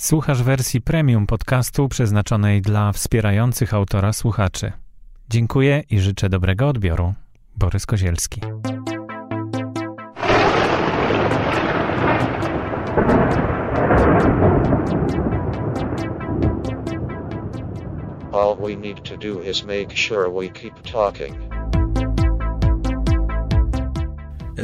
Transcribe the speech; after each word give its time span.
Słuchasz 0.00 0.42
wersji 0.42 0.80
premium 0.80 1.26
podcastu 1.26 1.88
przeznaczonej 1.88 2.62
dla 2.62 2.92
wspierających 2.92 3.74
autora 3.74 4.12
słuchaczy. 4.12 4.72
Dziękuję 5.30 5.82
i 5.90 6.00
życzę 6.00 6.28
dobrego 6.28 6.68
odbioru. 6.68 7.14
Borys 7.56 7.86
Kozielski. 7.86 8.40
All 18.32 18.56
we 18.56 18.76
need 18.76 19.02
to 19.02 19.16
do 19.16 19.42
is 19.42 19.64
make 19.64 19.96
sure 19.96 20.30
we 20.30 20.48
keep 20.48 20.74
talking. 20.92 21.47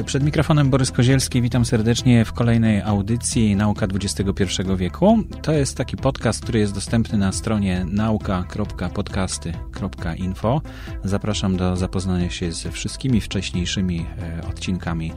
Przed 0.03 0.23
mikrofonem 0.23 0.71
Borys 0.71 0.91
Kozielski, 0.91 1.43
witam 1.43 1.65
serdecznie 1.65 2.25
w 2.25 2.33
kolejnej 2.33 2.83
audycji 2.83 3.57
Nauka 3.57 3.87
XXI 3.87 4.63
wieku. 4.77 5.19
To 5.43 5.53
jest 5.53 5.77
taki 5.77 5.97
podcast, 5.97 6.43
który 6.43 6.59
jest 6.59 6.75
dostępny 6.75 7.19
na 7.19 7.33
stronie 7.33 7.87
nauka.podcasty.info. 7.91 10.61
Zapraszam 11.05 11.57
do 11.57 11.77
zapoznania 11.77 12.31
się 12.31 12.53
ze 12.53 12.71
wszystkimi 12.71 13.21
wcześniejszymi 13.21 14.07
e, 14.19 14.47
odcinkami 14.49 15.13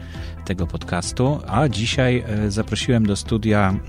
tego 0.45 0.67
podcastu. 0.67 1.39
A 1.47 1.67
dzisiaj 1.67 2.23
e, 2.27 2.51
zaprosiłem 2.51 3.05
do 3.05 3.15
studia 3.15 3.79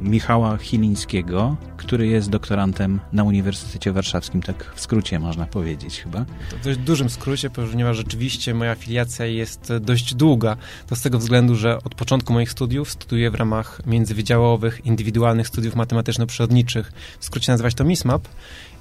Michała 0.00 0.56
Chilińskiego, 0.56 1.56
który 1.76 2.06
jest 2.06 2.30
doktorantem 2.30 3.00
na 3.12 3.24
Uniwersytecie 3.24 3.92
Warszawskim, 3.92 4.42
tak 4.42 4.72
w 4.74 4.80
skrócie 4.80 5.18
można 5.18 5.46
powiedzieć 5.46 6.00
chyba. 6.00 6.24
To 6.50 6.56
w 6.56 6.64
dość 6.64 6.78
dużym 6.78 7.10
skrócie, 7.10 7.50
ponieważ 7.50 7.96
rzeczywiście 7.96 8.54
moja 8.54 8.70
afiliacja 8.70 9.26
jest 9.26 9.72
dość 9.80 10.13
długa. 10.14 10.56
To 10.86 10.96
z 10.96 11.00
tego 11.00 11.18
względu, 11.18 11.56
że 11.56 11.78
od 11.84 11.94
początku 11.94 12.32
moich 12.32 12.50
studiów 12.50 12.90
studiuję 12.90 13.30
w 13.30 13.34
ramach 13.34 13.80
międzywydziałowych, 13.86 14.86
indywidualnych 14.86 15.48
studiów 15.48 15.76
matematyczno-przyrodniczych. 15.76 16.92
W 17.20 17.24
skrócie 17.24 17.52
nazywać 17.52 17.74
to 17.74 17.84
MISMAP. 17.84 18.28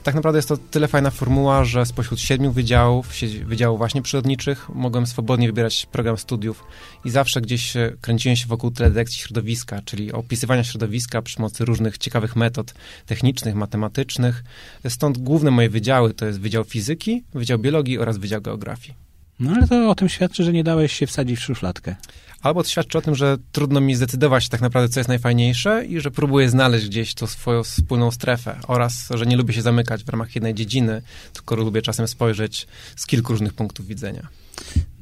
Tak 0.03 0.15
naprawdę 0.15 0.37
jest 0.37 0.49
to 0.49 0.57
tyle 0.57 0.87
fajna 0.87 1.11
formuła, 1.11 1.65
że 1.65 1.85
spośród 1.85 2.19
siedmiu 2.19 2.51
wydziałów, 2.51 3.07
wydziałów 3.45 3.77
właśnie 3.77 4.01
przyrodniczych, 4.01 4.69
mogłem 4.69 5.07
swobodnie 5.07 5.47
wybierać 5.47 5.87
program 5.91 6.17
studiów 6.17 6.63
i 7.05 7.09
zawsze 7.09 7.41
gdzieś 7.41 7.73
kręciłem 8.01 8.35
się 8.35 8.47
wokół 8.47 8.71
teledekcji 8.71 9.19
środowiska, 9.19 9.81
czyli 9.85 10.11
opisywania 10.11 10.63
środowiska 10.63 11.21
przy 11.21 11.35
pomocy 11.35 11.65
różnych 11.65 11.97
ciekawych 11.97 12.35
metod 12.35 12.73
technicznych, 13.05 13.55
matematycznych. 13.55 14.43
Stąd 14.87 15.17
główne 15.17 15.51
moje 15.51 15.69
wydziały 15.69 16.13
to 16.13 16.25
jest 16.25 16.39
Wydział 16.39 16.63
Fizyki, 16.63 17.23
Wydział 17.33 17.59
Biologii 17.59 17.99
oraz 17.99 18.17
Wydział 18.17 18.41
Geografii. 18.41 19.02
No 19.43 19.51
ale 19.55 19.67
to 19.67 19.89
o 19.89 19.95
tym 19.95 20.09
świadczy, 20.09 20.43
że 20.43 20.53
nie 20.53 20.63
dałeś 20.63 20.93
się 20.93 21.07
wsadzić 21.07 21.39
w 21.39 21.43
szufladkę. 21.43 21.95
Albo 22.41 22.63
to 22.63 22.69
świadczy 22.69 22.97
o 22.97 23.01
tym, 23.01 23.15
że 23.15 23.37
trudno 23.51 23.81
mi 23.81 23.95
zdecydować 23.95 24.49
tak 24.49 24.61
naprawdę, 24.61 24.89
co 24.89 24.99
jest 24.99 25.07
najfajniejsze 25.07 25.85
i 25.85 25.99
że 25.99 26.11
próbuję 26.11 26.49
znaleźć 26.49 26.87
gdzieś 26.87 27.13
tą 27.13 27.27
swoją 27.27 27.63
wspólną 27.63 28.11
strefę 28.11 28.59
oraz, 28.67 29.09
że 29.13 29.25
nie 29.25 29.37
lubię 29.37 29.53
się 29.53 29.61
zamykać 29.61 30.03
w 30.03 30.09
ramach 30.09 30.35
jednej 30.35 30.53
dziedziny, 30.53 31.01
tylko 31.33 31.55
lubię 31.55 31.81
czasem 31.81 32.07
spojrzeć 32.07 32.67
z 32.95 33.05
kilku 33.05 33.31
różnych 33.31 33.53
punktów 33.53 33.87
widzenia. 33.87 34.27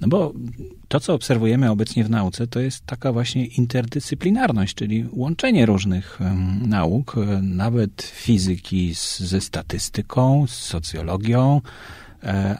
No 0.01 0.07
bo 0.07 0.33
to, 0.87 0.99
co 0.99 1.13
obserwujemy 1.13 1.69
obecnie 1.71 2.03
w 2.03 2.09
nauce, 2.09 2.47
to 2.47 2.59
jest 2.59 2.85
taka 2.85 3.11
właśnie 3.11 3.45
interdyscyplinarność, 3.45 4.75
czyli 4.75 5.05
łączenie 5.11 5.65
różnych 5.65 6.19
nauk, 6.61 7.17
e, 7.17 7.41
nawet 7.41 8.01
fizyki 8.01 8.95
z, 8.95 9.19
ze 9.19 9.41
statystyką, 9.41 10.45
z 10.47 10.51
socjologią, 10.51 11.61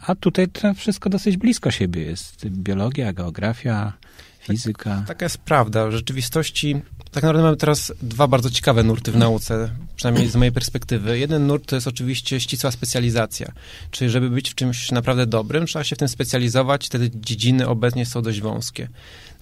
a 0.06 0.14
tutaj 0.14 0.48
to 0.48 0.74
wszystko 0.74 1.10
dosyć 1.10 1.36
blisko 1.36 1.70
siebie 1.70 2.02
jest. 2.02 2.48
Biologia, 2.48 3.12
geografia, 3.12 3.92
fizyka. 4.40 4.96
Tak, 4.96 5.06
taka 5.06 5.24
jest 5.24 5.38
prawda. 5.38 5.86
W 5.86 5.92
rzeczywistości 5.92 6.76
tak 7.12 7.22
naprawdę 7.22 7.42
mamy 7.42 7.56
teraz 7.56 7.92
dwa 8.02 8.28
bardzo 8.28 8.50
ciekawe 8.50 8.82
nurty 8.82 9.12
w 9.12 9.16
nauce, 9.16 9.70
przynajmniej 9.96 10.28
z 10.28 10.36
mojej 10.36 10.52
perspektywy. 10.52 11.18
Jeden 11.18 11.46
nurt 11.46 11.66
to 11.66 11.76
jest 11.76 11.86
oczywiście 11.86 12.40
ścisła 12.40 12.70
specjalizacja, 12.70 13.52
czyli 13.90 14.10
żeby 14.10 14.30
być 14.30 14.50
w 14.50 14.54
czymś 14.54 14.90
naprawdę 14.90 15.26
dobrym, 15.26 15.66
trzeba 15.66 15.84
się 15.84 15.96
w 15.96 15.98
tym 15.98 16.08
specjalizować, 16.08 16.88
te 16.88 16.98
dziedziny 17.14 17.68
obecnie 17.68 18.06
są 18.06 18.22
dość 18.22 18.40
wąskie. 18.40 18.88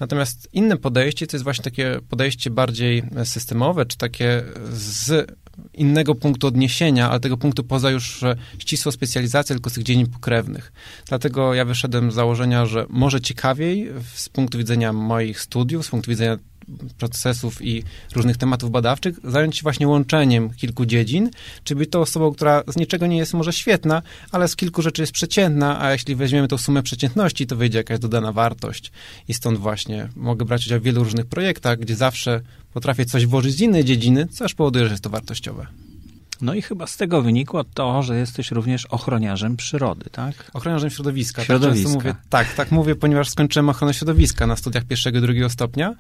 Natomiast 0.01 0.49
inne 0.53 0.77
podejście 0.77 1.27
to 1.27 1.37
jest 1.37 1.45
właśnie 1.45 1.65
takie 1.65 2.01
podejście 2.09 2.51
bardziej 2.51 3.03
systemowe, 3.25 3.87
czy 3.87 3.97
takie 3.97 4.43
z 4.73 5.31
innego 5.75 6.15
punktu 6.15 6.47
odniesienia, 6.47 7.11
ale 7.11 7.21
tego 7.21 7.37
punktu 7.37 7.65
poza 7.65 7.91
już 7.91 8.25
ścisłą 8.59 8.93
specjalizację, 8.93 9.57
tylko 9.57 9.71
z 9.71 9.73
tych 9.73 9.85
dziedzin 9.85 10.07
pokrewnych. 10.07 10.73
Dlatego 11.09 11.55
ja 11.55 11.65
wyszedłem 11.65 12.11
z 12.11 12.15
założenia, 12.15 12.67
że 12.67 12.87
może 12.89 13.21
ciekawiej 13.21 13.89
z 14.15 14.29
punktu 14.29 14.59
widzenia 14.59 14.93
moich 14.93 15.41
studiów, 15.41 15.87
z 15.87 15.91
punktu 15.91 16.11
widzenia 16.11 16.39
procesów 16.99 17.63
i 17.63 17.85
różnych 18.15 18.37
tematów 18.37 18.71
badawczych, 18.71 19.19
zająć 19.25 19.57
się 19.57 19.63
właśnie 19.63 19.89
łączeniem 19.89 20.51
kilku 20.51 20.87
dziedzin, 20.87 21.31
czy 21.65 21.77
być 21.77 21.91
to 21.91 22.01
osobą, 22.01 22.33
która 22.33 22.63
z 22.69 22.77
niczego 22.77 23.07
nie 23.07 23.17
jest 23.17 23.35
może 23.35 23.53
świetna, 23.53 24.03
ale 24.33 24.49
z 24.49 24.57
kilku 24.57 24.83
rzeczy 24.83 25.03
jest 25.03 25.13
przeciętna, 25.13 25.83
a 25.83 25.93
jeśli 25.93 26.17
weźmiemy 26.17 26.49
tą 26.49 26.59
sumę 26.59 26.83
przeciętności, 26.83 27.47
to 27.47 27.57
wyjdzie 27.57 27.79
jakaś 27.79 27.99
dodana 27.99 28.33
wartość. 28.33 28.93
I 29.29 29.35
stąd 29.35 29.59
właśnie 29.59 30.09
mogę 30.17 30.45
brać 30.45 30.67
udział 30.67 30.81
w 30.81 30.83
wielu 30.83 31.05
różnych 31.05 31.27
projektach, 31.27 31.79
gdzie 31.79 31.97
zawsze 31.97 32.41
potrafię 32.73 33.05
coś 33.05 33.27
włożyć 33.27 33.55
z 33.55 33.61
innej 33.61 33.85
dziedziny, 33.85 34.27
co 34.27 34.45
aż 34.45 34.55
powoduje, 34.55 34.85
że 34.85 34.91
jest 34.91 35.05
to 35.05 35.11
wartościowe. 35.11 35.90
No 36.43 36.55
i 36.55 36.63
chyba 36.63 36.87
z 36.87 36.97
tego 36.97 37.23
wynikło 37.23 37.65
to, 37.65 38.03
że 38.03 38.19
jesteś 38.19 38.51
również 38.51 38.87
ochroniarzem 38.87 39.57
przyrody, 39.57 40.11
tak? 40.11 40.51
Ochroniarzem 40.55 40.91
środowiska. 40.91 41.45
Środowiska. 41.45 41.89
Tak, 41.89 41.95
mówię, 41.95 42.15
tak, 42.29 42.55
tak 42.55 42.71
mówię, 42.71 42.97
ponieważ 42.97 43.29
skończyłem 43.29 43.69
ochronę 43.69 43.95
środowiska 43.95 44.47
na 44.47 44.57
studiach 44.57 44.85
pierwszego 44.85 45.19
i 45.19 45.21
drugiego 45.21 45.51
stopnia, 45.51 45.95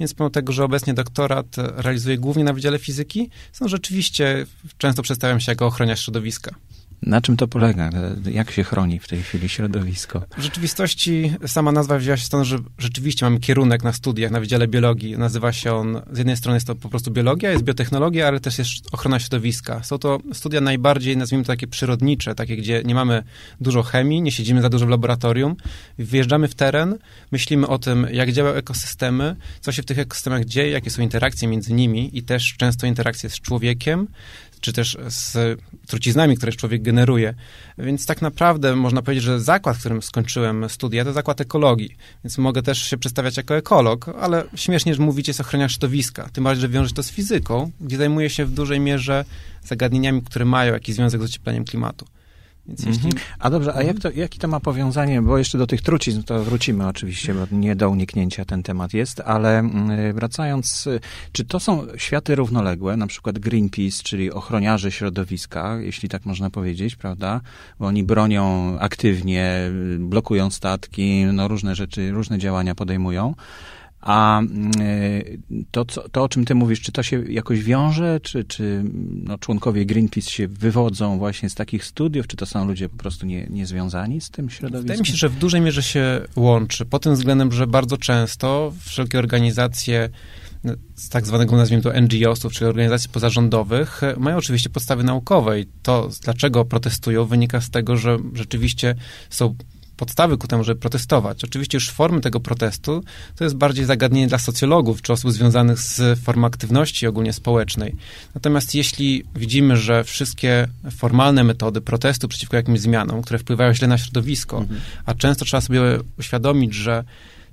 więc 0.00 0.14
pomimo 0.14 0.30
tego, 0.30 0.52
że 0.52 0.64
obecnie 0.64 0.94
doktorat 0.94 1.46
realizuję 1.56 2.18
głównie 2.18 2.44
na 2.44 2.52
Wydziale 2.52 2.78
Fizyki, 2.78 3.30
są 3.52 3.68
rzeczywiście, 3.68 4.46
często 4.78 5.02
przedstawiam 5.02 5.40
się 5.40 5.52
jako 5.52 5.66
ochroniarz 5.66 6.04
środowiska. 6.04 6.54
Na 7.02 7.20
czym 7.20 7.36
to 7.36 7.48
polega? 7.48 7.90
Jak 8.30 8.50
się 8.50 8.64
chroni 8.64 8.98
w 8.98 9.08
tej 9.08 9.22
chwili 9.22 9.48
środowisko? 9.48 10.22
W 10.38 10.42
rzeczywistości 10.42 11.32
sama 11.46 11.72
nazwa 11.72 11.98
wzięła 11.98 12.16
się 12.16 12.24
stąd, 12.24 12.46
że 12.46 12.58
rzeczywiście 12.78 13.26
mamy 13.26 13.40
kierunek 13.40 13.84
na 13.84 13.92
studiach 13.92 14.30
na 14.30 14.40
Wydziale 14.40 14.68
Biologii. 14.68 15.18
Nazywa 15.18 15.52
się 15.52 15.72
on, 15.72 16.02
z 16.12 16.18
jednej 16.18 16.36
strony 16.36 16.56
jest 16.56 16.66
to 16.66 16.74
po 16.74 16.88
prostu 16.88 17.10
biologia, 17.10 17.50
jest 17.50 17.64
biotechnologia, 17.64 18.28
ale 18.28 18.40
też 18.40 18.58
jest 18.58 18.70
ochrona 18.92 19.18
środowiska. 19.18 19.82
Są 19.82 19.98
to 19.98 20.18
studia 20.32 20.60
najbardziej, 20.60 21.16
nazwijmy 21.16 21.44
to 21.44 21.52
takie 21.52 21.66
przyrodnicze, 21.66 22.34
takie, 22.34 22.56
gdzie 22.56 22.82
nie 22.84 22.94
mamy 22.94 23.22
dużo 23.60 23.82
chemii, 23.82 24.22
nie 24.22 24.32
siedzimy 24.32 24.62
za 24.62 24.68
dużo 24.68 24.86
w 24.86 24.88
laboratorium. 24.88 25.56
Wyjeżdżamy 25.98 26.48
w 26.48 26.54
teren, 26.54 26.98
myślimy 27.32 27.66
o 27.66 27.78
tym, 27.78 28.06
jak 28.12 28.32
działają 28.32 28.56
ekosystemy, 28.56 29.36
co 29.60 29.72
się 29.72 29.82
w 29.82 29.86
tych 29.86 29.98
ekosystemach 29.98 30.44
dzieje, 30.44 30.70
jakie 30.70 30.90
są 30.90 31.02
interakcje 31.02 31.48
między 31.48 31.72
nimi 31.72 32.18
i 32.18 32.22
też 32.22 32.54
często 32.56 32.86
interakcje 32.86 33.30
z 33.30 33.40
człowiekiem, 33.40 34.08
czy 34.66 34.72
też 34.72 34.96
z 35.08 35.60
truciznami, 35.86 36.36
które 36.36 36.52
człowiek 36.52 36.82
generuje. 36.82 37.34
Więc 37.78 38.06
tak 38.06 38.22
naprawdę 38.22 38.76
można 38.76 39.02
powiedzieć, 39.02 39.24
że 39.24 39.40
zakład, 39.40 39.76
w 39.76 39.80
którym 39.80 40.02
skończyłem 40.02 40.68
studia, 40.68 41.04
to 41.04 41.12
zakład 41.12 41.40
ekologii. 41.40 41.96
Więc 42.24 42.38
mogę 42.38 42.62
też 42.62 42.82
się 42.82 42.98
przedstawiać 42.98 43.36
jako 43.36 43.56
ekolog, 43.56 44.08
ale 44.20 44.44
śmiesznie, 44.54 44.94
że 44.94 45.02
mówicie 45.02 45.30
jest 45.30 45.40
ochroniarz 45.40 45.72
środowiska. 45.72 46.28
Tym 46.32 46.44
bardziej, 46.44 46.60
że 46.60 46.68
wiąże 46.68 46.94
to 46.94 47.02
z 47.02 47.10
fizyką, 47.10 47.70
gdzie 47.80 47.96
zajmuję 47.96 48.30
się 48.30 48.44
w 48.44 48.50
dużej 48.50 48.80
mierze 48.80 49.24
zagadnieniami, 49.64 50.22
które 50.22 50.44
mają 50.44 50.72
jakiś 50.72 50.94
związek 50.94 51.20
z 51.20 51.24
ociepleniem 51.24 51.64
klimatu. 51.64 52.06
Więc 52.68 52.84
jeśli... 52.84 53.06
Mhm. 53.06 53.26
A 53.38 53.50
dobrze, 53.50 53.74
a 53.74 53.82
jak 53.82 54.00
to, 54.00 54.10
jakie 54.10 54.38
to 54.38 54.48
ma 54.48 54.60
powiązanie, 54.60 55.22
bo 55.22 55.38
jeszcze 55.38 55.58
do 55.58 55.66
tych 55.66 55.82
trucizn 55.82 56.22
to 56.22 56.44
wrócimy 56.44 56.86
oczywiście, 56.86 57.34
bo 57.34 57.46
nie 57.52 57.76
do 57.76 57.90
uniknięcia 57.90 58.44
ten 58.44 58.62
temat 58.62 58.94
jest, 58.94 59.20
ale 59.20 59.58
mm, 59.58 60.14
wracając, 60.14 60.88
czy 61.32 61.44
to 61.44 61.60
są 61.60 61.86
światy 61.96 62.34
równoległe, 62.34 62.96
na 62.96 63.06
przykład 63.06 63.38
Greenpeace, 63.38 64.02
czyli 64.02 64.32
ochroniarze 64.32 64.92
środowiska, 64.92 65.76
jeśli 65.80 66.08
tak 66.08 66.26
można 66.26 66.50
powiedzieć, 66.50 66.96
prawda, 66.96 67.40
bo 67.78 67.86
oni 67.86 68.04
bronią 68.04 68.76
aktywnie, 68.78 69.70
blokują 69.98 70.50
statki, 70.50 71.24
no 71.32 71.48
różne 71.48 71.74
rzeczy, 71.74 72.10
różne 72.10 72.38
działania 72.38 72.74
podejmują, 72.74 73.34
a 74.06 74.38
mm, 74.38 74.72
to, 75.70 75.84
co, 75.84 76.08
to, 76.08 76.22
o 76.22 76.28
czym 76.28 76.44
ty 76.44 76.54
mówisz, 76.54 76.80
czy 76.80 76.92
to 76.92 77.02
się 77.02 77.24
jakoś 77.28 77.62
wiąże, 77.62 78.20
czy, 78.22 78.44
czy 78.44 78.82
no, 79.12 79.38
członkowie 79.38 79.86
Greenpeace 79.86 80.30
się 80.30 80.48
wywodzą 80.48 81.18
właśnie 81.18 81.50
z 81.50 81.54
takich 81.54 81.84
studiów, 81.84 82.26
czy 82.26 82.36
to 82.36 82.46
są 82.46 82.66
ludzie 82.66 82.88
po 82.88 82.96
prostu 82.96 83.26
nie, 83.26 83.46
niezwiązani 83.50 84.20
z 84.20 84.30
tym 84.30 84.50
środowiskiem? 84.50 84.82
Wydaje 84.82 85.00
mi 85.00 85.06
się, 85.06 85.16
że 85.16 85.28
w 85.28 85.36
dużej 85.38 85.60
mierze 85.60 85.82
się 85.82 86.20
łączy, 86.36 86.84
pod 86.84 87.02
tym 87.02 87.14
względem, 87.14 87.52
że 87.52 87.66
bardzo 87.66 87.96
często 87.96 88.72
wszelkie 88.80 89.18
organizacje 89.18 90.08
no, 90.64 90.72
z 90.94 91.08
tak 91.08 91.26
zwanego, 91.26 91.56
nazwijmy 91.56 91.82
to 91.82 92.00
NGO-sów, 92.00 92.52
czyli 92.52 92.68
organizacji 92.68 93.10
pozarządowych, 93.10 94.00
mają 94.16 94.36
oczywiście 94.36 94.70
podstawy 94.70 95.04
naukowe 95.04 95.60
i 95.60 95.66
to, 95.82 96.10
dlaczego 96.22 96.64
protestują, 96.64 97.24
wynika 97.24 97.60
z 97.60 97.70
tego, 97.70 97.96
że 97.96 98.18
rzeczywiście 98.34 98.94
są 99.30 99.54
podstawy 99.96 100.38
ku 100.38 100.48
temu, 100.48 100.64
żeby 100.64 100.80
protestować. 100.80 101.44
Oczywiście 101.44 101.76
już 101.76 101.90
formy 101.90 102.20
tego 102.20 102.40
protestu 102.40 103.04
to 103.36 103.44
jest 103.44 103.56
bardziej 103.56 103.84
zagadnienie 103.84 104.26
dla 104.26 104.38
socjologów 104.38 105.02
czy 105.02 105.12
osób 105.12 105.32
związanych 105.32 105.78
z 105.78 106.20
formą 106.20 106.46
aktywności 106.46 107.06
ogólnie 107.06 107.32
społecznej. 107.32 107.96
Natomiast 108.34 108.74
jeśli 108.74 109.24
widzimy, 109.34 109.76
że 109.76 110.04
wszystkie 110.04 110.68
formalne 110.96 111.44
metody 111.44 111.80
protestu 111.80 112.28
przeciwko 112.28 112.56
jakimś 112.56 112.80
zmianom, 112.80 113.22
które 113.22 113.38
wpływają 113.38 113.74
źle 113.74 113.88
na 113.88 113.98
środowisko, 113.98 114.58
mhm. 114.58 114.80
a 115.06 115.14
często 115.14 115.44
trzeba 115.44 115.60
sobie 115.60 115.80
uświadomić, 116.18 116.74
że 116.74 117.04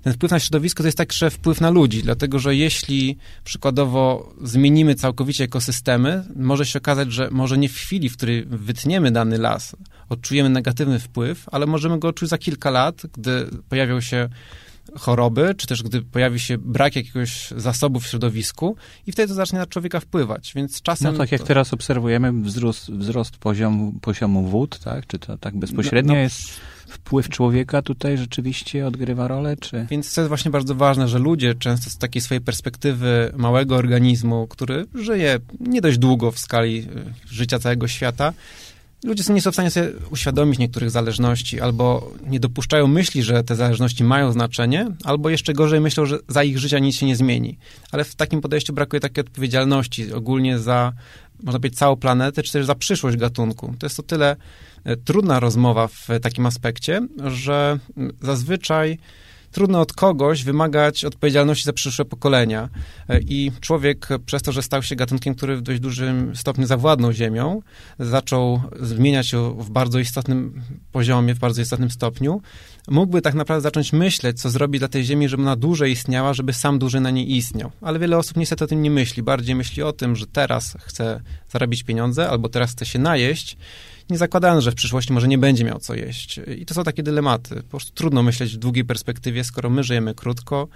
ten 0.03 0.13
wpływ 0.13 0.31
na 0.31 0.39
środowisko 0.39 0.83
to 0.83 0.87
jest 0.87 0.97
także 0.97 1.29
wpływ 1.29 1.61
na 1.61 1.69
ludzi, 1.69 2.03
dlatego 2.03 2.39
że 2.39 2.55
jeśli 2.55 3.17
przykładowo 3.43 4.33
zmienimy 4.41 4.95
całkowicie 4.95 5.43
ekosystemy, 5.43 6.23
może 6.35 6.65
się 6.65 6.79
okazać, 6.79 7.11
że 7.11 7.29
może 7.31 7.57
nie 7.57 7.69
w 7.69 7.75
chwili, 7.75 8.09
w 8.09 8.17
której 8.17 8.45
wytniemy 8.45 9.11
dany 9.11 9.37
las, 9.37 9.75
odczujemy 10.09 10.49
negatywny 10.49 10.99
wpływ, 10.99 11.45
ale 11.51 11.65
możemy 11.65 11.99
go 11.99 12.07
odczuć 12.07 12.29
za 12.29 12.37
kilka 12.37 12.69
lat, 12.69 13.01
gdy 13.13 13.49
pojawią 13.69 14.01
się 14.01 14.29
choroby, 14.99 15.55
czy 15.57 15.67
też 15.67 15.83
gdy 15.83 16.01
pojawi 16.01 16.39
się 16.39 16.57
brak 16.57 16.95
jakiegoś 16.95 17.51
zasobu 17.57 17.99
w 17.99 18.07
środowisku 18.07 18.75
i 19.07 19.11
wtedy 19.11 19.27
to 19.27 19.33
zacznie 19.33 19.59
na 19.59 19.67
człowieka 19.67 19.99
wpływać, 19.99 20.51
więc 20.55 20.81
czasem... 20.81 21.11
No 21.11 21.17
tak 21.17 21.31
jak 21.31 21.41
to... 21.41 21.47
teraz 21.47 21.73
obserwujemy 21.73 22.33
wzrost, 22.33 22.91
wzrost 22.91 23.37
poziomu, 23.37 23.93
poziomu 24.01 24.43
wód, 24.43 24.79
tak? 24.79 25.07
Czy 25.07 25.19
to 25.19 25.37
tak 25.37 25.57
bezpośrednio 25.57 26.13
no, 26.13 26.17
no, 26.17 26.23
jest 26.23 26.41
wpływ 26.87 27.29
człowieka 27.29 27.81
tutaj 27.81 28.17
rzeczywiście 28.17 28.87
odgrywa 28.87 29.27
rolę, 29.27 29.57
czy... 29.57 29.87
Więc 29.89 30.13
to 30.13 30.21
jest 30.21 30.29
właśnie 30.29 30.51
bardzo 30.51 30.75
ważne, 30.75 31.07
że 31.07 31.19
ludzie 31.19 31.55
często 31.55 31.89
z 31.89 31.97
takiej 31.97 32.21
swojej 32.21 32.41
perspektywy 32.41 33.33
małego 33.37 33.75
organizmu, 33.75 34.47
który 34.47 34.85
żyje 34.95 35.39
nie 35.59 35.81
dość 35.81 35.97
długo 35.97 36.31
w 36.31 36.39
skali 36.39 36.77
y, 36.77 37.33
życia 37.33 37.59
całego 37.59 37.87
świata, 37.87 38.33
ludzie 39.03 39.33
nie 39.33 39.41
są 39.41 39.51
w 39.51 39.55
stanie 39.55 39.71
sobie 39.71 39.91
uświadomić 40.11 40.59
niektórych 40.59 40.91
zależności, 40.91 41.61
albo 41.61 42.11
nie 42.27 42.39
dopuszczają 42.39 42.87
myśli, 42.87 43.23
że 43.23 43.43
te 43.43 43.55
zależności 43.55 44.03
mają 44.03 44.31
znaczenie, 44.31 44.87
albo 45.03 45.29
jeszcze 45.29 45.53
gorzej 45.53 45.81
myślą, 45.81 46.05
że 46.05 46.19
za 46.27 46.43
ich 46.43 46.59
życia 46.59 46.79
nic 46.79 46.95
się 46.95 47.05
nie 47.05 47.15
zmieni. 47.15 47.57
Ale 47.91 48.03
w 48.03 48.15
takim 48.15 48.41
podejściu 48.41 48.73
brakuje 48.73 48.99
takiej 48.99 49.21
odpowiedzialności 49.21 50.13
ogólnie 50.13 50.59
za, 50.59 50.93
można 51.43 51.59
powiedzieć, 51.59 51.79
całą 51.79 51.95
planetę, 51.95 52.43
czy 52.43 52.51
też 52.51 52.65
za 52.65 52.75
przyszłość 52.75 53.17
gatunku. 53.17 53.73
To 53.79 53.85
jest 53.85 53.99
o 53.99 54.03
tyle 54.03 54.35
e, 54.83 54.97
trudna 54.97 55.39
rozmowa 55.39 55.87
w 55.87 56.07
takim 56.21 56.45
aspekcie, 56.45 57.07
że 57.27 57.79
zazwyczaj 58.21 58.97
trudno 59.53 59.81
od 59.81 59.93
kogoś 59.93 60.43
wymagać 60.43 61.05
odpowiedzialności 61.05 61.65
za 61.65 61.73
przyszłe 61.73 62.05
pokolenia. 62.05 62.69
E, 63.09 63.19
I 63.19 63.51
człowiek, 63.61 64.07
przez 64.25 64.41
to, 64.41 64.51
że 64.51 64.61
stał 64.61 64.83
się 64.83 64.95
gatunkiem, 64.95 65.35
który 65.35 65.57
w 65.57 65.61
dość 65.61 65.79
dużym 65.79 66.35
stopniu 66.35 66.65
zawładnął 66.65 67.11
Ziemią, 67.11 67.61
zaczął 67.99 68.61
zmieniać 68.81 69.27
się 69.27 69.55
w 69.57 69.69
bardzo 69.69 69.99
istotnym 69.99 70.61
poziomie, 70.91 71.35
w 71.35 71.39
bardzo 71.39 71.61
istotnym 71.61 71.91
stopniu, 71.91 72.41
mógłby 72.87 73.21
tak 73.21 73.33
naprawdę 73.33 73.61
zacząć 73.61 73.93
myśleć, 73.93 74.41
co 74.41 74.49
zrobi 74.49 74.79
dla 74.79 74.87
tej 74.87 75.03
Ziemi, 75.03 75.29
żeby 75.29 75.43
ona 75.43 75.55
dłużej 75.55 75.91
istniała, 75.91 76.33
żeby 76.33 76.53
sam 76.53 76.79
dłużej 76.79 77.01
na 77.01 77.11
niej 77.11 77.35
istniał. 77.35 77.71
Ale 77.81 77.99
wiele 77.99 78.17
osób 78.17 78.37
niestety 78.37 78.63
o 78.63 78.67
tym 78.67 78.81
nie 78.81 78.91
myśli. 78.91 79.23
Bardziej 79.23 79.55
myśli 79.55 79.83
o 79.83 79.93
tym, 79.93 80.15
że 80.15 80.27
teraz 80.27 80.77
chce 80.79 81.21
zarobić 81.49 81.83
pieniądze 81.83 82.29
albo 82.29 82.49
teraz 82.49 82.71
chce 82.71 82.85
się 82.85 82.99
najeść 82.99 83.57
nie 84.09 84.17
zakładając, 84.17 84.63
że 84.63 84.71
w 84.71 84.75
przyszłości 84.75 85.13
może 85.13 85.27
nie 85.27 85.37
będzie 85.37 85.63
miał 85.63 85.79
co 85.79 85.95
jeść. 85.95 86.39
I 86.57 86.65
to 86.65 86.73
są 86.73 86.83
takie 86.83 87.03
dylematy. 87.03 87.55
Po 87.55 87.69
prostu 87.69 87.91
trudno 87.93 88.23
myśleć 88.23 88.53
w 88.53 88.57
długiej 88.57 88.85
perspektywie, 88.85 89.43
skoro 89.43 89.69
my 89.69 89.83
żyjemy 89.83 90.15
krótko. 90.15 90.67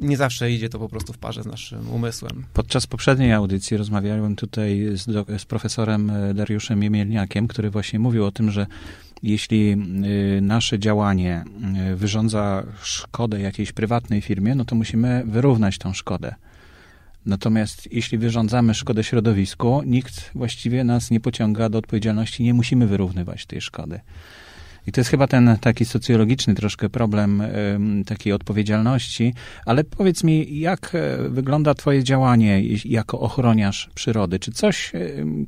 Nie 0.00 0.16
zawsze 0.16 0.50
idzie 0.50 0.68
to 0.68 0.78
po 0.78 0.88
prostu 0.88 1.12
w 1.12 1.18
parze 1.18 1.42
z 1.42 1.46
naszym 1.46 1.90
umysłem. 1.90 2.44
Podczas 2.54 2.86
poprzedniej 2.86 3.32
audycji 3.32 3.76
rozmawiałem 3.76 4.36
tutaj 4.36 4.88
z, 4.94 5.26
z 5.40 5.44
profesorem 5.44 6.10
e, 6.10 6.34
Dariuszem 6.34 6.82
Jemielniakiem, 6.82 7.48
który 7.48 7.70
właśnie 7.70 7.98
mówił 7.98 8.24
o 8.24 8.32
tym, 8.32 8.50
że 8.50 8.66
jeśli 9.22 9.72
e, 9.72 10.40
nasze 10.40 10.78
działanie 10.78 11.44
e, 11.76 11.96
wyrządza 11.96 12.66
szkodę 12.82 13.40
jakiejś 13.40 13.72
prywatnej 13.72 14.20
firmie, 14.20 14.54
no 14.54 14.64
to 14.64 14.74
musimy 14.74 15.22
wyrównać 15.26 15.78
tą 15.78 15.92
szkodę. 15.92 16.34
Natomiast 17.26 17.92
jeśli 17.92 18.18
wyrządzamy 18.18 18.74
szkodę 18.74 19.04
środowisku, 19.04 19.82
nikt 19.86 20.30
właściwie 20.34 20.84
nas 20.84 21.10
nie 21.10 21.20
pociąga 21.20 21.68
do 21.68 21.78
odpowiedzialności, 21.78 22.42
nie 22.42 22.54
musimy 22.54 22.86
wyrównywać 22.86 23.46
tej 23.46 23.60
szkody. 23.60 24.00
I 24.86 24.92
to 24.92 25.00
jest 25.00 25.10
chyba 25.10 25.26
ten 25.26 25.56
taki 25.60 25.84
socjologiczny 25.84 26.54
troszkę 26.54 26.88
problem 26.88 27.42
takiej 28.06 28.32
odpowiedzialności, 28.32 29.34
ale 29.66 29.84
powiedz 29.84 30.24
mi, 30.24 30.60
jak 30.60 30.94
e, 30.94 31.28
wygląda 31.28 31.74
twoje 31.74 32.04
działanie 32.04 32.62
jako 32.84 33.20
ochroniarz 33.20 33.90
przyrody? 33.94 34.38
Czy 34.38 34.52
coś 34.52 34.92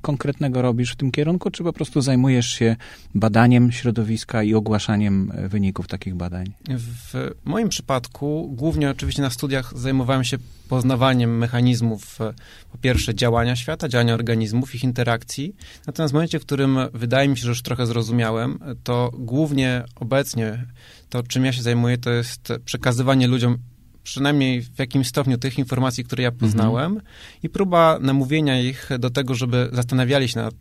konkretnego 0.00 0.62
robisz 0.62 0.93
w 0.93 0.96
tym 0.96 1.11
kierunku, 1.11 1.50
czy 1.50 1.62
po 1.62 1.73
prostu 1.73 2.00
zajmujesz 2.00 2.46
się 2.46 2.76
badaniem 3.14 3.73
środowiska 3.73 4.43
i 4.43 4.55
ogłaszaniem 4.55 5.32
e, 5.34 5.49
wyników 5.49 5.88
takich 5.88 6.14
badań? 6.14 6.52
W 6.69 7.31
moim 7.44 7.69
przypadku, 7.69 8.52
głównie 8.56 8.90
oczywiście 8.90 9.23
na 9.23 9.31
studiach 9.31 9.79
zajmowałem 9.79 10.25
się 10.25 10.38
poznawaniem 10.69 11.38
mechanizmów, 11.38 12.20
e, 12.20 12.34
po 12.73 12.79
pierwsze, 12.79 13.14
działania 13.14 13.56
świata, 13.56 13.88
działania 13.88 14.14
organizmów, 14.14 14.75
ich 14.75 14.84
interakcji. 14.84 15.56
Natomiast 15.87 16.12
w 16.12 16.14
momencie, 16.14 16.38
w 16.40 16.43
którym 16.43 16.79
wydaje 16.94 17.29
mi 17.29 17.37
się, 17.37 17.43
że 17.43 17.49
już 17.49 17.62
trochę 17.62 17.87
zrozumiałem, 17.87 18.58
to 18.84 19.11
głównie 19.22 19.84
obecnie 19.94 20.66
to, 21.08 21.22
czym 21.22 21.44
ja 21.44 21.52
się 21.52 21.62
zajmuję, 21.62 21.98
to 21.98 22.10
jest 22.10 22.52
przekazywanie 22.64 23.26
ludziom 23.26 23.58
przynajmniej 24.02 24.62
w 24.62 24.78
jakimś 24.78 25.08
stopniu 25.08 25.38
tych 25.38 25.58
informacji, 25.58 26.04
które 26.04 26.22
ja 26.22 26.28
mhm. 26.28 26.50
poznałem 26.50 26.92
mhm. 26.92 27.06
i 27.42 27.48
próba 27.48 27.98
namówienia 28.00 28.60
ich 28.60 28.88
do 28.98 29.10
tego, 29.10 29.34
żeby 29.34 29.69
zastanawiali 29.72 30.28
się 30.28 30.40
nad 30.40 30.54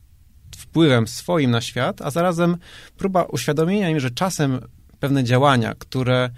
wpływem 0.55 1.07
swoim 1.07 1.51
na 1.51 1.61
świat, 1.61 2.01
a 2.01 2.11
zarazem 2.11 2.57
próba 2.97 3.23
uświadomienia 3.23 3.89
im, 3.89 3.99
że 3.99 4.11
czasem 4.11 4.59
pewne 4.99 5.23
działania, 5.23 5.75
które 5.75 6.29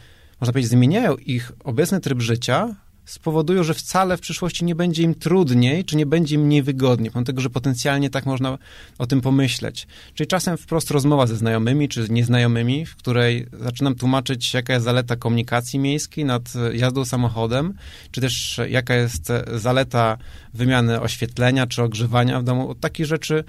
można 0.42 0.54
powiedzieć 0.54 0.72
zmieniają 0.72 1.16
ich 1.16 1.52
obecny 1.64 2.00
tryb 2.00 2.22
życia, 2.22 2.76
spowodują, 3.06 3.64
że 3.64 3.74
wcale 3.74 4.18
w 4.18 4.22
przyszłości 4.22 4.66
nie 4.66 4.76
będzie 4.76 5.04
im 5.04 5.16
trudniej, 5.16 5.86
czy 5.86 5.98
nie 5.98 6.06
będzie 6.06 6.36
im 6.36 6.42
mniej 6.42 6.64
wygodnie, 6.64 7.12
pomimo 7.12 7.26
tego, 7.26 7.42
że 7.42 7.50
potencjalnie 7.50 8.10
tak 8.10 8.26
można 8.26 8.58
o 8.98 9.08
tym 9.08 9.22
pomyśleć. 9.22 9.88
Czyli 10.14 10.28
czasem 10.28 10.58
wprost 10.58 10.92
rozmowa 10.92 11.28
ze 11.28 11.36
znajomymi, 11.36 11.90
czy 11.90 12.08
nieznajomymi, 12.10 12.86
w 12.86 12.96
której 12.96 13.48
zaczynam 13.60 13.96
tłumaczyć, 13.96 14.54
jaka 14.54 14.74
jest 14.74 14.86
zaleta 14.86 15.16
komunikacji 15.16 15.80
miejskiej 15.80 16.26
nad 16.26 16.54
jazdą 16.74 17.06
samochodem, 17.06 17.74
czy 18.12 18.22
też 18.22 18.62
jaka 18.70 18.96
jest 18.96 19.32
zaleta 19.56 20.18
wymiany 20.54 21.02
oświetlenia, 21.02 21.68
czy 21.68 21.84
ogrzewania 21.84 22.40
w 22.40 22.44
domu. 22.44 22.76
Takich 22.76 23.06
rzeczy 23.06 23.44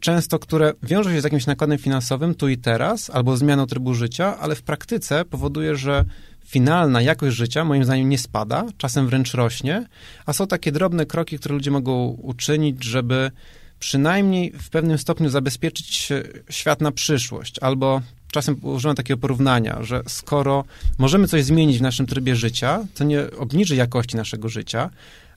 często, 0.00 0.38
które 0.38 0.72
wiążą 0.82 1.10
się 1.10 1.20
z 1.20 1.24
jakimś 1.24 1.46
nakładem 1.46 1.78
finansowym 1.78 2.34
tu 2.34 2.48
i 2.48 2.58
teraz, 2.58 3.10
albo 3.10 3.36
zmianą 3.36 3.66
trybu 3.66 3.94
życia, 3.94 4.38
ale 4.38 4.54
w 4.54 4.62
praktyce 4.62 5.24
powoduje, 5.24 5.76
że 5.76 6.04
finalna 6.50 7.02
jakość 7.02 7.36
życia 7.36 7.64
moim 7.64 7.84
zdaniem 7.84 8.08
nie 8.08 8.18
spada, 8.18 8.66
czasem 8.78 9.06
wręcz 9.08 9.34
rośnie, 9.34 9.86
a 10.26 10.32
są 10.32 10.46
takie 10.46 10.72
drobne 10.72 11.06
kroki, 11.06 11.38
które 11.38 11.54
ludzie 11.54 11.70
mogą 11.70 12.06
uczynić, 12.22 12.84
żeby 12.84 13.30
przynajmniej 13.78 14.52
w 14.52 14.70
pewnym 14.70 14.98
stopniu 14.98 15.28
zabezpieczyć 15.28 16.08
świat 16.50 16.80
na 16.80 16.92
przyszłość, 16.92 17.58
albo 17.58 18.00
czasem 18.32 18.56
używam 18.62 18.96
takiego 18.96 19.20
porównania, 19.20 19.82
że 19.82 20.02
skoro 20.06 20.64
możemy 20.98 21.28
coś 21.28 21.44
zmienić 21.44 21.78
w 21.78 21.82
naszym 21.82 22.06
trybie 22.06 22.36
życia, 22.36 22.86
to 22.94 23.04
nie 23.04 23.30
obniży 23.38 23.76
jakości 23.76 24.16
naszego 24.16 24.48
życia, 24.48 24.90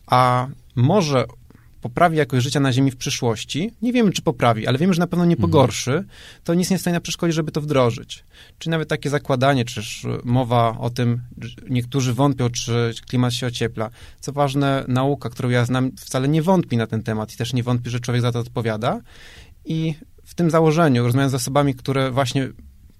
a 0.07 0.47
może 0.75 1.25
poprawi 1.83 2.17
jakość 2.17 2.43
życia 2.43 2.59
na 2.59 2.73
Ziemi 2.73 2.91
w 2.91 2.95
przyszłości, 2.95 3.71
nie 3.81 3.93
wiemy, 3.93 4.11
czy 4.11 4.21
poprawi, 4.21 4.67
ale 4.67 4.77
wiemy, 4.77 4.93
że 4.93 4.99
na 4.99 5.07
pewno 5.07 5.25
nie 5.25 5.35
mhm. 5.35 5.51
pogorszy, 5.51 6.03
to 6.43 6.53
nic 6.53 6.69
nie 6.69 6.77
stoi 6.77 6.93
na 6.93 6.99
przeszkodzie, 6.99 7.33
żeby 7.33 7.51
to 7.51 7.61
wdrożyć. 7.61 8.23
Czy 8.57 8.69
nawet 8.69 8.89
takie 8.89 9.09
zakładanie, 9.09 9.65
czy 9.65 9.75
też 9.75 10.07
mowa 10.23 10.77
o 10.79 10.89
tym, 10.89 11.21
niektórzy 11.69 12.13
wątpią, 12.13 12.49
czy 12.49 12.93
klimat 13.09 13.33
się 13.33 13.47
ociepla. 13.47 13.89
Co 14.19 14.31
ważne, 14.31 14.85
nauka, 14.87 15.29
którą 15.29 15.49
ja 15.49 15.65
znam, 15.65 15.91
wcale 15.97 16.27
nie 16.27 16.41
wątpi 16.41 16.77
na 16.77 16.87
ten 16.87 17.03
temat 17.03 17.33
i 17.33 17.37
też 17.37 17.53
nie 17.53 17.63
wątpi, 17.63 17.89
że 17.89 17.99
człowiek 17.99 18.21
za 18.21 18.31
to 18.31 18.39
odpowiada. 18.39 19.01
I 19.65 19.95
w 20.23 20.35
tym 20.35 20.49
założeniu, 20.49 21.03
rozmawiając 21.03 21.31
z 21.31 21.35
osobami, 21.35 21.75
które 21.75 22.11
właśnie 22.11 22.49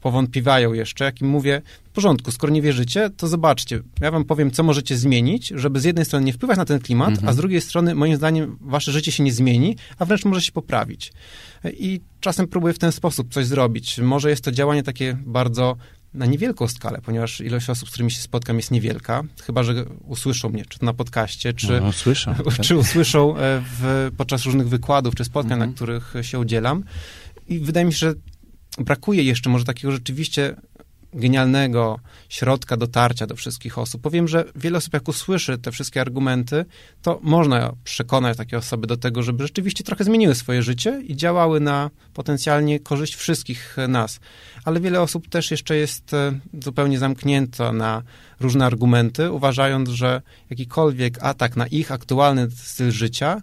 powątpiewają 0.04 0.74
jeszcze, 0.74 1.06
jak 1.06 1.22
im 1.22 1.28
mówię, 1.28 1.62
w 1.86 1.90
porządku, 1.90 2.32
skoro 2.32 2.54
nie 2.54 2.62
wierzycie, 2.62 3.10
to 3.18 3.28
zobaczcie, 3.28 3.80
ja 4.02 4.12
wam 4.12 4.26
powiem, 4.26 4.52
co 4.52 4.64
możecie 4.64 4.98
zmienić, 4.98 5.48
żeby 5.56 5.80
z 5.80 5.84
jednej 5.84 6.06
strony 6.06 6.26
nie 6.26 6.34
wpływać 6.34 6.58
na 6.58 6.66
ten 6.66 6.80
klimat, 6.80 7.10
mhm. 7.10 7.30
a 7.30 7.34
z 7.34 7.36
drugiej 7.36 7.62
strony, 7.62 7.96
moim 7.96 8.16
zdaniem, 8.16 8.58
wasze 8.62 8.92
życie 8.92 9.12
się 9.12 9.24
nie 9.24 9.34
zmieni, 9.34 9.76
a 10.00 10.06
wręcz 10.06 10.26
może 10.26 10.42
się 10.42 10.52
poprawić. 10.52 11.14
I 11.66 12.02
czasem 12.20 12.48
próbuję 12.48 12.74
w 12.74 12.80
ten 12.80 12.92
sposób 12.92 13.34
coś 13.34 13.46
zrobić. 13.46 14.00
Może 14.00 14.30
jest 14.30 14.44
to 14.44 14.52
działanie 14.52 14.84
takie 14.84 15.18
bardzo 15.26 15.78
na 16.14 16.26
niewielką 16.26 16.68
skalę, 16.68 17.00
ponieważ 17.06 17.42
ilość 17.42 17.70
osób, 17.70 17.90
z 17.90 17.92
którymi 17.92 18.12
się 18.12 18.22
spotkam, 18.22 18.58
jest 18.58 18.72
niewielka, 18.72 19.24
chyba 19.44 19.64
że 19.64 19.86
usłyszą 20.08 20.50
mnie, 20.50 20.66
czy 20.66 20.80
to 20.80 20.86
na 20.86 20.94
podcaście, 20.94 21.54
czy, 21.54 21.82
no, 21.82 21.92
słyszą, 21.92 22.36
czy 22.66 22.78
usłyszą 22.78 23.38
e, 23.38 23.62
w, 23.80 24.12
podczas 24.18 24.46
różnych 24.46 24.70
wykładów, 24.70 25.16
czy 25.16 25.26
spotkań, 25.26 25.54
mhm. 25.54 25.70
na 25.70 25.76
których 25.76 26.14
się 26.22 26.40
udzielam. 26.40 26.84
I 27.48 27.60
wydaje 27.60 27.86
mi 27.86 27.94
się, 27.94 27.98
że 27.98 28.14
brakuje 28.80 29.24
jeszcze 29.24 29.50
może 29.50 29.66
takiego 29.66 29.92
rzeczywiście 29.92 30.56
genialnego 31.14 32.00
środka 32.30 32.78
dotarcia 32.78 33.28
do 33.28 33.36
wszystkich 33.36 33.78
osób. 33.78 34.02
Powiem, 34.02 34.28
że 34.28 34.46
wiele 34.56 34.78
osób, 34.78 34.94
jak 34.94 35.08
usłyszy 35.08 35.58
te 35.58 35.72
wszystkie 35.72 36.02
argumenty, 36.02 36.66
to 37.02 37.20
można 37.24 37.74
przekonać 37.84 38.38
takie 38.38 38.58
osoby 38.58 38.88
do 38.88 38.98
tego, 38.98 39.24
żeby 39.24 39.44
rzeczywiście 39.44 39.84
trochę 39.84 40.04
zmieniły 40.04 40.36
swoje 40.36 40.64
życie 40.64 41.02
i 41.08 41.16
działały 41.16 41.60
na 41.60 41.90
potencjalnie 42.14 42.80
korzyść 42.80 43.16
wszystkich 43.16 43.78
nas. 43.88 44.20
Ale 44.66 44.80
wiele 44.80 45.02
osób 45.02 45.30
też 45.30 45.52
jeszcze 45.52 45.76
jest 45.76 46.14
e, 46.14 46.40
zupełnie 46.64 47.00
zamknięta 47.00 47.72
na 47.72 48.04
różne 48.40 48.66
argumenty, 48.66 49.32
uważając, 49.32 49.90
że 49.90 50.22
jakikolwiek 50.50 51.24
atak 51.24 51.56
na 51.56 51.68
ich 51.68 51.92
aktualny 51.92 52.48
styl 52.52 52.92
życia 52.92 53.42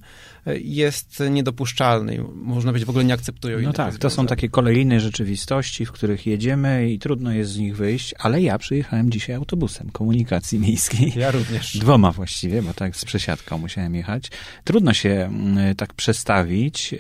jest 0.61 1.23
niedopuszczalny. 1.31 2.25
Można 2.35 2.73
być 2.73 2.85
w 2.85 2.91
ogóle 2.91 3.05
nie 3.05 3.15
akceptują 3.15 3.61
No 3.61 3.73
tak, 3.73 3.99
to 3.99 4.11
są 4.11 4.27
takie 4.27 4.49
kolejne 4.49 5.01
rzeczywistości, 5.01 5.87
w 5.87 5.93
których 5.93 6.27
jedziemy 6.27 6.91
i 6.91 6.99
trudno 6.99 7.33
jest 7.33 7.51
z 7.51 7.59
nich 7.59 7.77
wyjść, 7.77 8.15
ale 8.19 8.43
ja 8.43 8.59
przyjechałem 8.59 9.11
dzisiaj 9.11 9.37
autobusem 9.37 9.91
komunikacji 9.91 10.59
miejskiej. 10.59 11.13
Ja 11.17 11.31
również. 11.31 11.77
Dwoma 11.79 12.13
właściwie, 12.13 12.63
bo 12.63 12.75
tak 12.75 12.97
z 12.97 13.05
przesiadką 13.05 13.59
musiałem 13.59 13.95
jechać. 13.95 14.31
Trudno 14.65 14.95
się 14.95 15.11
mm, 15.11 15.75
tak 15.77 15.95
przestawić. 15.95 16.95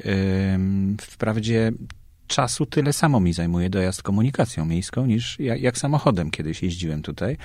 Wprawdzie 1.00 1.72
czasu 2.26 2.66
tyle 2.66 2.92
samo 2.92 3.20
mi 3.20 3.32
zajmuje 3.32 3.70
dojazd 3.70 4.02
komunikacją 4.02 4.64
miejską, 4.64 5.06
niż 5.06 5.38
jak, 5.38 5.60
jak 5.60 5.78
samochodem 5.78 6.30
kiedyś 6.30 6.62
jeździłem 6.62 7.02
tutaj. 7.02 7.36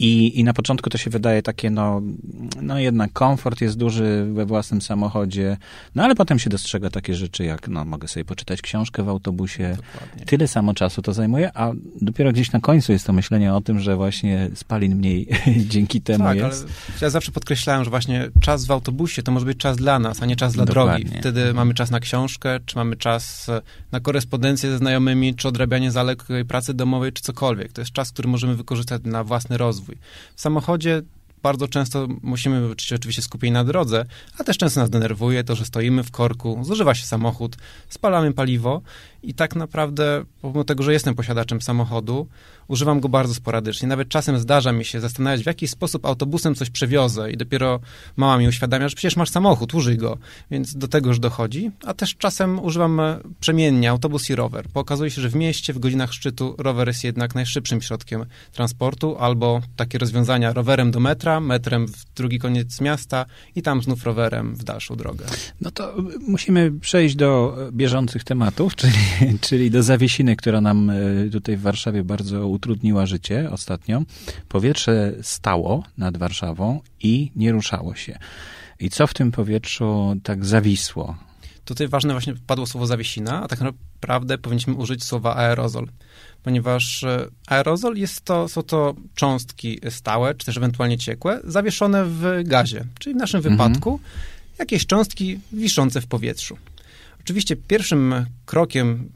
E, 0.00 0.04
i, 0.04 0.40
I 0.40 0.44
na 0.44 0.52
początku 0.52 0.90
to 0.90 0.98
się 0.98 1.10
wydaje 1.10 1.42
takie, 1.42 1.70
no, 1.70 2.02
no 2.62 2.78
jednak 2.78 3.12
komfort 3.12 3.60
jest 3.60 3.76
duży 3.76 4.26
we 4.32 4.46
własnym 4.46 4.82
samochodzie, 4.82 5.56
no 5.94 6.02
ale 6.04 6.14
potem 6.14 6.38
się 6.38 6.50
dostrzega 6.50 6.90
takie 6.90 7.14
rzeczy 7.14 7.44
jak, 7.44 7.68
no 7.68 7.84
mogę 7.84 8.08
sobie 8.08 8.24
poczytać 8.24 8.62
książkę 8.62 9.02
w 9.02 9.08
autobusie, 9.08 9.76
Dokładnie. 9.76 10.26
tyle 10.26 10.48
samo 10.48 10.74
czasu 10.74 11.02
to 11.02 11.12
zajmuje, 11.12 11.50
a 11.54 11.72
dopiero 12.00 12.32
gdzieś 12.32 12.52
na 12.52 12.60
końcu 12.60 12.92
jest 12.92 13.06
to 13.06 13.12
myślenie 13.12 13.54
o 13.54 13.60
tym, 13.60 13.80
że 13.80 13.96
właśnie 13.96 14.50
spalin 14.54 14.96
mniej 14.96 15.28
dzięki 15.72 16.00
temu 16.00 16.24
tak, 16.24 16.38
jest. 16.38 16.62
Ale 16.62 16.72
ja 17.00 17.10
zawsze 17.10 17.32
podkreślałem, 17.32 17.84
że 17.84 17.90
właśnie 17.90 18.28
czas 18.40 18.66
w 18.66 18.70
autobusie 18.70 19.22
to 19.22 19.32
może 19.32 19.46
być 19.46 19.58
czas 19.58 19.76
dla 19.76 19.98
nas, 19.98 20.22
a 20.22 20.26
nie 20.26 20.36
czas 20.36 20.52
dla 20.52 20.64
Dokładnie. 20.64 21.04
drogi. 21.04 21.20
Wtedy 21.20 21.54
mamy 21.54 21.74
czas 21.74 21.90
na 21.90 22.00
książkę, 22.00 22.60
czy 22.66 22.76
mamy 22.76 22.96
czas 22.96 23.50
na 23.92 24.00
korespondencję 24.00 24.70
ze 24.70 24.78
znajomymi, 24.78 25.34
czy 25.34 25.48
odrabianie 25.48 25.90
zaległej 25.90 26.44
pracy 26.44 26.74
domowej, 26.74 27.12
czy 27.12 27.22
cokolwiek. 27.22 27.72
To 27.72 27.80
jest 27.80 27.92
czas, 27.92 28.12
który 28.12 28.28
możemy 28.28 28.56
wykorzystać 28.56 29.02
na 29.04 29.24
własny 29.24 29.56
rozwój 29.56 29.89
rozwój. 29.90 29.96
W 30.36 30.40
samochodzie 30.40 31.02
bardzo 31.42 31.68
często 31.68 32.08
musimy 32.22 32.68
być 32.68 32.92
oczywiście 32.92 33.22
skupieni 33.22 33.52
na 33.52 33.64
drodze, 33.64 34.04
a 34.38 34.44
też 34.44 34.58
często 34.58 34.80
nas 34.80 34.90
denerwuje 34.90 35.44
to, 35.44 35.54
że 35.54 35.64
stoimy 35.64 36.02
w 36.04 36.10
korku, 36.10 36.58
zużywa 36.62 36.94
się 36.94 37.06
samochód, 37.06 37.56
spalamy 37.88 38.32
paliwo 38.32 38.82
i 39.22 39.34
tak 39.34 39.56
naprawdę, 39.56 40.24
pomimo 40.42 40.64
tego, 40.64 40.82
że 40.82 40.92
jestem 40.92 41.14
posiadaczem 41.14 41.62
samochodu, 41.62 42.26
używam 42.68 43.00
go 43.00 43.08
bardzo 43.08 43.34
sporadycznie. 43.34 43.88
Nawet 43.88 44.08
czasem 44.08 44.38
zdarza 44.38 44.72
mi 44.72 44.84
się 44.84 45.00
zastanawiać, 45.00 45.42
w 45.42 45.46
jaki 45.46 45.68
sposób 45.68 46.06
autobusem 46.06 46.54
coś 46.54 46.70
przewiozę 46.70 47.30
i 47.30 47.36
dopiero 47.36 47.80
mama 48.16 48.38
mi 48.38 48.48
uświadamia, 48.48 48.88
że 48.88 48.96
przecież 48.96 49.16
masz 49.16 49.30
samochód, 49.30 49.74
użyj 49.74 49.96
go. 49.96 50.18
Więc 50.50 50.76
do 50.76 50.88
tego 50.88 51.08
już 51.08 51.18
dochodzi. 51.18 51.70
A 51.86 51.94
też 51.94 52.16
czasem 52.16 52.58
używam 52.58 53.00
e, 53.00 53.18
przemiennie 53.40 53.90
autobus 53.90 54.30
i 54.30 54.34
rower, 54.34 54.66
bo 54.74 54.80
okazuje 54.80 55.10
się, 55.10 55.22
że 55.22 55.28
w 55.28 55.34
mieście 55.34 55.72
w 55.72 55.78
godzinach 55.78 56.12
szczytu 56.12 56.54
rower 56.58 56.88
jest 56.88 57.04
jednak 57.04 57.34
najszybszym 57.34 57.82
środkiem 57.82 58.26
transportu, 58.52 59.16
albo 59.18 59.60
takie 59.76 59.98
rozwiązania 59.98 60.52
rowerem 60.52 60.90
do 60.90 61.00
metra, 61.00 61.40
metrem 61.40 61.86
w 61.88 62.04
drugi 62.14 62.38
koniec 62.38 62.80
miasta 62.80 63.26
i 63.54 63.62
tam 63.62 63.82
znów 63.82 64.04
rowerem 64.04 64.54
w 64.54 64.64
dalszą 64.64 64.96
drogę. 64.96 65.24
No 65.60 65.70
to 65.70 65.94
musimy 66.28 66.72
przejść 66.72 67.16
do 67.16 67.56
bieżących 67.72 68.24
tematów, 68.24 68.76
czyli 68.80 69.09
czyli 69.40 69.70
do 69.70 69.82
zawiesiny, 69.82 70.36
która 70.36 70.60
nam 70.60 70.90
e, 70.90 70.94
tutaj 71.32 71.56
w 71.56 71.60
Warszawie 71.60 72.04
bardzo 72.04 72.48
utrudniła 72.48 73.06
życie 73.06 73.50
ostatnio. 73.50 74.02
Powietrze 74.48 75.12
stało 75.22 75.84
nad 75.98 76.16
Warszawą 76.16 76.80
i 77.00 77.32
nie 77.36 77.52
ruszało 77.52 77.94
się. 77.94 78.18
I 78.80 78.90
co 78.90 79.06
w 79.06 79.14
tym 79.14 79.32
powietrzu 79.32 80.16
tak 80.22 80.44
zawisło? 80.44 81.16
Tutaj 81.64 81.88
ważne 81.88 82.12
właśnie 82.14 82.34
padło 82.46 82.66
słowo 82.66 82.86
zawiesina, 82.86 83.42
a 83.42 83.48
tak 83.48 83.60
naprawdę 83.60 84.38
powinniśmy 84.38 84.74
użyć 84.74 85.04
słowa 85.04 85.36
aerozol, 85.36 85.88
ponieważ 86.42 87.04
e, 87.04 87.26
aerozol 87.46 87.96
jest 87.96 88.24
to, 88.24 88.48
są 88.48 88.62
to 88.62 88.94
cząstki 89.14 89.80
stałe, 89.90 90.34
czy 90.34 90.46
też 90.46 90.56
ewentualnie 90.56 90.98
ciekłe, 90.98 91.40
zawieszone 91.44 92.04
w 92.04 92.42
gazie, 92.44 92.84
czyli 92.98 93.14
w 93.14 93.18
naszym 93.18 93.38
mhm. 93.38 93.56
wypadku 93.56 94.00
jakieś 94.58 94.86
cząstki 94.86 95.40
wiszące 95.52 96.00
w 96.00 96.06
powietrzu. 96.06 96.56
Oczywiście 97.20 97.56
pierwszym 97.56 98.26
krokiem 98.46 99.10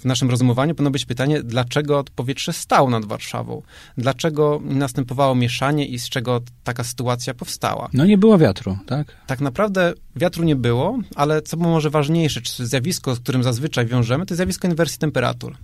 w 0.00 0.04
naszym 0.04 0.30
rozumowaniu 0.30 0.74
powinno 0.74 0.90
być 0.90 1.04
pytanie, 1.04 1.42
dlaczego 1.42 2.04
powietrze 2.16 2.52
stało 2.52 2.90
nad 2.90 3.04
Warszawą? 3.04 3.62
Dlaczego 3.96 4.60
następowało 4.64 5.34
mieszanie 5.34 5.86
i 5.86 5.98
z 5.98 6.08
czego 6.08 6.40
taka 6.64 6.84
sytuacja 6.84 7.34
powstała? 7.34 7.88
No 7.92 8.06
nie 8.06 8.18
było 8.18 8.38
wiatru, 8.38 8.78
tak? 8.86 9.16
Tak 9.26 9.40
naprawdę 9.40 9.92
wiatru 10.16 10.44
nie 10.44 10.56
było, 10.56 10.98
ale 11.14 11.42
co 11.42 11.56
było 11.56 11.70
może 11.70 11.90
ważniejsze, 11.90 12.40
czy 12.40 12.66
zjawisko, 12.66 13.14
z 13.14 13.20
którym 13.20 13.42
zazwyczaj 13.42 13.86
wiążemy, 13.86 14.26
to 14.26 14.34
zjawisko 14.34 14.68
inwersji 14.68 14.98
temperatur. 14.98 15.56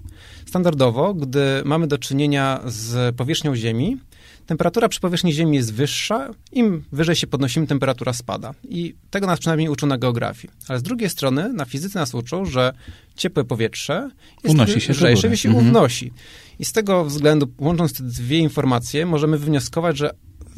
Standardowo, 0.47 1.15
gdy 1.15 1.63
mamy 1.65 1.87
do 1.87 1.99
czynienia 1.99 2.61
z 2.67 3.17
powierzchnią 3.17 3.57
Ziemi, 3.57 3.99
temperatura 4.47 4.89
przy 4.89 5.01
powierzchni 5.01 5.33
Ziemi 5.33 5.57
jest 5.57 5.75
wyższa, 5.75 6.31
im 6.53 6.85
wyżej 6.93 7.17
się 7.17 7.27
podnosimy, 7.27 7.67
temperatura 7.67 8.13
spada. 8.13 8.55
I 8.69 8.95
tego 9.11 9.27
nas 9.27 9.39
przynajmniej 9.39 9.69
uczą 9.69 9.87
na 9.87 9.99
geografii. 9.99 10.55
Ale 10.69 10.79
z 10.79 10.83
drugiej 10.83 11.11
strony 11.11 11.53
na 11.53 11.65
fizyce 11.65 11.99
nas 11.99 12.15
uczą, 12.15 12.45
że 12.45 12.73
ciepłe 13.17 13.45
powietrze 13.45 14.11
jest 14.45 14.55
unosi 14.55 14.81
się 14.81 14.93
lżejsze, 14.93 15.37
się 15.37 15.49
mhm. 15.49 15.69
unosi. 15.69 16.13
I 16.59 16.65
z 16.65 16.73
tego 16.73 17.05
względu, 17.05 17.49
łącząc 17.59 17.93
te 17.93 18.05
dwie 18.05 18.39
informacje, 18.39 19.07
możemy 19.07 19.39
wywnioskować, 19.39 19.99
że 19.99 20.11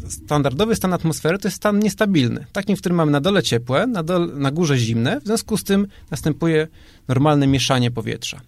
standardowy 0.09 0.77
stan 0.77 0.93
atmosfery 0.93 1.39
to 1.39 1.49
jest 1.49 1.57
stan 1.57 1.79
niestabilny. 1.79 2.47
Takim, 2.53 2.77
w 2.77 2.81
którym 2.81 2.97
mamy 2.97 3.13
na 3.13 3.21
dole 3.21 3.43
ciepłe, 3.43 3.87
na, 3.87 4.03
dole, 4.03 4.27
na 4.27 4.51
górze 4.51 4.79
zimne, 4.79 5.21
w 5.21 5.25
związku 5.25 5.57
z 5.57 5.65
tym 5.65 5.87
następuje 6.11 6.69
normalne 7.09 7.47
mieszanie 7.47 7.91
powietrza. 7.91 8.41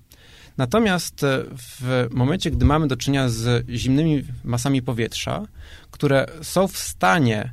Natomiast 0.59 1.25
e, 1.25 1.45
w 1.57 2.07
momencie, 2.11 2.50
gdy 2.50 2.65
mamy 2.65 2.87
do 2.87 2.97
czynienia 2.97 3.29
z 3.29 3.71
zimnymi 3.71 4.25
masami 4.45 4.83
powietrza, 4.83 5.47
które 5.91 6.27
są 6.43 6.69
w 6.69 6.79
stanie 6.79 7.53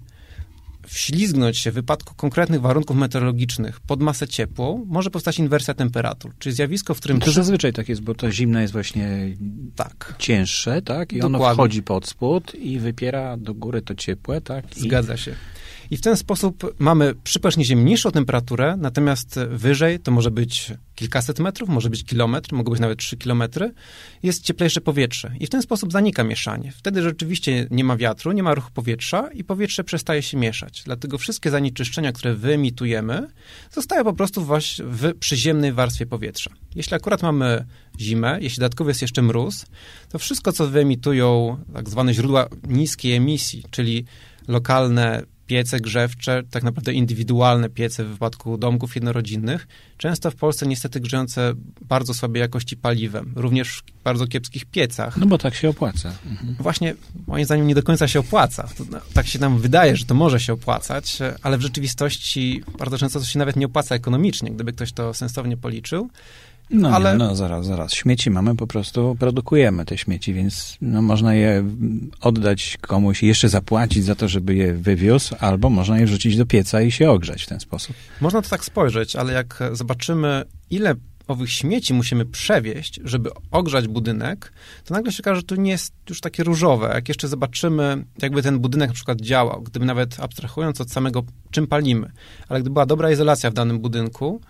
wślizgnąć 0.87 1.57
się 1.57 1.71
w 1.71 1.73
wypadku 1.73 2.15
konkretnych 2.15 2.61
warunków 2.61 2.97
meteorologicznych 2.97 3.79
pod 3.79 4.01
masę 4.01 4.27
ciepłą, 4.27 4.85
może 4.87 5.09
powstać 5.09 5.39
inwersja 5.39 5.73
temperatur, 5.73 6.31
czyli 6.39 6.55
zjawisko, 6.55 6.93
w 6.93 6.99
którym... 6.99 7.19
To 7.19 7.31
zazwyczaj 7.31 7.73
tak 7.73 7.89
jest, 7.89 8.01
bo 8.01 8.15
to 8.15 8.31
zimne 8.31 8.61
jest 8.61 8.73
właśnie 8.73 9.35
tak. 9.75 10.15
cięższe, 10.19 10.81
tak? 10.81 11.13
I 11.13 11.17
Dokładnie. 11.19 11.45
ono 11.45 11.53
wchodzi 11.53 11.83
pod 11.83 12.07
spód 12.07 12.55
i 12.55 12.79
wypiera 12.79 13.37
do 13.37 13.53
góry 13.53 13.81
to 13.81 13.95
ciepłe, 13.95 14.41
tak? 14.41 14.77
I... 14.77 14.81
Zgadza 14.81 15.17
się. 15.17 15.35
I 15.91 15.97
w 15.97 16.01
ten 16.01 16.17
sposób 16.17 16.75
mamy 16.79 17.13
przy 17.23 17.39
powierzchni 17.39 17.75
niższą 17.75 18.11
temperaturę, 18.11 18.75
natomiast 18.77 19.39
wyżej 19.49 19.99
to 19.99 20.11
może 20.11 20.31
być 20.31 20.73
kilkaset 20.95 21.39
metrów, 21.39 21.69
może 21.69 21.89
być 21.89 22.03
kilometr, 22.03 22.53
mogą 22.53 22.71
być 22.71 22.81
nawet 22.81 22.99
trzy 22.99 23.17
kilometry, 23.17 23.73
jest 24.23 24.43
cieplejsze 24.43 24.81
powietrze. 24.81 25.31
I 25.39 25.47
w 25.47 25.49
ten 25.49 25.61
sposób 25.61 25.91
zanika 25.91 26.23
mieszanie. 26.23 26.71
Wtedy 26.71 27.01
rzeczywiście 27.01 27.67
nie 27.71 27.83
ma 27.83 27.97
wiatru, 27.97 28.31
nie 28.31 28.43
ma 28.43 28.53
ruchu 28.53 28.71
powietrza 28.73 29.29
i 29.33 29.43
powietrze 29.43 29.83
przestaje 29.83 30.21
się 30.21 30.37
mieszać. 30.37 30.83
Dlatego 30.85 31.17
wszystkie 31.17 31.51
zanieczyszczenia, 31.51 32.11
które 32.11 32.35
wyemitujemy, 32.35 33.27
zostają 33.71 34.03
po 34.03 34.13
prostu 34.13 34.45
właśnie 34.45 34.85
w 34.85 35.13
przyziemnej 35.19 35.73
warstwie 35.73 36.05
powietrza. 36.05 36.51
Jeśli 36.75 36.95
akurat 36.95 37.23
mamy 37.23 37.65
zimę, 37.99 38.37
jeśli 38.41 38.59
dodatkowo 38.59 38.89
jest 38.89 39.01
jeszcze 39.01 39.21
mróz, 39.21 39.65
to 40.09 40.19
wszystko, 40.19 40.51
co 40.51 40.67
wyemitują 40.67 41.57
tak 41.73 41.89
zwane 41.89 42.13
źródła 42.13 42.47
niskiej 42.67 43.13
emisji, 43.13 43.63
czyli 43.71 44.05
lokalne 44.47 45.23
piece 45.47 45.79
grzewcze, 45.79 46.43
tak 46.51 46.63
naprawdę 46.63 46.93
indywidualne 46.93 47.69
piece 47.69 48.03
w 48.03 48.07
wypadku 48.07 48.57
domków 48.57 48.95
jednorodzinnych, 48.95 49.67
często 49.97 50.31
w 50.31 50.35
Polsce 50.35 50.67
niestety 50.67 50.99
grzejące 50.99 51.53
bardzo 51.81 52.13
słabej 52.13 52.39
jakości 52.39 52.77
paliwem, 52.77 53.33
również 53.35 53.77
w 53.77 54.03
bardzo 54.03 54.27
kiepskich 54.27 54.65
piecach. 54.65 55.17
No 55.17 55.25
bo 55.25 55.37
tak 55.37 55.55
się 55.55 55.69
opłaca. 55.69 56.13
Mhm. 56.25 56.55
Właśnie, 56.59 56.95
moim 57.27 57.45
zdaniem 57.45 57.67
nie 57.67 57.75
do 57.75 57.83
końca 57.83 58.07
się 58.07 58.19
opłaca. 58.19 58.69
No, 58.91 58.99
tak 59.13 59.27
się 59.27 59.39
nam 59.39 59.59
wydaje, 59.59 59.95
że 59.95 60.05
to 60.05 60.13
może 60.13 60.39
się 60.39 60.53
opłacać, 60.53 61.17
ale 61.41 61.57
w 61.57 61.61
rzeczywistości 61.61 62.63
bardzo 62.79 62.97
często 62.97 63.19
to 63.19 63.25
się 63.25 63.39
nawet 63.39 63.55
nie 63.55 63.65
opłaca 63.65 63.95
ekonomicznie, 63.95 64.51
gdyby 64.51 64.73
ktoś 64.73 64.91
to 64.91 65.13
sensownie 65.13 65.57
policzył. 65.57 66.09
No, 66.69 66.89
ale... 66.89 67.11
Nie, 67.11 67.17
no 67.17 67.35
zaraz, 67.35 67.65
zaraz. 67.65 67.93
Śmieci 67.93 68.31
mamy, 68.31 68.55
po 68.55 68.67
prostu 68.67 69.15
produkujemy 69.19 69.85
te 69.85 69.97
śmieci, 69.97 70.33
więc 70.33 70.77
no, 70.81 71.01
można 71.01 71.33
je 71.33 71.63
oddać 72.21 72.77
komuś 72.81 73.23
i 73.23 73.27
jeszcze 73.27 73.49
zapłacić 73.49 74.03
za 74.03 74.15
to, 74.15 74.27
żeby 74.27 74.55
je 74.55 74.73
wywiózł, 74.73 75.35
albo 75.39 75.69
można 75.69 75.99
je 75.99 76.05
wrzucić 76.05 76.37
do 76.37 76.45
pieca 76.45 76.81
i 76.81 76.91
się 76.91 77.11
ogrzać 77.11 77.43
w 77.43 77.47
ten 77.47 77.59
sposób. 77.59 77.95
Można 78.21 78.41
to 78.41 78.49
tak 78.49 78.65
spojrzeć, 78.65 79.15
ale 79.15 79.33
jak 79.33 79.59
zobaczymy, 79.71 80.43
ile 80.69 80.95
owych 81.27 81.51
śmieci 81.51 81.93
musimy 81.93 82.25
przewieźć, 82.25 82.99
żeby 83.03 83.29
ogrzać 83.51 83.87
budynek, 83.87 84.53
to 84.83 84.93
nagle 84.93 85.11
się 85.11 85.23
okaże, 85.23 85.35
że 85.35 85.43
to 85.43 85.55
nie 85.55 85.71
jest 85.71 85.93
już 86.09 86.21
takie 86.21 86.43
różowe. 86.43 86.91
Jak 86.95 87.07
jeszcze 87.07 87.27
zobaczymy, 87.27 88.05
jakby 88.21 88.43
ten 88.43 88.59
budynek 88.59 88.89
na 88.89 88.93
przykład 88.93 89.21
działał, 89.21 89.61
gdyby 89.61 89.85
nawet 89.85 90.19
abstrahując 90.19 90.81
od 90.81 90.91
samego, 90.91 91.23
czym 91.51 91.67
palimy, 91.67 92.11
ale 92.49 92.59
gdyby 92.61 92.73
była 92.73 92.85
dobra 92.85 93.11
izolacja 93.11 93.51
w 93.51 93.53
danym 93.53 93.79
budynku, 93.79 94.41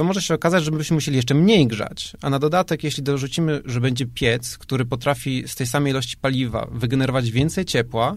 to 0.00 0.04
może 0.04 0.22
się 0.22 0.34
okazać, 0.34 0.64
że 0.64 0.70
byśmy 0.70 0.94
musieli 0.94 1.16
jeszcze 1.16 1.34
mniej 1.34 1.66
grzać. 1.66 2.16
A 2.22 2.30
na 2.30 2.38
dodatek, 2.38 2.84
jeśli 2.84 3.02
dorzucimy, 3.02 3.62
że 3.64 3.80
będzie 3.80 4.06
piec, 4.06 4.58
który 4.58 4.84
potrafi 4.84 5.44
z 5.46 5.54
tej 5.54 5.66
samej 5.66 5.90
ilości 5.90 6.16
paliwa 6.16 6.68
wygenerować 6.72 7.30
więcej 7.30 7.64
ciepła, 7.64 8.16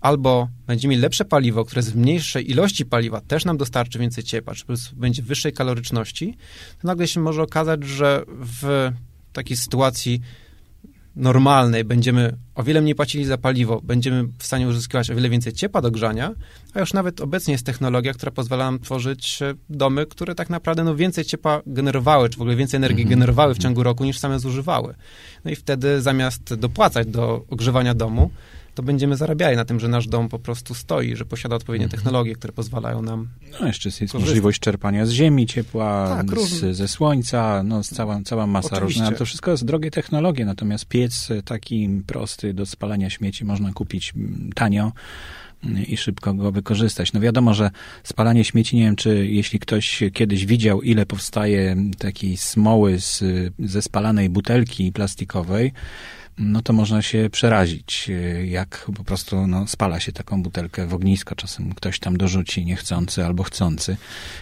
albo 0.00 0.48
będziemy 0.66 0.90
mieli 0.90 1.02
lepsze 1.02 1.24
paliwo, 1.24 1.64
które 1.64 1.82
z 1.82 1.94
mniejszej 1.94 2.50
ilości 2.50 2.84
paliwa 2.84 3.20
też 3.20 3.44
nam 3.44 3.56
dostarczy 3.56 3.98
więcej 3.98 4.24
ciepła, 4.24 4.54
czy 4.54 4.64
będzie 4.96 5.22
wyższej 5.22 5.52
kaloryczności, 5.52 6.36
to 6.82 6.88
nagle 6.88 7.08
się 7.08 7.20
może 7.20 7.42
okazać, 7.42 7.84
że 7.84 8.24
w 8.28 8.92
takiej 9.32 9.56
sytuacji 9.56 10.20
normalnej 11.16 11.84
będziemy 11.84 12.36
o 12.54 12.62
wiele 12.62 12.80
mniej 12.80 12.94
płacili 12.94 13.24
za 13.24 13.38
paliwo, 13.38 13.80
będziemy 13.84 14.28
w 14.38 14.46
stanie 14.46 14.68
uzyskiwać 14.68 15.10
o 15.10 15.14
wiele 15.14 15.28
więcej 15.28 15.52
ciepła 15.52 15.80
do 15.80 15.90
grzania, 15.90 16.32
a 16.74 16.80
już 16.80 16.92
nawet 16.92 17.20
obecnie 17.20 17.52
jest 17.52 17.66
technologia, 17.66 18.12
która 18.12 18.32
pozwala 18.32 18.64
nam 18.64 18.80
tworzyć 18.80 19.42
e, 19.42 19.54
domy, 19.70 20.06
które 20.06 20.34
tak 20.34 20.50
naprawdę 20.50 20.84
no, 20.84 20.96
więcej 20.96 21.24
ciepła 21.24 21.62
generowały, 21.66 22.28
czy 22.28 22.38
w 22.38 22.40
ogóle 22.40 22.56
więcej 22.56 22.78
energii 22.78 23.02
Mhm. 23.02 23.20
generowały 23.20 23.54
w 23.54 23.58
ciągu 23.58 23.82
roku 23.82 24.04
niż 24.04 24.18
same 24.18 24.38
zużywały. 24.38 24.94
No 25.44 25.50
i 25.50 25.56
wtedy 25.56 26.00
zamiast 26.00 26.54
dopłacać 26.54 27.06
do 27.06 27.44
ogrzewania 27.50 27.94
domu, 27.94 28.30
to 28.76 28.82
będziemy 28.82 29.16
zarabiali 29.16 29.56
na 29.56 29.64
tym, 29.64 29.80
że 29.80 29.88
nasz 29.88 30.06
dom 30.08 30.28
po 30.28 30.38
prostu 30.38 30.74
stoi, 30.74 31.16
że 31.16 31.24
posiada 31.24 31.56
odpowiednie 31.56 31.84
Mhm. 31.84 31.98
technologie, 32.02 32.34
które 32.34 32.52
pozwalają 32.52 33.02
nam 33.02 33.28
No 33.60 33.66
jeszcze 33.66 33.88
jest 33.88 33.98
Korzystać. 33.98 34.20
możliwość 34.20 34.60
czerpania 34.60 35.06
z 35.06 35.10
ziemi, 35.10 35.46
ciepła, 35.46 36.16
Tak, 36.28 36.40
z, 36.40 36.76
ze 36.76 36.88
słońca, 36.88 37.62
no 37.62 37.84
z 37.84 37.88
cała, 37.88 38.20
cała 38.24 38.46
masa 38.46 38.76
Oczywiście. 38.76 39.00
różna. 39.02 39.18
To 39.18 39.24
wszystko 39.24 39.50
jest 39.50 39.64
drogie 39.64 39.90
technologie, 39.90 40.44
natomiast 40.44 40.86
piec 40.86 41.28
taki 41.44 41.88
prosty 42.06 42.54
do 42.54 42.66
spalania 42.66 43.10
śmieci 43.10 43.44
można 43.44 43.72
kupić 43.72 44.12
mm, 44.16 44.50
tanio 44.54 44.92
mm, 45.64 45.86
i 45.86 45.96
szybko 45.96 46.34
go 46.34 46.52
wykorzystać. 46.52 47.12
No 47.12 47.20
wiadomo, 47.20 47.54
że 47.54 47.70
spalanie 48.04 48.44
śmieci, 48.44 48.76
nie 48.76 48.82
wiem, 48.82 48.96
czy 48.96 49.26
jeśli 49.26 49.58
ktoś 49.58 50.02
kiedyś 50.12 50.46
widział, 50.46 50.82
ile 50.82 51.06
powstaje 51.06 51.76
takiej 51.98 52.36
smoły 52.36 53.00
z, 53.00 53.22
ze 53.58 53.82
spalanej 53.82 54.30
butelki 54.30 54.92
plastikowej, 54.92 55.72
no 56.38 56.62
to 56.62 56.72
można 56.72 57.02
się 57.02 57.28
przerazić, 57.32 58.10
e, 58.10 58.46
jak 58.46 58.86
po 58.96 59.04
prostu 59.04 59.46
no, 59.46 59.66
spala 59.66 60.00
się 60.00 60.12
taką 60.12 60.42
butelkę 60.42 60.86
w 60.86 60.94
ognisko. 60.94 61.34
Czasem 61.34 61.74
ktoś 61.74 61.98
tam 61.98 62.16
dorzuci 62.16 62.64
niechcący 62.64 63.24
albo 63.24 63.42
chcący 63.42 63.96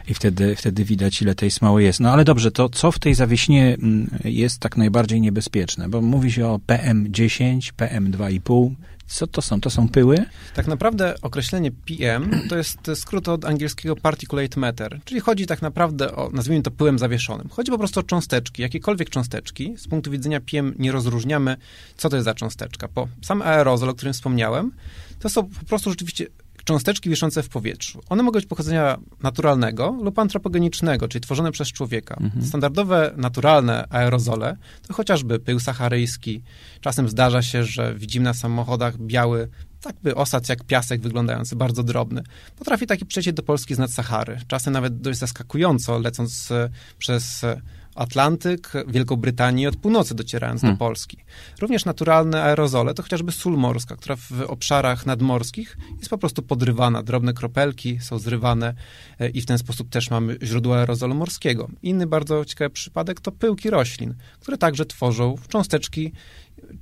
i 0.08 0.14
wtedy, 0.14 0.56
wtedy 0.56 0.84
widać, 0.84 1.22
ile 1.22 1.34
tej 1.34 1.50
smoły 1.50 1.82
jest. 1.82 2.00
No 2.00 2.12
ale 2.12 2.24
dobrze, 2.24 2.50
to 2.50 2.68
co 2.68 2.92
w 2.92 2.98
tej 2.98 3.14
zawieśnie 3.14 3.74
mm, 3.74 4.10
jest 4.24 4.58
tak 4.60 4.76
najbardziej 4.76 5.20
niebezpieczne? 5.20 5.88
Bo 5.88 6.02
mówi 6.02 6.32
się 6.32 6.46
o 6.46 6.60
PM10, 6.66 7.72
PM2,5. 7.72 8.70
Co 9.06 9.26
to 9.26 9.42
są? 9.42 9.61
To 9.61 9.70
są 9.70 9.88
pyły? 9.88 10.16
Tak 10.54 10.66
naprawdę 10.66 11.14
określenie 11.23 11.70
PM 11.70 12.30
to 12.49 12.56
jest 12.56 12.78
skrót 12.94 13.28
od 13.28 13.44
angielskiego 13.44 13.96
particulate 13.96 14.61
matter, 14.61 15.00
czyli 15.04 15.20
chodzi 15.20 15.46
tak 15.46 15.62
naprawdę 15.62 16.16
o, 16.16 16.30
nazwijmy 16.32 16.62
to 16.62 16.70
pyłem 16.70 16.99
zawieszonym. 16.99 17.49
Chodzi 17.49 17.70
po 17.70 17.78
prostu 17.78 18.00
o 18.00 18.02
cząsteczki, 18.02 18.62
jakiekolwiek 18.62 19.11
cząsteczki. 19.11 19.75
Z 19.76 19.88
punktu 19.88 20.11
widzenia 20.11 20.40
PM 20.40 20.75
nie 20.78 20.92
rozróżniamy, 20.92 21.56
co 21.96 22.08
to 22.08 22.16
jest 22.16 22.25
za 22.25 22.34
cząsteczka. 22.34 22.88
Bo 22.94 23.08
sam 23.23 23.42
aerozol, 23.42 23.88
o 23.88 23.94
którym 23.94 24.14
wspomniałem, 24.14 24.73
to 25.18 25.28
są 25.28 25.42
po 25.42 25.64
prostu 25.64 25.90
rzeczywiście 25.90 26.26
cząsteczki 26.64 27.11
wiszące 27.11 27.42
w 27.42 27.49
powietrzu. 27.49 28.00
One 28.09 28.23
mogą 28.23 28.38
być 28.38 28.47
pochodzenia 28.47 28.99
naturalnego 29.23 29.99
lub 30.02 30.18
antropogenicznego, 30.18 31.09
czyli 31.09 31.23
tworzone 31.23 31.52
przez 31.52 31.68
człowieka. 31.73 32.16
Standardowe, 32.42 33.12
naturalne 33.16 33.87
aerozole 33.90 34.56
to 34.87 34.94
chociażby 34.94 35.38
pył 35.38 35.61
saharyjski. 35.61 36.42
Czasem 36.80 37.09
zdarza 37.09 37.42
się, 37.42 37.64
że 37.64 37.94
widzimy 37.94 38.25
na 38.25 38.35
samochodach 38.35 38.99
biały, 38.99 39.49
tak 39.80 39.97
by 40.02 40.14
osad 40.14 40.49
jak 40.49 40.64
piasek 40.64 41.00
wyglądający, 41.00 41.56
bardzo 41.56 41.83
drobny. 41.83 42.23
Potrafi 42.56 42.87
taki 42.87 43.06
przecieć 43.06 43.35
do 43.35 43.42
Polski 43.42 43.75
z 43.75 43.78
nad 43.78 43.90
Sahary. 43.90 44.38
Czasem 44.47 44.73
nawet 44.73 45.00
dość 45.00 45.18
zaskakująco, 45.18 45.99
lecąc 45.99 46.50
e, 46.50 46.71
przez 46.99 47.44
e, 47.44 47.61
Atlantyk, 47.94 48.72
Wielką 48.88 49.16
Brytanię 49.16 49.68
od 49.68 49.76
północy 49.76 50.14
docierając 50.14 50.60
Hmm. 50.60 50.76
do 50.76 50.78
Polski. 50.78 51.18
Również 51.60 51.84
naturalne 51.84 52.42
aerozole 52.42 52.94
to 52.94 53.02
chociażby 53.02 53.32
sól 53.32 53.56
morska, 53.56 53.96
która 53.96 54.16
w 54.16 54.32
obszarach 54.46 55.06
nadmorskich 55.06 55.78
jest 55.98 56.10
po 56.10 56.18
prostu 56.18 56.42
podrywana. 56.42 57.02
Drobne 57.02 57.32
kropelki 57.32 58.00
są 58.00 58.18
zrywane 58.18 58.74
e, 59.18 59.28
i 59.28 59.40
w 59.40 59.46
ten 59.46 59.58
sposób 59.58 59.88
też 59.88 60.10
mamy 60.10 60.36
źródło 60.42 60.76
aerozolu 60.76 61.14
morskiego. 61.14 61.68
Inny 61.82 62.06
bardzo 62.06 62.44
ciekawy 62.44 62.70
przypadek 62.70 63.20
to 63.20 63.32
pyłki 63.32 63.70
roślin, 63.70 64.14
które 64.40 64.58
także 64.58 64.86
tworzą 64.86 65.36
cząsteczki, 65.48 66.12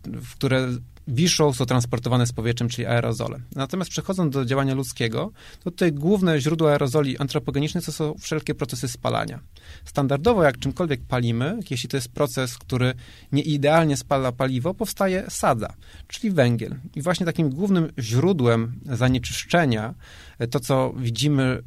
w 0.05 0.35
które 0.35 0.69
wiszą, 1.09 1.53
są 1.53 1.67
transportowane 1.67 2.27
z 2.27 2.33
powietrzem, 2.33 2.69
czyli 2.69 2.87
aerozole. 2.87 3.41
Natomiast 3.57 3.91
przechodząc 3.91 4.35
do 4.35 4.45
działania 4.45 4.75
ludzkiego, 4.75 5.33
to 5.65 5.71
tutaj 5.71 5.93
główne 5.93 6.41
źródło 6.41 6.71
aerozoli 6.71 7.19
antropogenicznych 7.19 7.85
to 7.85 7.93
są 7.93 8.15
wszelkie 8.19 8.55
procesy 8.55 8.89
spalania. 8.89 9.41
Standardowo, 9.85 10.43
jak 10.43 10.59
czymkolwiek 10.59 11.01
palimy, 11.09 11.59
jeśli 11.71 11.89
to 11.89 11.97
jest 11.97 12.09
proces, 12.09 12.59
który 12.59 12.95
nie 13.33 13.43
idealnie 13.43 13.97
spala 13.97 14.33
paliwo, 14.33 14.75
powstaje 14.75 15.25
sadza, 15.29 15.75
czyli 16.09 16.35
węgiel. 16.35 16.75
I 16.95 17.03
właśnie 17.03 17.27
takim 17.27 17.51
głównym 17.51 17.93
źródłem 17.99 18.81
zanieczyszczenia, 18.87 19.95
e, 20.39 20.47
to 20.47 20.61
co 20.61 20.95
widzimy 20.97 21.63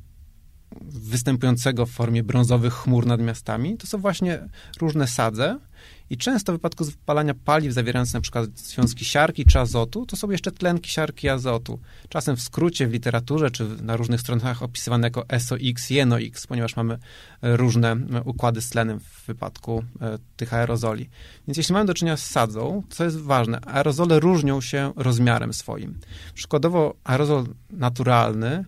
występującego 0.81 1.85
w 1.85 1.91
formie 1.91 2.23
brązowych 2.23 2.73
chmur 2.73 3.05
nad 3.05 3.21
miastami, 3.21 3.77
to 3.77 3.87
są 3.87 3.97
właśnie 3.97 4.47
różne 4.81 5.07
sadze 5.07 5.59
i 6.09 6.17
często 6.17 6.51
w 6.51 6.55
wypadku 6.55 6.85
spalania 6.85 7.33
paliw 7.33 7.73
zawierających 7.73 8.13
na 8.13 8.21
przykład 8.21 8.59
związki 8.59 9.05
siarki 9.05 9.45
czy 9.45 9.59
azotu, 9.59 10.05
to 10.05 10.15
są 10.15 10.31
jeszcze 10.31 10.51
tlenki 10.51 10.89
siarki 10.89 11.29
azotu. 11.29 11.79
Czasem 12.09 12.35
w 12.35 12.41
skrócie 12.41 12.87
w 12.87 12.93
literaturze 12.93 13.51
czy 13.51 13.67
na 13.81 13.97
różnych 13.97 14.21
stronach 14.21 14.63
opisywane 14.63 15.07
jako 15.07 15.25
SOX 15.39 15.91
i 15.91 16.05
NOx, 16.05 16.47
ponieważ 16.47 16.75
mamy 16.75 16.93
e, 16.93 17.57
różne 17.57 17.91
e, 17.91 18.21
układy 18.25 18.61
z 18.61 18.69
tlenem 18.69 18.99
w 18.99 19.25
wypadku 19.27 19.83
e, 20.01 20.17
tych 20.37 20.53
aerozoli. 20.53 21.09
Więc 21.47 21.57
jeśli 21.57 21.73
mamy 21.73 21.85
do 21.85 21.93
czynienia 21.93 22.17
z 22.17 22.25
sadzą, 22.25 22.83
co 22.89 23.03
jest 23.03 23.17
ważne, 23.17 23.61
aerozole 23.61 24.19
różnią 24.19 24.61
się 24.61 24.93
rozmiarem 24.95 25.53
swoim. 25.53 25.99
Przykładowo 26.33 26.95
aerozol 27.03 27.45
naturalny 27.69 28.65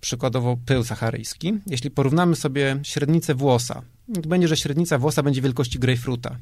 przykładowo 0.00 0.56
pył 0.66 0.84
saharyjski, 0.84 1.58
jeśli 1.66 1.90
porównamy 1.90 2.36
sobie 2.36 2.80
średnicę 2.82 3.34
włosa, 3.34 3.82
będzie, 4.08 4.48
że 4.48 4.56
średnica 4.56 4.98
włosa 4.98 5.22
będzie 5.22 5.42
wielkości 5.42 5.78
grejpfruta. 5.78 6.36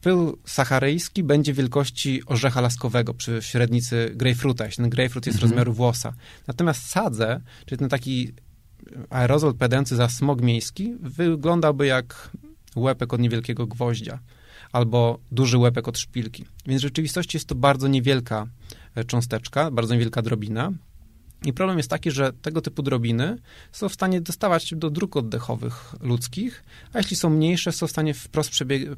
Pył 0.00 0.38
saharyjski 0.44 1.22
będzie 1.22 1.52
wielkości 1.52 2.22
orzecha 2.26 2.60
laskowego 2.60 3.14
przy 3.14 3.42
średnicy 3.42 4.12
grejpfruta, 4.14 4.64
jeśli 4.66 4.82
ten 4.82 4.90
grejpfrut 4.90 5.26
jest 5.26 5.36
Mhm. 5.36 5.50
rozmiaru 5.50 5.72
włosa. 5.72 6.12
Natomiast 6.46 6.86
sadze, 6.88 7.40
czyli 7.66 7.78
ten 7.78 7.88
taki 7.88 8.32
aerozol 9.10 9.50
odpowiadający 9.50 9.96
za 9.96 10.08
smog 10.08 10.42
miejski, 10.42 10.94
wyglądałby 11.00 11.86
jak 11.86 12.30
łepek 12.76 13.14
od 13.14 13.20
niewielkiego 13.20 13.66
gwoździa 13.66 14.18
albo 14.72 15.18
duży 15.32 15.58
łepek 15.58 15.88
od 15.88 15.98
szpilki. 15.98 16.44
Więc 16.66 16.80
w 16.80 16.84
rzeczywistości 16.84 17.36
jest 17.36 17.48
to 17.48 17.54
bardzo 17.54 17.88
niewielka 17.88 18.46
e, 18.94 19.04
cząsteczka, 19.04 19.70
bardzo 19.70 19.94
niewielka 19.94 20.22
drobina, 20.22 20.72
i 21.44 21.52
problem 21.52 21.76
jest 21.76 21.90
taki, 21.90 22.10
że 22.10 22.32
tego 22.32 22.60
typu 22.60 22.82
drobiny 22.82 23.38
są 23.72 23.88
w 23.88 23.94
stanie 23.94 24.20
dostawać 24.20 24.68
się 24.68 24.76
do 24.76 24.90
dróg 24.90 25.16
oddechowych 25.16 25.94
ludzkich, 26.00 26.64
a 26.92 26.98
jeśli 26.98 27.16
są 27.16 27.30
mniejsze, 27.30 27.72
są 27.72 27.86
w 27.86 27.90
stanie 27.90 28.14
wprost 28.14 28.50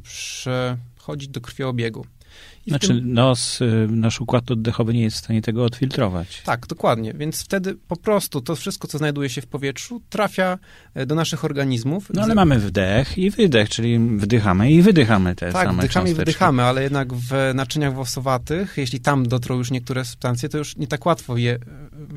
przechodzić 0.02 1.28
do 1.28 1.40
krwiobiegu. 1.40 2.06
I 2.66 2.70
Znaczy 2.70 2.88
tym- 2.88 3.12
nos, 3.12 3.60
y, 3.60 3.86
nasz 3.90 4.20
układ 4.20 4.50
oddechowy 4.50 4.94
nie 4.94 5.02
jest 5.02 5.16
w 5.16 5.20
stanie 5.20 5.42
tego 5.42 5.64
odfiltrować. 5.64 6.42
Tak, 6.44 6.66
dokładnie. 6.66 7.14
Więc 7.14 7.42
wtedy 7.42 7.76
po 7.88 7.96
prostu 7.96 8.40
to 8.40 8.56
wszystko, 8.56 8.88
co 8.88 8.98
znajduje 8.98 9.28
się 9.28 9.40
w 9.40 9.46
powietrzu, 9.46 10.02
trafia 10.10 10.58
e, 10.94 11.06
do 11.06 11.14
naszych 11.14 11.44
organizmów. 11.44 12.10
No 12.14 12.22
ale 12.22 12.34
mamy 12.34 12.58
wdech 12.58 13.18
i 13.18 13.30
wydech, 13.30 13.68
czyli 13.68 13.98
wdychamy 13.98 14.72
i 14.72 14.82
wydychamy 14.82 15.34
te 15.34 15.52
Tak, 15.52 15.66
same 15.66 15.78
wdychamy 15.78 16.10
i 16.10 16.14
wydychamy, 16.14 16.62
ale 16.62 16.82
jednak 16.82 17.14
w 17.14 17.30
naczyniach 17.54 17.94
włosowatych, 17.94 18.74
jeśli 18.76 19.00
tam 19.00 19.28
dotrą 19.28 19.58
już 19.58 19.70
niektóre 19.70 20.04
substancje, 20.04 20.48
to 20.48 20.58
już 20.58 20.76
nie 20.76 20.86
tak 20.86 21.06
łatwo 21.06 21.36
je, 21.36 21.52
e, 21.52 21.58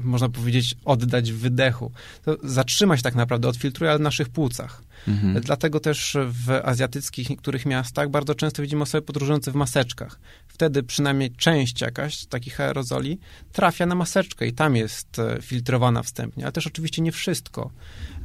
można 0.03 0.29
powiedzieć, 0.29 0.75
oddać 0.85 1.31
w 1.31 1.37
wydechu. 1.37 1.91
To 2.25 2.37
zatrzyma 2.43 2.97
się 2.97 3.03
tak 3.03 3.15
naprawdę, 3.15 3.47
odfiltruje 3.47 3.91
ale 3.91 3.99
w 3.99 4.01
naszych 4.01 4.29
płucach. 4.29 4.83
Mhm. 5.07 5.41
Dlatego 5.41 5.79
też 5.79 6.17
w 6.25 6.61
azjatyckich 6.63 7.29
niektórych 7.29 7.65
miastach 7.65 8.09
bardzo 8.09 8.35
często 8.35 8.61
widzimy 8.61 8.81
osoby 8.83 9.01
podróżujące 9.01 9.51
w 9.51 9.55
maseczkach. 9.55 10.19
Wtedy 10.47 10.83
przynajmniej 10.83 11.31
część 11.31 11.81
jakaś 11.81 12.25
takich 12.25 12.59
aerozoli 12.59 13.19
trafia 13.51 13.85
na 13.85 13.95
maseczkę 13.95 14.47
i 14.47 14.53
tam 14.53 14.75
jest 14.75 15.19
e, 15.19 15.41
filtrowana 15.41 16.03
wstępnie, 16.03 16.43
ale 16.43 16.51
też 16.51 16.67
oczywiście 16.67 17.01
nie 17.01 17.11
wszystko. 17.11 17.71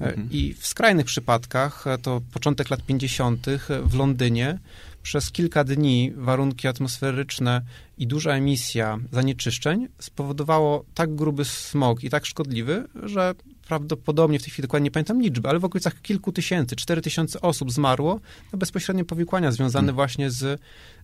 E, 0.00 0.16
Mhm. 0.16 0.28
I 0.30 0.54
w 0.54 0.66
skrajnych 0.66 1.06
przypadkach, 1.06 1.86
e, 1.86 1.98
to 1.98 2.20
początek 2.32 2.70
lat 2.70 2.82
50. 2.82 3.46
w 3.84 3.94
Londynie, 3.94 4.58
przez 5.02 5.32
kilka 5.32 5.64
dni 5.64 6.12
warunki 6.16 6.68
atmosferyczne 6.68 7.62
i 7.98 8.06
duża 8.06 8.30
emisja 8.32 8.98
zanieczyszczeń 9.12 9.88
spowodowało 9.98 10.84
tak 10.94 11.14
gruby 11.14 11.44
smog 11.44 12.04
i 12.04 12.10
tak 12.10 12.26
szkodliwy, 12.26 12.88
że 13.02 13.34
prawdopodobnie, 13.68 14.38
w 14.38 14.42
tej 14.42 14.50
chwili 14.50 14.62
dokładnie 14.62 14.84
nie 14.84 14.90
pamiętam 14.90 15.22
liczby, 15.22 15.48
ale 15.48 15.58
w 15.58 15.64
okolicach 15.64 16.02
kilku 16.02 16.32
tysięcy, 16.32 16.76
cztery 16.76 17.02
tysiące 17.02 17.40
osób 17.40 17.72
zmarło 17.72 18.20
na 18.52 18.58
bezpośrednie 18.58 19.04
powikłania 19.04 19.52
związane 19.52 19.86
Hmm. 19.86 19.94
właśnie 19.94 20.30
z 20.30 20.60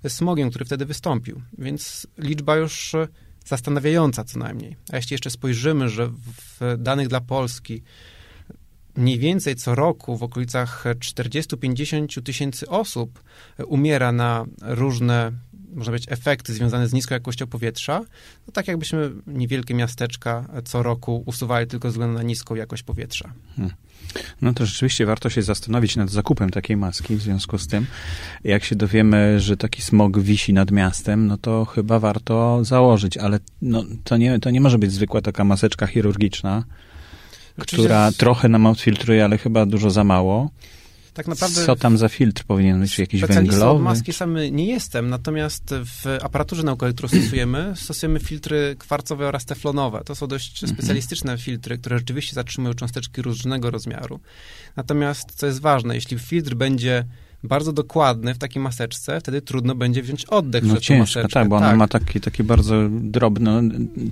smogiem, 0.09 0.51
który 0.51 0.65
wtedy 0.65 0.87
wystąpił. 0.87 1.43
Więc 1.59 2.07
liczba 2.19 2.57
już 2.57 2.95
e, 2.95 3.09
zastanawiająca 3.47 4.25
co 4.25 4.39
najmniej. 4.39 4.77
A 4.93 4.97
jeśli 4.97 5.15
jeszcze 5.15 5.31
spojrzymy, 5.31 5.89
że 5.89 6.09
w 6.09 6.77
danych 6.79 7.09
dla 7.09 7.21
Polski 7.21 7.83
mniej 8.97 9.19
więcej 9.19 9.57
co 9.57 9.75
roku 9.75 10.17
w 10.17 10.23
okolicach 10.23 10.85
40-50 10.85 12.23
tysięcy 12.23 12.69
osób 12.69 13.23
umiera 13.67 14.13
na 14.13 14.45
różne 14.63 15.33
można 15.73 15.93
być, 15.93 16.05
efekty 16.09 16.55
związane 16.55 16.89
z 16.89 16.93
niską 16.93 17.15
jakością 17.15 17.47
powietrza, 17.47 18.01
to 18.47 18.53
tak 18.53 18.69
jakbyśmy 18.69 19.11
niewielkie 19.27 19.75
miasteczka 19.75 20.49
co 20.65 20.83
roku 20.83 21.23
usuwali 21.27 21.67
tylko 21.67 21.89
ze 21.89 21.93
względu 21.93 22.19
na 22.19 22.23
niską 22.23 22.55
jakość 22.55 22.83
powietrza. 22.83 23.33
Hmm. 23.57 23.73
No 24.43 24.55
to 24.55 24.67
rzeczywiście 24.67 25.07
warto 25.07 25.31
się 25.31 25.43
zastanowić 25.43 25.97
nad 25.97 26.11
zakupem 26.11 26.51
takiej 26.51 26.77
maski 26.77 27.17
w 27.17 27.23
związku 27.23 27.59
z 27.59 27.67
tym. 27.67 27.87
Jak 28.45 28.65
się 28.65 28.77
dowiemy, 28.77 29.41
że 29.41 29.57
taki 29.57 29.83
smog 29.83 30.21
wisi 30.21 30.53
nad 30.53 30.71
miastem, 30.71 31.27
no 31.27 31.39
to 31.39 31.65
chyba 31.65 31.99
warto 31.99 32.65
założyć, 32.65 33.17
ale 33.17 33.39
no, 33.63 33.85
to, 34.05 34.17
nie, 34.17 34.41
to 34.41 34.51
nie 34.51 34.61
może 34.61 34.79
być 34.79 34.93
zwykła 34.93 35.21
taka 35.21 35.45
maseczka 35.45 35.87
chirurgiczna, 35.87 36.65
która 37.59 38.13
trochę 38.13 38.49
nam 38.49 38.67
odfiltruje, 38.67 39.25
ale 39.25 39.39
chyba 39.39 39.67
dużo 39.67 39.91
za 39.91 40.05
mało. 40.05 40.51
Tak 41.15 41.29
naprawdę 41.29 41.67
Co 41.67 41.77
tam 41.77 41.99
za 41.99 42.09
filtr 42.09 42.45
powinien 42.45 42.81
być? 42.81 42.99
Jakiś 42.99 43.21
węglowy? 43.21 43.65
od 43.65 43.83
maski 43.83 44.13
sam 44.13 44.37
nie 44.51 44.67
jestem, 44.67 45.11
natomiast 45.11 45.75
w 45.75 46.19
aparaturze 46.23 46.63
naukowej, 46.63 46.95
którą 46.95 47.09
stosujemy, 47.09 47.73
stosujemy 47.77 48.21
filtry 48.21 48.77
kwarcowe 48.79 49.27
oraz 49.29 49.45
teflonowe. 49.45 50.03
To 50.05 50.15
są 50.15 50.27
dość 50.27 50.63
mhm. 50.63 50.77
specjalistyczne 50.79 51.39
filtry, 51.39 51.79
które 51.79 51.99
rzeczywiście 51.99 52.35
zatrzymują 52.35 52.75
cząsteczki 52.75 53.23
różnego 53.23 53.71
rozmiaru. 53.71 54.21
Natomiast, 54.77 55.35
co 55.35 55.47
jest 55.47 55.61
ważne, 55.61 55.95
jeśli 55.95 56.19
filtr 56.19 56.55
będzie 56.55 57.05
bardzo 57.45 57.73
dokładny 57.73 58.35
w 58.35 58.39
takiej 58.39 58.63
maseczce, 58.63 59.21
wtedy 59.21 59.43
trudno 59.43 59.75
będzie 59.75 60.03
wziąć 60.03 60.25
oddech 60.25 60.65
no 60.65 60.75
przez 60.75 60.85
ciężko, 60.85 61.01
maseczkę. 61.01 61.29
tak, 61.29 61.49
bo 61.49 61.59
tak. 61.59 61.69
ona 61.69 61.77
ma 61.77 61.89
takie, 61.89 62.21
takie 62.21 62.45
bardzo 62.45 62.75
drobne, 62.91 63.63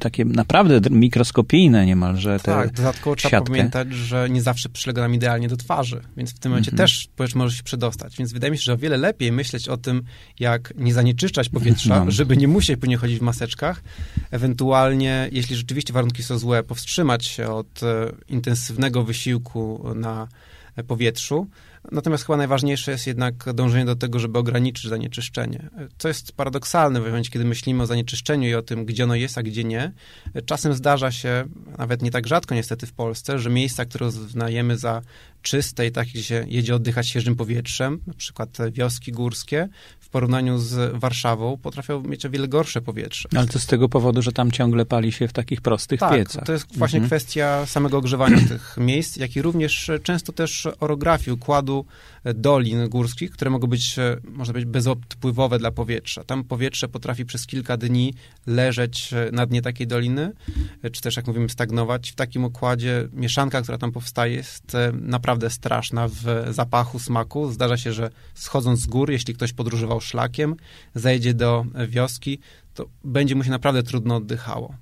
takie 0.01 0.25
naprawdę 0.25 0.91
mikroskopijne 0.91 1.87
niemalże 1.87 2.39
te 2.39 2.45
Tak, 2.45 2.73
dodatkowo 2.73 3.17
trzeba 3.17 3.31
siatkę. 3.31 3.53
pamiętać, 3.53 3.93
że 3.93 4.31
nie 4.31 4.43
zawsze 4.43 4.69
przylega 4.69 5.03
nam 5.03 5.15
idealnie 5.15 5.49
do 5.49 5.57
twarzy, 5.57 6.01
więc 6.17 6.35
w 6.35 6.39
tym 6.39 6.53
momencie 6.53 6.71
mhm. 6.71 6.89
też 6.89 7.09
powietrze 7.17 7.39
może 7.39 7.57
się 7.57 7.63
przedostać. 7.63 8.17
Więc 8.17 8.33
wydaje 8.33 8.51
mi 8.51 8.59
się, 8.59 8.63
że 8.63 8.73
o 8.73 8.77
wiele 8.77 8.97
lepiej 8.97 9.33
myśleć 9.33 9.69
o 9.69 9.77
tym, 9.77 10.03
jak 10.39 10.73
nie 10.77 10.95
zanieczyszczać 10.95 11.49
powietrza, 11.49 12.05
no. 12.05 12.11
żeby 12.11 12.37
nie 12.37 12.49
musieć 12.49 12.81
później 12.81 12.99
chodzić 12.99 13.19
w 13.19 13.23
maseczkach. 13.23 13.83
Ewentualnie, 14.31 15.29
jeśli 15.33 15.57
rzeczywiście 15.57 15.93
warunki 15.93 16.23
są 16.23 16.39
złe, 16.39 16.63
powstrzymać 16.63 17.27
się 17.27 17.49
od 17.49 17.83
e, 17.83 18.13
intensywnego 18.29 19.05
wysiłku 19.05 19.93
na 19.95 20.29
powietrzu, 20.87 21.47
Natomiast 21.93 22.25
chyba 22.27 22.37
najważniejsze 22.37 22.91
jest 22.91 23.07
jednak 23.07 23.53
dążenie 23.55 23.85
do 23.85 23.97
tego, 23.97 24.19
żeby 24.19 24.39
ograniczyć 24.39 24.91
zanieczyszczenie. 24.91 25.71
Co 25.99 26.09
jest 26.09 26.33
paradoksalne 26.33 27.01
w 27.01 27.05
momencie, 27.05 27.31
kiedy 27.31 27.45
myślimy 27.45 27.83
o 27.83 27.87
zanieczyszczeniu 27.87 28.49
i 28.49 28.55
o 28.55 28.63
tym, 28.63 28.85
gdzie 28.85 29.05
ono 29.05 29.15
jest, 29.15 29.39
a 29.39 29.43
gdzie 29.43 29.65
nie. 29.65 29.93
Czasem 30.47 30.75
zdarza 30.75 31.13
się, 31.13 31.45
nawet 31.79 32.03
nie 32.03 32.11
tak 32.11 32.27
rzadko 32.27 32.55
niestety 32.55 32.87
w 32.87 32.93
Polsce, 32.93 33.39
że 33.39 33.51
miejsca, 33.51 33.85
które 33.85 34.07
uznajemy 34.07 34.79
za 34.79 35.03
czyste 35.43 35.87
i 35.87 35.93
takie, 35.93 36.11
gdzie 36.11 36.23
się 36.23 36.45
jedzie 36.49 36.75
oddychać 36.75 37.09
świeżym 37.09 37.37
powietrzem, 37.37 38.01
na 38.07 38.15
przykład 38.15 38.59
wioski 38.73 39.13
górskie, 39.13 39.69
w 40.01 40.09
porównaniu 40.09 40.59
z 40.59 40.97
Warszawą 40.97 41.57
potrafią 41.57 42.03
mieć 42.03 42.27
o 42.27 42.31
wiele 42.31 42.49
gorsze 42.49 42.81
powietrze. 42.81 43.29
Ale 43.37 43.47
to 43.47 43.59
z 43.59 43.67
tego 43.67 43.89
powodu, 43.89 44.23
że 44.23 44.33
tam 44.33 44.51
ciągle 44.51 44.87
pali 44.87 45.13
się 45.13 45.29
w 45.29 45.33
takich 45.33 45.61
prostych 45.61 46.01
tak, 46.01 46.13
piecach. 46.13 46.45
to 46.45 46.53
jest 46.53 46.79
właśnie 46.79 46.97
mhm. 46.97 47.09
kwestia 47.09 47.67
samego 47.67 47.99
ogrzewania 47.99 48.39
tych 48.49 48.77
miejsc, 48.77 49.17
jak 49.17 49.37
i 49.37 49.43
również 49.43 49.91
często 50.03 50.33
też 50.33 50.69
orografii, 50.81 51.33
układu 51.33 51.70
dolin 52.25 52.89
górskich, 52.89 53.31
które 53.31 53.51
mogą 53.51 53.67
być, 53.67 53.97
można 54.25 54.55
być 54.55 54.65
bezodpływowe 54.65 55.59
dla 55.59 55.71
powietrza. 55.71 56.25
Tam 56.25 56.45
powietrze 56.45 56.89
potrafi 56.89 57.25
przez 57.25 57.47
kilka 57.47 57.77
dni 57.77 58.15
leżeć 58.47 59.15
na 59.33 59.47
dnie 59.47 59.63
takiej 59.63 59.87
doliny, 59.87 60.33
czy 60.93 61.01
też, 61.01 61.17
jak 61.17 61.27
mówimy, 61.27 61.49
stagnować. 61.49 62.11
W 62.11 62.15
takim 62.15 62.45
układzie 62.45 63.09
mieszanka, 63.13 63.63
która 63.63 63.79
tam 63.79 63.93
powstaje, 63.93 64.35
jest 64.35 64.77
naprawdę 64.93 65.51
straszna 65.51 66.09
w 66.09 66.47
zapachu, 66.51 66.99
smaku. 66.99 67.53
Zdarza 67.53 67.77
się, 67.77 67.93
że 67.93 68.11
schodząc 68.35 68.81
z 68.81 68.87
gór, 68.87 69.11
jeśli 69.11 69.35
ktoś 69.35 69.53
podróżował 69.53 70.01
szlakiem, 70.01 70.57
zejdzie 70.95 71.35
do 71.35 71.65
wioski, 71.89 72.39
to 72.75 72.87
będzie 73.05 73.35
mu 73.35 73.45
się 73.45 73.51
naprawdę 73.51 73.83
trudno 73.83 74.17
oddychało. 74.17 74.75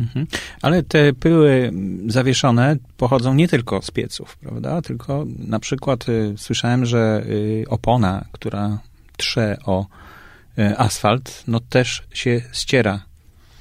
Mhm. 0.00 0.26
Ale 0.62 0.82
te 0.82 1.12
pyły 1.12 1.72
zawieszone 2.06 2.76
pochodzą 2.96 3.34
nie 3.34 3.48
tylko 3.48 3.82
z 3.82 3.90
pieców, 3.90 4.36
prawda? 4.36 4.82
Tylko 4.82 5.26
na 5.38 5.60
przykład 5.60 6.08
y, 6.08 6.34
słyszałem, 6.36 6.86
że 6.86 7.24
y, 7.26 7.64
opona, 7.68 8.24
która 8.32 8.78
trze 9.16 9.58
o 9.64 9.86
y, 10.58 10.78
asfalt, 10.78 11.44
no 11.46 11.60
też 11.60 12.02
się 12.14 12.42
ściera 12.52 13.02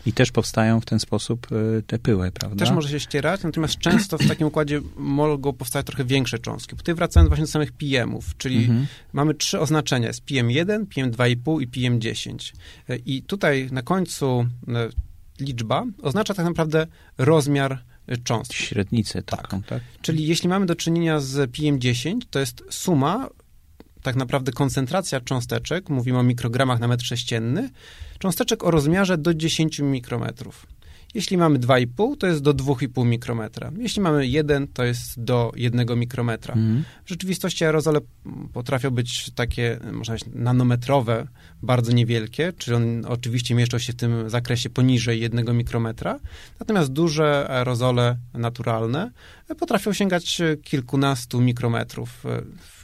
i 0.06 0.14
też 0.14 0.32
powstają 0.32 0.82
w 0.82 0.86
ten 0.86 1.00
sposób 1.00 1.48
te 1.88 2.00
pyły, 2.00 2.32
prawda? 2.32 2.66
Też 2.66 2.74
może 2.74 2.90
się 2.90 3.00
ścierać, 3.00 3.44
natomiast 3.44 3.78
często 3.78 4.18
w 4.18 4.28
takim 4.28 4.48
układzie 4.48 4.82
mogą 4.96 5.54
powstać 5.54 5.86
trochę 5.86 6.06
większe 6.06 6.40
cząstki. 6.40 6.76
Tutaj 6.76 6.96
wracając 6.96 7.28
właśnie 7.28 7.46
do 7.46 7.52
samych 7.52 7.72
PM-ów, 7.72 8.38
czyli 8.38 8.58
mhm. 8.58 8.88
mamy 9.14 9.34
trzy 9.34 9.60
oznaczenia, 9.60 10.08
jest 10.08 10.26
PM1, 10.26 10.86
PM2,5 10.86 11.62
i 11.62 11.68
PM10. 11.68 12.54
I 13.06 13.24
tutaj 13.24 13.70
na 13.72 13.82
końcu 13.82 14.46
liczba 15.40 15.86
oznacza 16.02 16.34
tak 16.34 16.46
naprawdę 16.46 16.88
rozmiar 17.18 17.84
cząstki. 18.24 18.64
Średnicę 18.64 19.22
taką, 19.24 19.62
tak. 19.62 19.70
tak? 19.70 19.84
Czyli 20.02 20.28
jeśli 20.28 20.50
mamy 20.50 20.66
do 20.66 20.76
czynienia 20.76 21.20
z 21.20 21.52
PM10, 21.52 22.20
to 22.30 22.40
jest 22.40 22.64
suma, 22.70 23.30
tak 24.02 24.16
naprawdę 24.16 24.52
koncentracja 24.52 25.22
cząsteczek, 25.22 25.90
mówimy 25.90 26.18
o 26.18 26.24
mikrogramach 26.24 26.80
na 26.80 26.88
metr 26.88 27.06
sześcienny, 27.06 27.70
cząsteczek 28.20 28.64
o 28.64 28.72
rozmiarze 28.72 29.18
do 29.18 29.34
10 29.34 29.80
mikrometrów. 29.80 30.68
Jeśli 31.14 31.38
mamy 31.38 31.60
2,5, 31.60 32.18
to 32.18 32.28
jest 32.28 32.42
do 32.42 32.54
2,5 32.54 33.06
mikrometra. 33.06 33.72
Jeśli 33.78 34.02
mamy 34.02 34.28
1, 34.28 34.68
to 34.68 34.84
jest 34.84 35.24
do 35.24 35.52
1 35.56 36.00
mikrometra. 36.00 36.54
Mhm. 36.54 36.84
W 37.06 37.10
rzeczywistości 37.10 37.66
aerozole 37.66 38.00
potrafią 38.54 38.92
być 38.92 39.32
takie, 39.36 39.80
można 39.92 40.14
powiedzieć, 40.14 40.34
nanometrowe, 40.36 41.28
bardzo 41.62 41.92
niewielkie, 41.92 42.54
czyli 42.54 42.78
on 42.78 43.06
oczywiście 43.06 43.56
mieszczą 43.56 43.78
się 43.78 43.94
w 43.94 43.96
tym 43.96 44.30
zakresie 44.30 44.70
poniżej 44.70 45.22
1 45.22 45.58
mikrometra. 45.58 46.20
Natomiast 46.60 46.92
duże 46.92 47.48
aerozole 47.50 48.18
naturalne 48.34 49.12
potrafią 49.56 49.94
sięgać 49.94 50.42
kilkunastu 50.64 51.42
mikrometrów. 51.42 52.24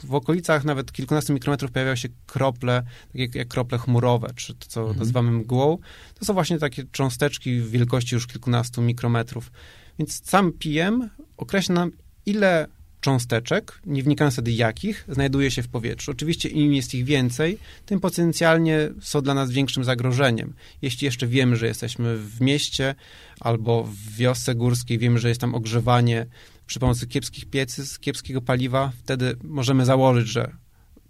W 0.03 0.15
okolicach 0.15 0.63
nawet 0.63 0.91
kilkunastu 0.91 1.33
mikrometrów 1.33 1.71
pojawiają 1.71 1.95
się 1.95 2.09
krople, 2.25 2.83
takie 3.13 3.39
jak 3.39 3.47
krople 3.47 3.77
chmurowe, 3.77 4.29
czy 4.35 4.53
to, 4.53 4.65
co 4.67 4.81
mhm. 4.81 4.99
nazywamy 4.99 5.31
mgłą. 5.31 5.77
To 6.25 6.27
są 6.27 6.33
właśnie 6.33 6.59
takie 6.59 6.83
cząsteczki 6.91 7.61
wielkości 7.61 8.15
już 8.15 8.27
kilkunastu 8.27 8.81
mikrometrów. 8.81 9.51
Więc 9.99 10.29
sam 10.29 10.51
PM 10.51 11.09
określa 11.37 11.75
nam, 11.75 11.91
ile 12.25 12.67
cząsteczek, 13.01 13.81
nie 13.85 14.03
wnikając 14.03 14.33
wtedy 14.33 14.51
jakich, 14.51 15.05
znajduje 15.09 15.51
się 15.51 15.63
w 15.63 15.67
powietrzu. 15.67 16.11
Oczywiście 16.11 16.49
im 16.49 16.73
jest 16.73 16.93
ich 16.93 17.05
więcej, 17.05 17.57
tym 17.85 17.99
potencjalnie 17.99 18.89
są 19.01 19.21
dla 19.21 19.33
nas 19.33 19.51
większym 19.51 19.83
zagrożeniem. 19.83 20.53
Jeśli 20.81 21.05
jeszcze 21.05 21.27
wiemy, 21.27 21.55
że 21.55 21.67
jesteśmy 21.67 22.17
w 22.17 22.41
mieście 22.41 22.95
albo 23.39 23.83
w 23.83 24.15
wiosce 24.15 24.55
górskiej, 24.55 24.99
wiemy, 24.99 25.19
że 25.19 25.29
jest 25.29 25.41
tam 25.41 25.55
ogrzewanie 25.55 26.25
przy 26.67 26.79
pomocy 26.79 27.07
kiepskich 27.07 27.45
piecy, 27.45 27.85
z 27.85 27.99
kiepskiego 27.99 28.41
paliwa, 28.41 28.91
wtedy 29.03 29.35
możemy 29.43 29.85
założyć, 29.85 30.27
że 30.27 30.51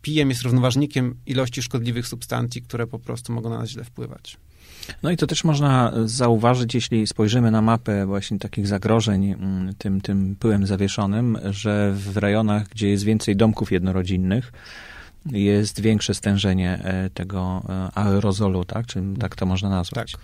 pijem 0.01 0.29
jest 0.29 0.41
równoważnikiem 0.41 1.15
ilości 1.25 1.61
szkodliwych 1.61 2.07
substancji, 2.07 2.61
które 2.61 2.87
po 2.87 2.99
prostu 2.99 3.33
mogą 3.33 3.49
na 3.49 3.57
nas 3.57 3.69
źle 3.69 3.83
wpływać. 3.83 4.37
No 5.03 5.11
i 5.11 5.17
to 5.17 5.27
też 5.27 5.43
można 5.43 5.93
zauważyć, 6.05 6.75
jeśli 6.75 7.07
spojrzymy 7.07 7.51
na 7.51 7.61
mapę 7.61 8.05
właśnie 8.05 8.39
takich 8.39 8.67
zagrożeń 8.67 9.31
mm, 9.31 9.73
tym, 9.77 10.01
tym 10.01 10.35
pyłem 10.39 10.67
zawieszonym, 10.67 11.37
że 11.49 11.93
w 11.95 12.17
rejonach, 12.17 12.67
gdzie 12.67 12.89
jest 12.89 13.03
więcej 13.03 13.35
domków 13.35 13.71
jednorodzinnych, 13.71 14.51
jest 15.31 15.79
większe 15.79 16.13
stężenie 16.13 16.79
e, 16.83 17.09
tego 17.09 17.63
e, 17.69 17.97
aerozolu, 17.97 18.65
tak? 18.65 18.85
Czy 18.85 19.03
tak 19.19 19.35
to 19.35 19.45
można 19.45 19.69
nazwać? 19.69 20.11
Tak. 20.11 20.21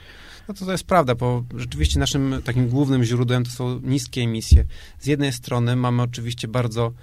No 0.47 0.53
to, 0.53 0.65
to 0.65 0.71
jest 0.71 0.83
prawda, 0.83 1.15
bo 1.15 1.43
rzeczywiście 1.55 1.99
naszym 1.99 2.41
takim 2.45 2.69
głównym 2.69 3.03
źródłem 3.03 3.43
to 3.43 3.51
są 3.51 3.79
niskie 3.83 4.21
emisje. 4.21 4.65
Z 4.99 5.07
jednej 5.07 5.33
strony 5.33 5.75
mamy 5.75 6.01
oczywiście 6.01 6.47
bardzo 6.47 6.93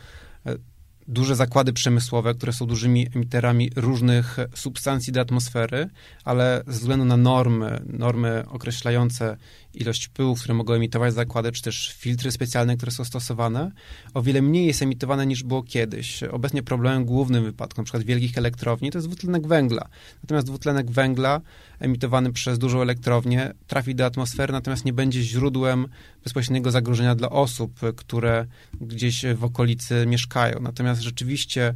duże 1.08 1.36
zakłady 1.36 1.72
przemysłowe, 1.72 2.34
które 2.34 2.52
są 2.52 2.66
dużymi 2.66 3.06
emiterami 3.14 3.70
różnych 3.76 4.36
substancji 4.54 5.12
do 5.12 5.20
atmosfery, 5.20 5.88
ale 6.24 6.62
ze 6.66 6.78
względu 6.78 7.04
na 7.04 7.16
normy, 7.16 7.82
normy 7.86 8.44
określające 8.48 9.36
ilość 9.74 10.08
pyłów, 10.08 10.38
które 10.38 10.54
mogą 10.54 10.72
emitować 10.74 11.14
zakłady, 11.14 11.52
czy 11.52 11.62
też 11.62 11.94
filtry 11.98 12.32
specjalne, 12.32 12.76
które 12.76 12.92
są 12.92 13.04
stosowane, 13.04 13.70
o 14.14 14.22
wiele 14.22 14.42
mniej 14.42 14.66
jest 14.66 14.82
emitowane 14.82 15.26
niż 15.26 15.42
było 15.42 15.62
kiedyś. 15.62 16.22
Obecnie 16.22 16.62
problemem 16.62 17.04
głównym 17.04 17.44
wypadku 17.44 17.80
np. 17.80 17.98
wielkich 18.04 18.38
elektrowni 18.38 18.90
to 18.90 18.98
jest 18.98 19.08
dwutlenek 19.08 19.46
węgla. 19.46 19.88
Natomiast 20.22 20.46
dwutlenek 20.46 20.90
węgla 20.90 21.40
emitowany 21.80 22.32
przez 22.32 22.58
dużą 22.58 22.82
elektrownię 22.82 23.54
trafi 23.66 23.94
do 23.94 24.06
atmosfery, 24.06 24.52
natomiast 24.52 24.84
nie 24.84 24.92
będzie 24.92 25.22
źródłem 25.22 25.86
bezpośredniego 26.24 26.70
zagrożenia 26.70 27.14
dla 27.14 27.30
osób, 27.30 27.80
które 27.96 28.46
gdzieś 28.80 29.26
w 29.34 29.44
okolicy 29.44 30.06
mieszkają. 30.06 30.60
Natomiast 30.60 30.97
rzeczywiście 31.02 31.74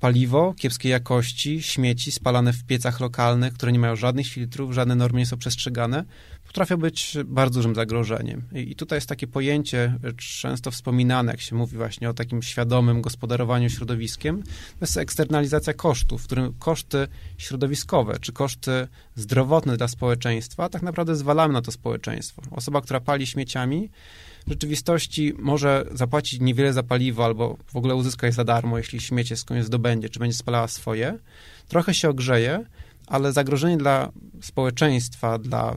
paliwo 0.00 0.54
kiepskiej 0.54 0.92
jakości, 0.92 1.62
śmieci 1.62 2.12
spalane 2.12 2.52
w 2.52 2.64
piecach 2.64 3.00
lokalnych, 3.00 3.52
które 3.52 3.72
nie 3.72 3.78
mają 3.78 3.96
żadnych 3.96 4.26
filtrów, 4.26 4.72
żadne 4.72 4.94
normy 4.94 5.18
nie 5.18 5.26
są 5.26 5.36
przestrzegane, 5.36 6.04
potrafią 6.46 6.76
być 6.76 7.16
bardzo 7.24 7.58
dużym 7.58 7.74
zagrożeniem. 7.74 8.42
I 8.54 8.76
tutaj 8.76 8.96
jest 8.96 9.08
takie 9.08 9.26
pojęcie 9.26 9.98
często 10.16 10.70
wspominane, 10.70 11.32
jak 11.32 11.40
się 11.40 11.56
mówi 11.56 11.76
właśnie 11.76 12.10
o 12.10 12.14
takim 12.14 12.42
świadomym 12.42 13.02
gospodarowaniu 13.02 13.70
środowiskiem, 13.70 14.42
to 14.42 14.78
jest 14.80 14.96
eksternalizacja 14.96 15.74
kosztów, 15.74 16.22
w 16.22 16.24
którym 16.24 16.54
koszty 16.58 17.08
środowiskowe 17.38 18.18
czy 18.20 18.32
koszty 18.32 18.88
zdrowotne 19.14 19.76
dla 19.76 19.88
społeczeństwa 19.88 20.68
tak 20.68 20.82
naprawdę 20.82 21.16
zwalamy 21.16 21.54
na 21.54 21.62
to 21.62 21.72
społeczeństwo. 21.72 22.42
Osoba, 22.50 22.80
która 22.80 23.00
pali 23.00 23.26
śmieciami, 23.26 23.90
w 24.48 24.50
rzeczywistości 24.50 25.32
może 25.38 25.84
zapłacić 25.92 26.40
niewiele 26.40 26.72
za 26.72 26.82
paliwo 26.82 27.24
albo 27.24 27.56
w 27.66 27.76
ogóle 27.76 27.94
uzyska 27.94 28.26
je 28.26 28.32
za 28.32 28.44
darmo, 28.44 28.78
jeśli 28.78 29.00
śmiecie 29.00 29.36
skądś 29.36 29.64
zdobędzie, 29.64 30.08
czy 30.08 30.18
będzie 30.18 30.36
spalała 30.36 30.68
swoje. 30.68 31.18
Trochę 31.68 31.94
się 31.94 32.08
ogrzeje, 32.08 32.64
ale 33.06 33.32
zagrożenie 33.32 33.76
dla 33.76 34.12
społeczeństwa, 34.40 35.38
dla 35.38 35.76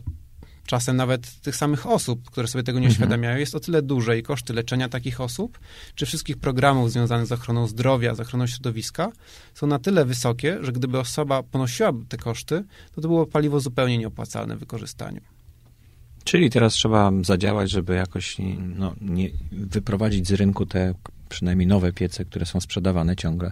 czasem 0.66 0.98
nawet 0.98 1.42
tych 1.42 1.56
samych 1.56 1.88
osób, 1.88 2.30
które 2.32 2.48
sobie 2.48 2.64
tego 2.64 2.80
nie 2.80 2.88
mhm. 2.88 2.96
uświadamiają, 2.96 3.38
jest 3.38 3.56
o 3.56 3.60
tyle 3.60 3.82
duże 3.82 4.18
i 4.18 4.24
koszty 4.24 4.54
leczenia 4.54 4.90
takich 4.90 5.22
osób, 5.22 5.60
czy 5.96 6.06
wszystkich 6.06 6.38
programów 6.38 6.92
związanych 6.92 7.28
z 7.28 7.32
ochroną 7.32 7.68
zdrowia, 7.68 8.16
z 8.16 8.20
ochroną 8.20 8.48
środowiska, 8.48 9.12
są 9.54 9.68
na 9.68 9.80
tyle 9.80 10.06
wysokie, 10.06 10.58
że 10.62 10.72
gdyby 10.72 11.00
osoba 11.00 11.44
ponosiła 11.44 11.94
te 12.10 12.18
koszty, 12.18 12.64
to 12.96 13.02
to 13.02 13.08
było 13.08 13.26
paliwo 13.26 13.60
zupełnie 13.60 13.98
nieopłacalne 13.98 14.56
w 14.56 14.60
wykorzystaniu. 14.60 15.22
Czyli 16.24 16.50
teraz 16.50 16.74
trzeba 16.74 17.12
zadziałać, 17.24 17.72
żeby 17.72 17.96
jakoś 17.96 18.38
no, 18.58 18.96
nie, 19.02 19.30
wyprowadzić 19.52 20.28
z 20.28 20.32
rynku 20.32 20.66
te 20.66 20.94
przynajmniej 21.30 21.68
nowe 21.68 21.94
piece, 21.94 22.26
które 22.26 22.46
są 22.46 22.62
sprzedawane 22.62 23.16
ciągle 23.16 23.52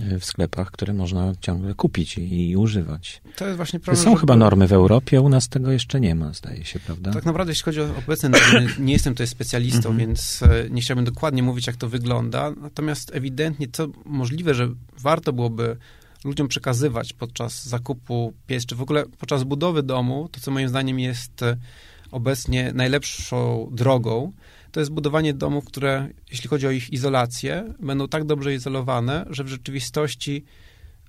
e, 0.00 0.18
w 0.18 0.24
sklepach, 0.24 0.70
które 0.70 0.92
można 0.94 1.32
ciągle 1.40 1.74
kupić 1.74 2.18
i, 2.18 2.50
i 2.50 2.56
używać. 2.56 3.22
To 3.36 3.46
jest 3.46 3.56
właśnie 3.56 3.80
problem. 3.80 4.04
Są 4.04 4.14
chyba 4.14 4.36
normy 4.36 4.66
w 4.66 4.72
Europie, 4.72 5.20
u 5.20 5.28
nas 5.28 5.48
tego 5.48 5.72
jeszcze 5.72 6.00
nie 6.00 6.14
ma, 6.14 6.32
zdaje 6.32 6.64
się, 6.64 6.80
prawda? 6.80 7.12
Tak 7.12 7.24
naprawdę, 7.24 7.50
jeśli 7.50 7.64
chodzi 7.64 7.80
o 7.80 7.96
obecne 7.98 8.28
normy, 8.28 8.66
nie 8.78 8.92
jestem 8.92 9.14
tutaj 9.14 9.26
specjalistą, 9.26 9.92
-hmm. 9.92 9.96
więc 9.96 10.42
e, 10.42 10.70
nie 10.70 10.80
chciałbym 10.80 11.04
dokładnie 11.04 11.42
mówić, 11.42 11.66
jak 11.66 11.76
to 11.76 11.88
wygląda. 11.88 12.50
Natomiast 12.50 13.14
ewidentnie 13.14 13.68
to 13.68 13.88
możliwe, 14.04 14.54
że 14.54 14.68
warto 14.98 15.32
byłoby 15.32 15.76
ludziom 16.24 16.48
przekazywać 16.48 17.12
podczas 17.12 17.64
zakupu 17.64 18.32
pies, 18.46 18.66
czy 18.66 18.74
w 18.74 18.82
ogóle 18.82 19.04
podczas 19.18 19.44
budowy 19.44 19.82
domu, 19.82 20.28
to 20.32 20.40
co 20.40 20.50
moim 20.50 20.68
zdaniem 20.68 21.00
jest 21.00 21.42
e, 21.42 21.56
obecnie 22.10 22.72
najlepszą 22.74 23.68
drogą, 23.72 24.32
to 24.72 24.80
jest 24.80 24.92
budowanie 24.92 25.34
domów, 25.34 25.64
które, 25.64 26.08
jeśli 26.30 26.48
chodzi 26.48 26.66
o 26.66 26.70
ich 26.70 26.92
izolację, 26.92 27.74
będą 27.80 28.08
tak 28.08 28.24
dobrze 28.24 28.54
izolowane, 28.54 29.26
że 29.30 29.44
w 29.44 29.48
rzeczywistości 29.48 30.44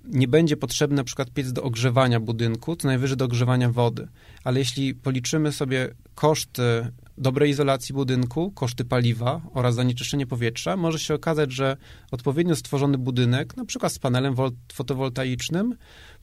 nie 0.06 0.28
będzie 0.28 0.58
potrzebny 0.58 0.95
na 0.95 1.04
przykład 1.04 1.32
piec 1.32 1.54
do 1.54 1.63
ogrzewania 1.63 2.19
budynku, 2.19 2.76
to 2.76 2.88
najwyżej 2.88 3.17
do 3.17 3.26
ogrzewania 3.26 3.69
wody. 3.69 4.08
Ale 4.43 4.60
jeśli 4.60 4.95
policzymy 4.95 5.52
sobie 5.52 5.93
koszty 6.15 6.91
dobrej 7.17 7.49
izolacji 7.49 7.93
budynku, 7.93 8.52
koszty 8.52 8.86
paliwa 8.86 9.41
oraz 9.54 9.76
zanieczyszczenie 9.76 10.28
powietrza, 10.28 10.78
może 10.78 10.99
się 10.99 11.13
okazać, 11.13 11.52
że 11.52 11.78
odpowiednio 12.12 12.56
stworzony 12.56 12.97
budynek, 12.97 13.58
na 13.58 13.65
przykład 13.65 13.93
z 13.93 13.99
panelem 13.99 14.36
fotowoltaicznym, 14.73 15.76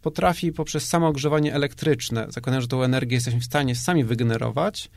potrafi 0.03 0.53
poprzez 0.53 0.88
samo 0.88 1.09
ogrzewanie 1.09 1.55
elektryczne, 1.55 2.26
zakładając, 2.29 2.64
że 2.64 2.68
tą 2.68 2.83
energię 2.83 3.14
jesteśmy 3.14 3.40
w 3.40 3.44
stanie 3.44 3.76
sami 3.76 4.05
wygenerować, 4.05 4.90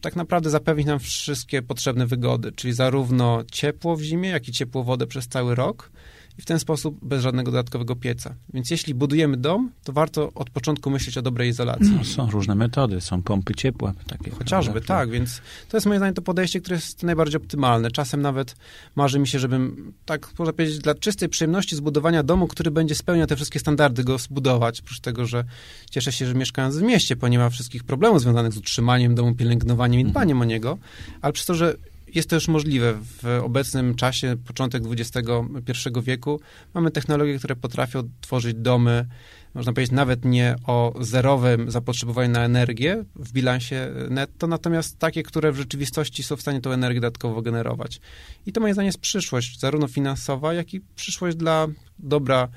tak 0.00 0.16
naprawdę 0.16 0.50
zapewnić 0.50 0.86
nam 0.86 0.98
wszystkie 0.98 1.62
potrzebne 1.62 2.06
wygody, 2.06 2.52
czyli 2.52 2.72
zarówno 2.72 3.44
ciepło 3.52 3.96
w 3.96 4.02
zimie, 4.02 4.28
jak 4.28 4.48
i 4.48 4.52
ciepło 4.52 4.84
wodę 4.84 5.06
przez 5.06 5.28
cały 5.28 5.54
rok, 5.54 5.90
i 6.38 6.42
w 6.42 6.44
ten 6.44 6.58
sposób 6.58 6.98
bez 7.02 7.22
żadnego 7.22 7.50
dodatkowego 7.50 7.96
pieca. 7.96 8.34
Więc 8.54 8.70
jeśli 8.70 8.94
budujemy 8.94 9.36
dom, 9.36 9.70
to 9.84 9.92
warto 9.92 10.32
od 10.34 10.50
początku 10.50 10.90
myśleć 10.90 11.18
o 11.18 11.22
dobrej 11.22 11.48
izolacji. 11.48 11.90
No, 11.96 12.04
są 12.04 12.30
różne 12.30 12.54
metody, 12.54 13.00
są 13.00 13.22
pompy 13.22 13.54
ciepła. 13.54 13.92
Takie, 14.06 14.30
Chociażby, 14.30 14.72
prawda? 14.72 14.94
tak, 14.94 15.10
więc 15.10 15.40
to 15.68 15.76
jest 15.76 15.86
moim 15.86 15.98
zdaniem 15.98 16.14
to 16.14 16.22
podejście, 16.22 16.60
które 16.60 16.76
jest 16.76 17.02
najbardziej 17.02 17.36
optymalne. 17.36 17.90
Czasem 17.90 18.22
nawet 18.22 18.56
marzy 18.96 19.18
mi 19.18 19.28
się, 19.28 19.38
żebym, 19.38 19.92
tak 20.04 20.38
można 20.38 20.52
powiedzieć, 20.52 20.78
dla 20.78 20.94
czystej 20.94 21.28
przyjemności 21.28 21.76
zbudowania 21.76 22.22
domu, 22.22 22.46
który 22.46 22.70
będzie 22.70 22.94
spełniał 22.94 23.26
te 23.26 23.36
wszystkie 23.36 23.58
standardy, 23.58 24.04
go 24.04 24.18
zbudować. 24.18 24.80
Oprócz 24.80 25.00
tego, 25.00 25.26
że 25.26 25.44
cieszę 25.90 26.12
się, 26.12 26.26
że 26.26 26.34
mieszkając 26.34 26.76
w 26.76 26.82
mieście, 26.82 27.16
bo 27.16 27.28
nie 27.28 27.38
ma 27.38 27.50
wszystkich 27.50 27.84
problemów 27.84 28.20
związanych 28.20 28.52
z 28.52 28.56
utrzymaniem 28.56 29.14
domu, 29.14 29.34
pielęgnowaniem 29.34 30.00
i 30.00 30.04
dbaniem 30.04 30.36
mhm. 30.36 30.48
o 30.48 30.52
niego, 30.52 30.78
ale 31.22 31.32
przez 31.32 31.46
to, 31.46 31.54
że 31.54 31.76
jest 32.14 32.30
to 32.30 32.36
już 32.36 32.48
możliwe. 32.48 32.94
W 33.22 33.40
obecnym 33.42 33.94
czasie, 33.94 34.36
początek 34.46 34.82
XXI 34.90 35.88
wieku, 36.02 36.40
mamy 36.74 36.90
technologie, 36.90 37.38
które 37.38 37.56
potrafią 37.56 38.02
tworzyć 38.20 38.54
domy, 38.54 39.06
można 39.54 39.72
powiedzieć, 39.72 39.92
nawet 39.92 40.24
nie 40.24 40.56
o 40.66 40.94
zerowym 41.00 41.70
zapotrzebowaniu 41.70 42.30
na 42.30 42.44
energię 42.44 43.04
w 43.16 43.32
bilansie 43.32 43.90
netto, 44.10 44.46
natomiast 44.46 44.98
takie, 44.98 45.22
które 45.22 45.52
w 45.52 45.56
rzeczywistości 45.56 46.22
są 46.22 46.36
w 46.36 46.40
stanie 46.40 46.60
tą 46.60 46.70
energię 46.70 47.00
dodatkowo 47.00 47.42
generować. 47.42 48.00
I 48.46 48.52
to 48.52 48.60
moim 48.60 48.74
zdaniem 48.74 48.86
jest 48.86 49.00
przyszłość, 49.00 49.60
zarówno 49.60 49.88
finansowa, 49.88 50.54
jak 50.54 50.74
i 50.74 50.80
przyszłość 50.80 51.36
dla 51.36 51.66
dobra 51.98 52.48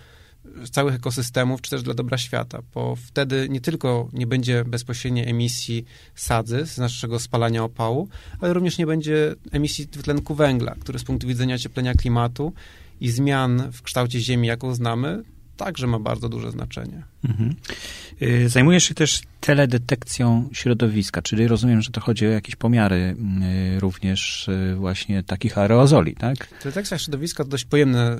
całych 0.71 0.95
ekosystemów, 0.95 1.61
czy 1.61 1.69
też 1.69 1.83
dla 1.83 1.93
dobra 1.93 2.17
świata, 2.17 2.59
bo 2.73 2.95
wtedy 2.95 3.47
nie 3.49 3.61
tylko 3.61 4.09
nie 4.13 4.27
będzie 4.27 4.65
bezpośredniej 4.65 5.29
emisji 5.29 5.85
sadzy 6.15 6.65
z 6.65 6.77
naszego 6.77 7.19
spalania 7.19 7.63
opału, 7.63 8.09
ale 8.39 8.53
również 8.53 8.77
nie 8.77 8.85
będzie 8.85 9.35
emisji 9.51 9.87
dwutlenku 9.87 10.35
węgla, 10.35 10.75
który 10.79 10.99
z 10.99 11.03
punktu 11.03 11.27
widzenia 11.27 11.55
ocieplenia 11.55 11.93
klimatu 11.93 12.53
i 13.01 13.09
zmian 13.09 13.71
w 13.71 13.81
kształcie 13.81 14.19
Ziemi, 14.19 14.47
jaką 14.47 14.75
znamy, 14.75 15.23
także 15.57 15.87
ma 15.87 15.99
bardzo 15.99 16.29
duże 16.29 16.51
znaczenie. 16.51 17.03
Mhm. 17.23 17.55
Y, 18.21 18.49
zajmujesz 18.49 18.83
się 18.83 18.93
też 18.93 19.21
teledetekcją 19.39 20.49
środowiska, 20.51 21.21
czyli 21.21 21.47
rozumiem, 21.47 21.81
że 21.81 21.91
to 21.91 22.01
chodzi 22.01 22.27
o 22.27 22.29
jakieś 22.29 22.55
pomiary 22.55 23.15
y, 23.75 23.79
również 23.79 24.47
y, 24.47 24.75
właśnie 24.75 25.23
takich 25.23 25.57
aerozoli, 25.57 26.15
tak? 26.15 26.47
Teledetekcja 26.47 26.97
środowiska 26.97 27.43
to 27.43 27.49
dość 27.49 27.65
pojemne 27.65 28.17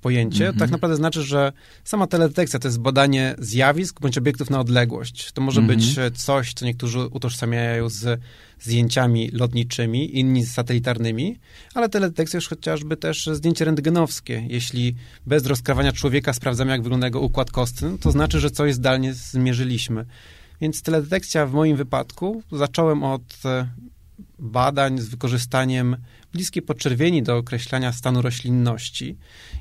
pojęcie, 0.00 0.44
mm 0.44 0.56
-hmm. 0.56 0.58
tak 0.58 0.70
naprawdę 0.70 0.96
znaczy, 0.96 1.22
że 1.22 1.52
sama 1.84 2.06
teledetekcja 2.06 2.58
to 2.58 2.68
jest 2.68 2.80
badanie 2.80 3.34
zjawisk 3.38 4.00
bądź 4.00 4.18
obiektów 4.18 4.50
na 4.50 4.60
odległość. 4.60 5.32
To 5.32 5.40
może 5.40 5.60
mm 5.60 5.70
-hmm. 5.70 5.76
być 5.76 5.98
e, 5.98 6.10
coś, 6.10 6.54
co 6.54 6.64
niektórzy 6.64 7.06
utożsamiają 7.06 7.88
z 7.88 8.20
zdjęciami 8.60 9.30
lotniczymi, 9.30 10.18
inni 10.18 10.44
z 10.44 10.52
satelitarnymi, 10.52 11.38
ale 11.74 11.88
teledetekcja 11.88 12.36
już 12.36 12.48
chociażby 12.48 12.96
też 12.96 13.26
zdjęcie 13.32 13.64
rentgenowskie. 13.64 14.46
Jeśli 14.48 14.94
bez 15.26 15.46
rozkrawania 15.46 15.92
człowieka 15.92 16.32
sprawdzamy, 16.32 16.70
jak 16.70 16.82
wygląda 16.82 17.06
jego 17.06 17.20
układ 17.20 17.50
kostny, 17.50 17.98
to 17.98 18.10
znaczy, 18.10 18.40
że 18.40 18.50
coś 18.50 18.74
zdalnie 18.74 19.14
zmierzyliśmy. 19.14 20.04
Więc 20.60 20.82
teledetekcja 20.82 21.46
w 21.46 21.52
moim 21.52 21.76
wypadku 21.76 22.42
zacząłem 22.52 23.04
od 23.04 23.22
e, 23.44 23.68
badań 24.38 24.98
z 24.98 25.08
wykorzystaniem 25.08 25.96
bliskiej 26.32 26.62
podczerwieni 26.62 27.22
do 27.22 27.36
określania 27.36 27.92
stanu 27.92 28.22
roślinności 28.22 29.16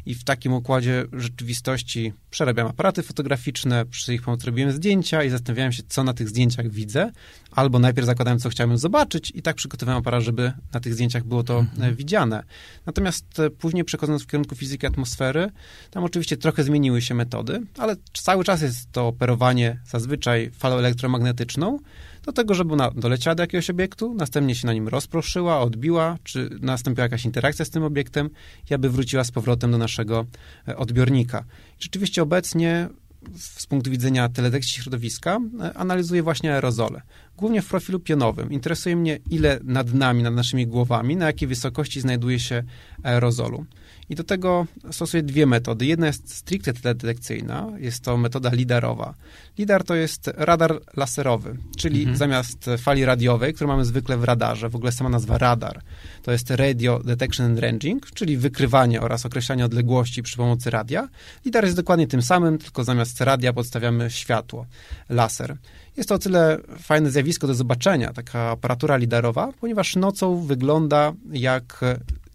i 0.08 0.16
w 0.16 0.24
takim 0.24 0.54
układzie 0.54 1.06
rzeczywistości 1.14 2.14
przerabiam 2.30 2.68
aparaty 2.68 3.04
fotograficzne, 3.04 3.86
przy 3.86 4.14
ich 4.14 4.22
pomocy 4.22 4.46
robiłem 4.46 4.72
zdjęcia 4.72 5.24
i 5.24 5.30
zastanawiałem 5.30 5.72
się, 5.72 5.84
co 5.88 6.04
na 6.04 6.14
tych 6.14 6.30
zdjęciach 6.30 6.70
widzę, 6.70 7.12
albo 7.52 7.80
najpierw 7.80 8.06
zakładałem, 8.06 8.40
co 8.40 8.50
chciałem 8.50 8.78
zobaczyć 8.78 9.32
i 9.36 9.42
tak 9.42 9.56
przygotowałem 9.56 10.00
aparat, 10.00 10.24
żeby 10.24 10.52
na 10.74 10.80
tych 10.80 10.94
zdjęciach 10.94 11.24
było 11.24 11.44
to 11.44 11.60
mhm. 11.60 11.96
widziane. 11.96 12.44
Natomiast 12.86 13.40
e, 13.40 13.50
później 13.50 13.84
przechodząc 13.84 14.24
w 14.24 14.28
kierunku 14.28 14.56
fizyki 14.56 14.88
atmosfery, 14.88 15.52
tam 15.92 16.04
oczywiście 16.04 16.38
trochę 16.38 16.64
zmieniły 16.64 17.02
się 17.02 17.16
metody, 17.16 17.62
ale 17.78 17.96
cały 18.14 18.44
czas 18.44 18.62
jest 18.62 18.92
to 18.92 19.08
operowanie 19.08 19.80
zazwyczaj 19.86 20.52
falą 20.52 20.78
elektromagnetyczną, 20.78 21.80
do 22.28 22.34
tego, 22.34 22.54
żeby 22.54 22.74
ona 22.74 22.92
doleciała 22.92 23.36
do 23.36 23.44
jakiegoś 23.44 23.70
obiektu, 23.70 24.14
następnie 24.14 24.56
się 24.56 24.68
na 24.68 24.74
nim 24.74 24.88
rozproszyła, 24.88 25.60
odbiła, 25.60 26.18
czy 26.24 26.50
nastąpiła 26.62 27.04
jakaś 27.04 27.26
interakcja 27.26 27.66
z 27.66 27.70
tym 27.70 27.84
obiektem 27.84 28.30
i 28.72 28.74
aby 28.74 28.90
wróciła 28.90 29.24
z 29.24 29.32
powrotem 29.32 29.72
do 29.72 29.78
naszego 29.78 30.26
e, 30.68 30.78
odbiornika. 30.78 31.44
Rzeczywiście 31.80 32.22
obecnie 32.22 32.90
z 33.36 33.66
punktu 33.66 33.92
widzenia 33.92 34.30
teledetekcji 34.30 34.82
środowiska 34.82 35.40
e, 35.62 35.74
analizuję 35.74 36.24
właśnie 36.24 36.54
aerozole. 36.54 37.02
Głównie 37.38 37.62
w 37.62 37.68
profilu 37.68 38.00
pionowym. 38.00 38.52
Interesuje 38.52 38.96
mnie, 38.96 39.20
ile 39.30 39.60
nad 39.64 39.94
nami, 39.94 40.24
nad 40.24 40.34
naszymi 40.34 40.68
głowami, 40.68 41.16
na 41.16 41.26
jakiej 41.26 41.48
wysokości 41.48 42.02
znajduje 42.02 42.40
się 42.40 42.64
aerozolu. 43.04 43.66
I 44.10 44.16
do 44.16 44.24
tego 44.24 44.68
stosuję 44.92 45.24
dwie 45.24 45.46
metody. 45.46 45.86
Jedna 45.86 46.08
jest 46.08 46.36
stricte 46.36 46.74
teledetekcyjna, 46.74 47.68
jest 47.78 48.04
to 48.04 48.18
metoda 48.18 48.50
lidarowa. 48.54 49.14
Lidar 49.58 49.84
to 49.84 49.96
jest 49.96 50.28
radar 50.36 50.82
laserowy, 50.98 51.58
czyli 51.78 52.00
mhm. 52.00 52.18
zamiast 52.18 52.66
fali 52.78 53.06
radiowej, 53.06 53.54
którą 53.54 53.68
mamy 53.68 53.86
zwykle 53.86 54.18
w 54.18 54.24
radarze, 54.24 54.70
w 54.70 54.76
ogóle 54.76 54.92
sama 54.92 55.10
nazwa 55.10 55.38
radar, 55.38 55.82
to 56.24 56.32
jest 56.32 56.52
Radio 56.52 57.00
Detection 57.00 57.46
and 57.46 57.60
Ranging, 57.60 58.12
czyli 58.12 58.38
wykrywanie 58.38 59.02
oraz 59.02 59.26
określanie 59.26 59.66
odległości 59.66 60.24
przy 60.24 60.38
pomocy 60.38 60.70
radia. 60.70 61.10
Lidar 61.46 61.64
jest 61.64 61.76
dokładnie 61.76 62.08
tym 62.08 62.22
samym, 62.22 62.58
tylko 62.58 62.84
zamiast 62.84 63.22
radia 63.22 63.54
podstawiamy 63.54 64.10
światło, 64.12 64.66
laser. 65.10 65.58
Jest 65.98 66.10
to 66.10 66.16
o 66.16 66.20
tyle 66.20 66.58
fajne 66.80 67.12
zjawisko 67.12 67.48
do 67.48 67.54
zobaczenia, 67.54 68.14
taka 68.14 68.40
aparatura 68.40 68.98
lidarowa, 68.98 69.54
ponieważ 69.60 69.96
nocą 69.96 70.42
wygląda 70.42 71.14
jak 71.32 71.80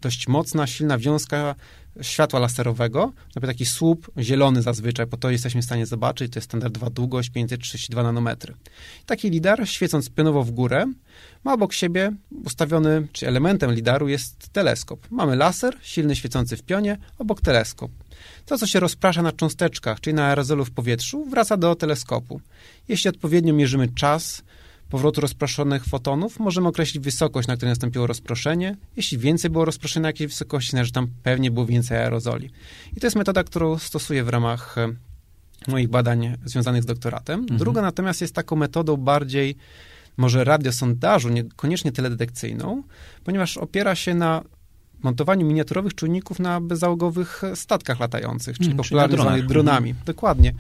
dość 0.03 0.29
mocna, 0.29 0.67
silna 0.67 0.99
wiązka 0.99 1.55
światła 2.01 2.41
laserowego, 2.41 3.07
na 3.07 3.31
przykład 3.31 3.51
taki 3.51 3.67
słup 3.67 4.11
zielony 4.19 4.63
zazwyczaj, 4.63 5.07
bo 5.07 5.17
to 5.17 5.31
jesteśmy 5.31 5.63
w 5.63 5.65
stanie 5.65 5.87
zobaczyć, 5.87 6.33
to 6.33 6.39
jest 6.39 6.49
standardowa 6.49 6.91
długość 6.91 7.31
532 7.31 8.03
nanometry. 8.03 8.55
Taki 9.07 9.31
lidar, 9.31 9.69
świecąc 9.69 10.11
pionowo 10.11 10.43
w 10.43 10.51
górę, 10.51 10.93
ma 11.45 11.53
obok 11.53 11.73
siebie 11.73 12.13
ustawiony, 12.45 13.09
czy 13.13 13.29
elementem 13.29 13.73
lidaru 13.73 14.09
jest 14.09 14.49
teleskop. 14.49 15.07
Mamy 15.11 15.37
laser, 15.37 15.77
silny 15.83 16.17
świecący 16.17 16.57
w 16.57 16.63
pionie, 16.63 16.99
obok 17.19 17.41
teleskop. 17.41 17.91
To, 18.47 18.59
co 18.59 18.67
się 18.67 18.81
rozprasza 18.81 19.23
na 19.23 19.33
cząsteczkach, 19.33 20.01
czyli 20.01 20.15
na 20.15 20.27
aerozolu 20.27 20.65
w 20.65 20.71
powietrzu, 20.71 21.25
wraca 21.25 21.57
do 21.57 21.75
teleskopu. 21.75 22.41
Jeśli 22.89 23.11
odpowiednio 23.11 23.55
mierzymy 23.55 23.89
czas 23.89 24.43
powrotu 24.93 25.21
rozproszonych 25.21 25.85
fotonów, 25.85 26.39
możemy 26.39 26.69
określić 26.69 27.05
wysokość, 27.05 27.49
na 27.49 27.57
której 27.57 27.71
nastąpiło 27.71 28.07
rozproszenie. 28.07 28.77
Jeśli 28.97 29.19
więcej 29.19 29.51
było 29.51 29.65
rozproszenia 29.65 30.03
na 30.03 30.09
jakiejś 30.09 30.31
wysokości, 30.31 30.71
znaczy, 30.71 30.87
że 30.87 30.93
tam 30.93 31.09
pewnie 31.23 31.51
było 31.51 31.67
więcej 31.67 31.99
aerozoli. 31.99 32.51
I 32.97 33.01
to 33.01 33.07
jest 33.07 33.17
metoda, 33.17 33.45
którą 33.45 33.79
stosuję 33.79 34.25
w 34.25 34.29
ramach 34.29 34.79
e, 34.79 34.89
moich 35.69 35.89
badań 35.89 36.37
związanych 36.45 36.83
z 36.83 36.87
doktoratem. 36.87 37.41
Mhm. 37.41 37.59
Druga 37.59 37.83
natomiast 37.83 38.21
jest 38.21 38.35
taką 38.35 38.57
metodą 38.57 38.97
bardziej 38.97 39.57
może 40.17 40.45
radiosondażu, 40.45 41.29
niekoniecznie 41.29 41.93
teledetekcyjną, 41.93 42.83
ponieważ 43.25 43.57
opiera 43.57 43.95
się 43.95 44.15
na 44.15 44.43
montowaniu 45.05 45.47
miniaturowych 45.47 45.95
czujników 45.95 46.39
na 46.39 46.61
bezzałogowych 46.61 47.43
statkach 47.55 48.01
latających, 48.01 48.57
czyli 48.57 48.71
mm, 48.71 48.77
popularnie 48.77 49.17
zwanych 49.17 49.47
dronami. 49.47 49.91
Mm. 49.91 50.03
Dokładnie. 50.07 50.53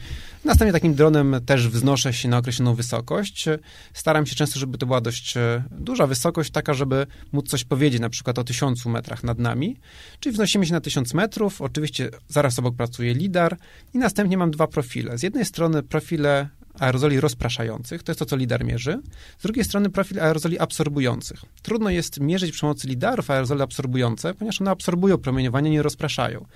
Następnie 0.44 0.72
takim 0.72 0.94
dronem 0.94 1.36
też 1.46 1.68
wznoszę 1.68 2.12
się 2.12 2.28
na 2.28 2.38
określoną 2.38 2.74
wysokość. 2.74 3.48
Staram 3.92 4.26
się 4.26 4.34
często, 4.34 4.58
żeby 4.58 4.78
to 4.78 4.86
była 4.86 5.00
dość 5.00 5.36
e, 5.36 5.62
duża 5.70 6.06
wysokość, 6.06 6.50
taka, 6.50 6.74
żeby 6.74 7.06
móc 7.32 7.48
coś 7.48 7.64
powiedzieć, 7.64 8.00
na 8.00 8.08
przykład 8.08 8.38
o 8.38 8.44
tysiącu 8.44 8.90
metrach 8.90 9.24
nad 9.24 9.38
nami. 9.38 9.76
Czyli 10.20 10.32
wznosimy 10.32 10.66
się 10.66 10.72
na 10.72 10.80
tysiąc 10.80 11.14
metrów, 11.14 11.62
oczywiście 11.62 12.10
zaraz 12.28 12.58
obok 12.58 12.76
pracuje 12.76 13.14
lidar 13.14 13.56
i 13.94 13.98
następnie 13.98 14.36
mam 14.38 14.50
dwa 14.50 14.66
profile. 14.66 15.18
Z 15.18 15.22
jednej 15.22 15.44
strony 15.44 15.82
profile 15.82 16.48
aerozoli 16.78 17.20
rozpraszających, 17.20 18.02
to 18.02 18.12
jest 18.12 18.18
to, 18.18 18.26
co 18.26 18.36
lidar 18.36 18.64
mierzy. 18.64 19.00
Z 19.38 19.42
drugiej 19.42 19.64
strony 19.64 19.90
profil 19.90 20.20
aerozoli 20.20 20.58
absorbujących. 20.58 21.44
Trudno 21.62 21.90
jest 21.90 22.20
mierzyć 22.20 22.52
przy 22.52 22.60
pomocy 22.60 22.88
lidarów 22.88 23.30
aerozole 23.30 23.64
absorbujące, 23.64 24.34
ponieważ 24.34 24.60
one 24.60 24.70
absorbują 24.70 25.18
promieniowanie, 25.18 25.70
nie 25.70 25.82
rozpraszają. 25.82 26.46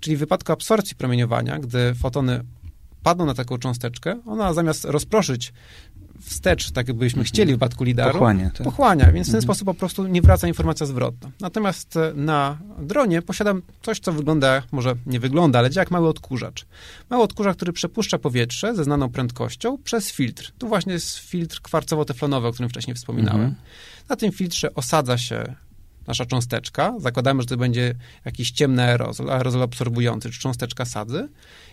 Czyli 0.00 0.16
w 0.16 0.18
wypadku 0.18 0.52
absorpcji 0.52 0.96
promieniowania, 0.96 1.58
gdy 1.58 1.94
fotony 1.94 2.44
padną 3.02 3.26
na 3.26 3.34
taką 3.34 3.58
cząsteczkę, 3.58 4.20
ona 4.26 4.54
zamiast 4.54 4.84
rozproszyć 4.84 5.52
wstecz, 6.20 6.70
tak 6.70 6.88
jakbyśmy 6.88 7.20
mhm. 7.20 7.24
chcieli 7.24 7.52
w 7.52 7.54
wypadku 7.54 7.84
lidaru, 7.84 8.12
pochłania, 8.12 8.50
tak? 8.50 8.64
pochłania 8.64 9.12
więc 9.12 9.26
w 9.26 9.30
ten 9.30 9.38
mhm. 9.38 9.42
sposób 9.42 9.66
po 9.66 9.74
prostu 9.74 10.06
nie 10.06 10.22
wraca 10.22 10.48
informacja 10.48 10.86
zwrotna. 10.86 11.30
Natomiast 11.40 11.96
e, 11.96 12.12
na 12.14 12.58
dronie 12.78 13.22
posiadam 13.22 13.62
coś, 13.82 14.00
co 14.00 14.12
wygląda, 14.12 14.62
może 14.72 14.94
nie 15.06 15.20
wygląda, 15.20 15.58
ale 15.58 15.70
działa 15.70 15.82
jak 15.82 15.90
mały 15.90 16.08
odkurzacz. 16.08 16.66
Mały 17.10 17.22
odkurzacz, 17.22 17.56
który 17.56 17.72
przepuszcza 17.72 18.18
powietrze 18.18 18.74
ze 18.74 18.84
znaną 18.84 19.08
prędkością 19.08 19.78
przez 19.78 20.12
filtr. 20.12 20.52
Tu 20.58 20.68
właśnie 20.68 20.92
jest 20.92 21.18
filtr 21.18 21.60
kwarcowo-teflonowy, 21.60 22.46
o 22.46 22.52
którym 22.52 22.68
wcześniej 22.68 22.94
wspominałem. 22.94 23.40
Mhm. 23.40 23.62
Na 24.08 24.16
tym 24.16 24.32
filtrze 24.32 24.74
osadza 24.74 25.18
się 25.18 25.54
nasza 26.08 26.26
cząsteczka, 26.26 26.94
zakładamy, 26.98 27.42
że 27.42 27.46
to 27.46 27.56
będzie 27.56 27.94
jakiś 28.24 28.50
ciemny 28.50 28.82
aerozol, 28.82 29.30
aerozol 29.30 29.62
absorbujący, 29.62 30.30
czy 30.30 30.40
cząsteczka 30.40 30.84
sadzy 30.84 31.28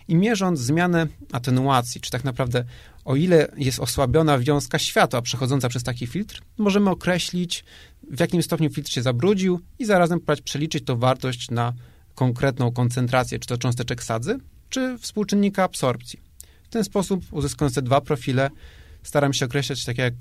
i 0.08 0.14
mierząc 0.14 0.60
zmianę 0.60 1.06
atenuacji, 1.32 2.00
czy 2.00 2.10
tak 2.10 2.24
naprawdę 2.24 2.64
o 3.04 3.16
ile 3.16 3.48
jest 3.56 3.80
osłabiona 3.80 4.38
wiązka 4.38 4.78
światła 4.78 5.22
przechodząca 5.22 5.68
przez 5.68 5.82
taki 5.82 6.06
filtr, 6.06 6.42
możemy 6.58 6.90
określić, 6.90 7.64
w 8.10 8.20
jakim 8.20 8.42
stopniu 8.42 8.70
filtr 8.70 8.90
się 8.90 9.02
zabrudził 9.02 9.60
i 9.78 9.84
zarazem 9.84 10.20
przeliczyć 10.44 10.84
tą 10.84 10.96
wartość 10.98 11.50
na 11.50 11.72
konkretną 12.14 12.72
koncentrację, 12.72 13.38
czy 13.38 13.46
to 13.46 13.58
cząsteczek 13.58 14.02
sadzy, 14.02 14.38
czy 14.68 14.98
współczynnika 14.98 15.64
absorpcji. 15.64 16.20
W 16.62 16.68
ten 16.68 16.84
sposób, 16.84 17.24
uzyskując 17.30 17.74
te 17.74 17.82
dwa 17.82 18.00
profile, 18.00 18.50
staram 19.02 19.32
się 19.32 19.46
określać 19.46 19.84
tak 19.84 19.98
jak 19.98 20.14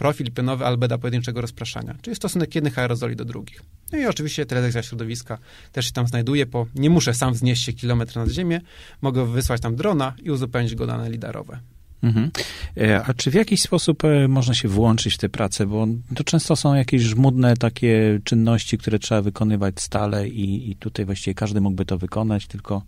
profil 0.00 0.32
pionowy 0.32 0.66
albeda 0.66 0.98
pojedynczego 0.98 1.40
rozpraszania, 1.40 1.94
czyli 2.02 2.16
stosunek 2.16 2.54
jednych 2.54 2.78
aerozoli 2.78 3.16
do 3.16 3.24
drugich. 3.24 3.62
No 3.92 3.98
i 3.98 4.06
oczywiście 4.06 4.46
telewizja 4.46 4.82
środowiska 4.82 5.38
też 5.72 5.86
się 5.86 5.92
tam 5.92 6.06
znajduje, 6.06 6.46
bo 6.46 6.66
nie 6.74 6.90
muszę 6.90 7.14
sam 7.14 7.34
wznieść 7.34 7.64
się 7.64 7.72
kilometr 7.72 8.16
nad 8.16 8.28
ziemię, 8.28 8.60
mogę 9.02 9.26
wysłać 9.26 9.60
tam 9.60 9.76
drona 9.76 10.14
i 10.22 10.30
uzupełnić 10.30 10.74
go 10.74 10.86
dane 10.86 11.10
lidarowe. 11.10 11.60
Mhm. 12.02 12.30
E, 12.76 13.04
a 13.04 13.14
czy 13.14 13.30
w 13.30 13.34
jakiś 13.34 13.62
sposób 13.62 14.04
e, 14.04 14.28
można 14.28 14.54
się 14.54 14.68
włączyć 14.68 15.14
w 15.14 15.18
tę 15.18 15.28
pracę? 15.28 15.66
Bo 15.66 15.86
to 16.14 16.24
często 16.24 16.56
są 16.56 16.74
jakieś 16.74 17.02
żmudne 17.02 17.56
takie 17.56 18.20
czynności, 18.24 18.78
które 18.78 18.98
trzeba 18.98 19.22
wykonywać 19.22 19.80
stale 19.80 20.28
i, 20.28 20.70
i 20.70 20.76
tutaj 20.76 21.04
właściwie 21.04 21.34
każdy 21.34 21.60
mógłby 21.60 21.84
to 21.84 21.98
wykonać, 21.98 22.46
tylko 22.46 22.82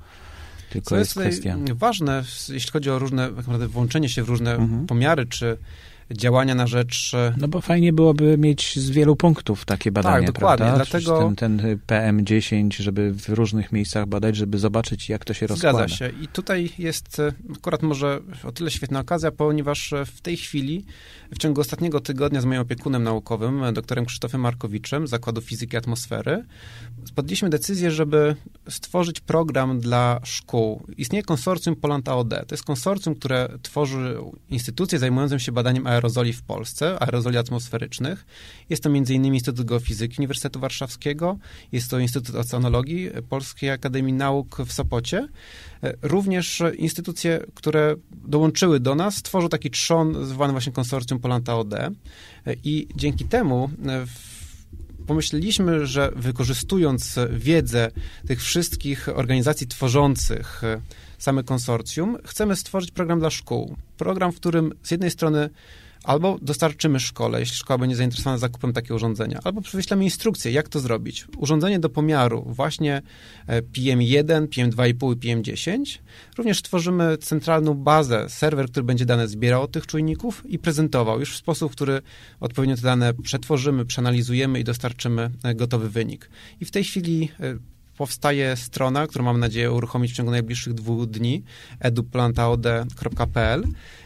tylko 0.71 0.89
Co 0.91 0.97
jest, 0.97 1.17
jest 1.17 1.41
kwestia. 1.41 1.57
ważne, 1.75 2.23
jeśli 2.49 2.71
chodzi 2.71 2.91
o 2.91 2.99
różne, 2.99 3.27
tak 3.27 3.37
naprawdę 3.37 3.69
włączenie 3.69 4.09
się 4.09 4.23
w 4.23 4.29
różne 4.29 4.55
mhm. 4.55 4.87
pomiary, 4.87 5.27
czy 5.27 5.59
działania 6.13 6.55
na 6.55 6.67
rzecz... 6.67 7.15
E, 7.15 7.35
no 7.37 7.49
bo 7.49 7.61
fajnie 7.61 7.93
byłoby 7.93 8.39
mieć 8.39 8.79
z 8.79 8.91
wielu 8.91 9.17
punktów 9.17 9.65
takie 9.65 9.93
badania, 9.93 10.17
Tak, 10.17 10.27
dokładnie. 10.27 10.67
Prawda? 10.67 10.85
Dlatego... 10.85 11.33
Ten, 11.37 11.59
ten 11.59 11.79
PM10, 11.87 12.83
żeby 12.83 13.13
w 13.13 13.29
różnych 13.29 13.73
miejscach 13.73 14.07
badać, 14.07 14.37
żeby 14.37 14.59
zobaczyć, 14.59 15.09
jak 15.09 15.25
to 15.25 15.35
się 15.35 15.47
rozkłada. 15.47 15.79
Zgadza 15.79 15.97
się. 15.97 16.11
I 16.23 16.29
tutaj 16.29 16.71
jest 16.79 17.19
e, 17.19 17.33
akurat 17.57 17.83
może 17.83 18.21
o 18.45 18.53
tyle 18.53 18.71
świetna 18.71 19.01
okazja, 19.01 19.31
ponieważ 19.31 19.93
e, 19.93 20.05
w 20.07 20.21
tej 20.21 20.37
chwili, 20.37 20.85
w 21.35 21.39
ciągu 21.39 21.61
ostatniego 21.61 22.01
tygodnia 22.01 22.41
z 22.41 22.45
moim 22.45 22.61
opiekunem 22.61 23.03
naukowym, 23.03 23.63
doktorem 23.73 24.05
Krzysztofem 24.05 24.41
Markowiczem 24.41 25.07
Zakładu 25.07 25.41
Fizyki 25.41 25.77
Atmosfery, 25.77 26.45
podjęliśmy 27.15 27.51
decyzję, 27.51 27.91
żeby 27.91 28.37
stworzyć 28.69 29.21
program 29.21 29.81
dla 29.81 30.21
szkół. 30.25 30.87
Istnieje 30.97 31.23
konsorcjum 31.23 31.77
Poland 31.77 32.09
AOD. 32.09 32.31
To 32.31 32.55
jest 32.55 32.65
konsorcjum, 32.65 33.15
które 33.15 33.49
tworzy 33.63 34.17
instytucje 34.51 34.99
zajmujące 34.99 35.41
się 35.41 35.53
badaniem 35.53 35.87
aerozoli 36.03 36.33
w 36.33 36.43
Polsce, 36.43 36.99
aerozoli 37.03 37.39
atmosferycznych. 37.39 38.27
Jest 38.71 38.83
to 38.83 38.89
m.in. 38.89 39.25
Instytut 39.25 39.67
Geofizyki 39.67 40.17
Uniwersytetu 40.19 40.61
Warszawskiego, 40.61 41.39
jest 41.73 41.91
to 41.91 41.99
Instytut 41.99 42.35
Oceanologii 42.35 43.11
Polskiej 43.29 43.71
Akademii 43.71 44.13
Nauk 44.13 44.57
w 44.67 44.73
Sopocie. 44.73 45.29
Również 46.03 46.63
instytucje, 46.77 47.45
które 47.55 47.97
dołączyły 48.11 48.81
do 48.81 48.95
nas, 48.95 49.23
tworzą 49.23 49.49
taki 49.49 49.71
trzon 49.71 50.27
zwany 50.27 50.53
właśnie 50.53 50.73
konsorcjum 50.73 51.21
Poland 51.21 51.49
AOD 51.49 51.75
i 52.65 52.89
dzięki 52.97 53.25
temu 53.25 53.71
w 54.07 54.33
pomyśleliśmy, 55.07 55.87
że 55.87 56.13
wykorzystując 56.17 57.19
wiedzę 57.31 57.91
tych 58.27 58.43
wszystkich 58.43 59.09
organizacji 59.09 59.67
tworzących 59.67 60.63
same 61.19 61.45
konsorcjum, 61.45 62.19
chcemy 62.25 62.57
stworzyć 62.57 62.91
program 62.91 63.21
dla 63.21 63.31
szkół. 63.31 63.77
Program, 63.97 64.33
w 64.33 64.37
którym 64.37 64.73
z 64.83 64.91
jednej 64.91 65.11
strony 65.11 65.51
albo 66.05 66.39
dostarczymy 66.43 67.01
szkole, 67.01 67.41
jeśli 67.41 67.57
szkoła 67.57 67.79
będzie 67.79 67.97
zainteresowana 67.97 68.39
zakupem 68.39 68.73
takiego 68.73 68.95
urządzenia, 68.95 69.41
albo 69.45 69.61
wyślemy 69.61 70.05
instrukcję, 70.05 70.53
jak 70.53 70.69
to 70.69 70.81
zrobić. 70.81 71.27
Urządzenie 71.37 71.79
do 71.79 71.89
pomiaru 71.89 72.45
właśnie 72.47 73.03
PM1, 73.49 74.47
PM2,5 74.47 75.13
i 75.13 75.17
PM10. 75.17 75.99
Również 76.39 76.63
tworzymy 76.63 77.19
centralną 77.19 77.75
bazę, 77.75 78.29
serwer, 78.29 78.69
który 78.71 78.85
będzie 78.85 79.07
dane 79.07 79.29
zbierał 79.29 79.63
od 79.63 79.73
tych 79.73 79.87
czujników 79.87 80.43
i 80.47 80.59
prezentował 80.59 81.21
już 81.21 81.35
w 81.35 81.37
sposób, 81.37 81.73
który 81.73 82.03
odpowiednio 82.41 82.77
te 82.77 82.83
dane 82.83 83.15
przetworzymy, 83.15 83.85
przeanalizujemy 83.85 84.61
i 84.61 84.65
dostarczymy 84.65 85.31
e, 85.43 85.55
gotowy 85.55 85.91
wynik. 85.91 86.31
I 86.61 86.65
w 86.65 86.71
tej 86.71 86.85
chwili 86.85 87.29
e, 87.41 87.73
powstaje 87.97 88.57
strona, 88.57 89.07
którą 89.07 89.25
mam 89.25 89.41
nadzieję 89.41 89.73
uruchomić 89.73 90.13
w 90.13 90.15
ciągu 90.15 90.33
najbliższych 90.33 90.75
dwóch 90.75 91.07
dni, 91.07 91.43
eduplantaod.pl, 91.81 93.65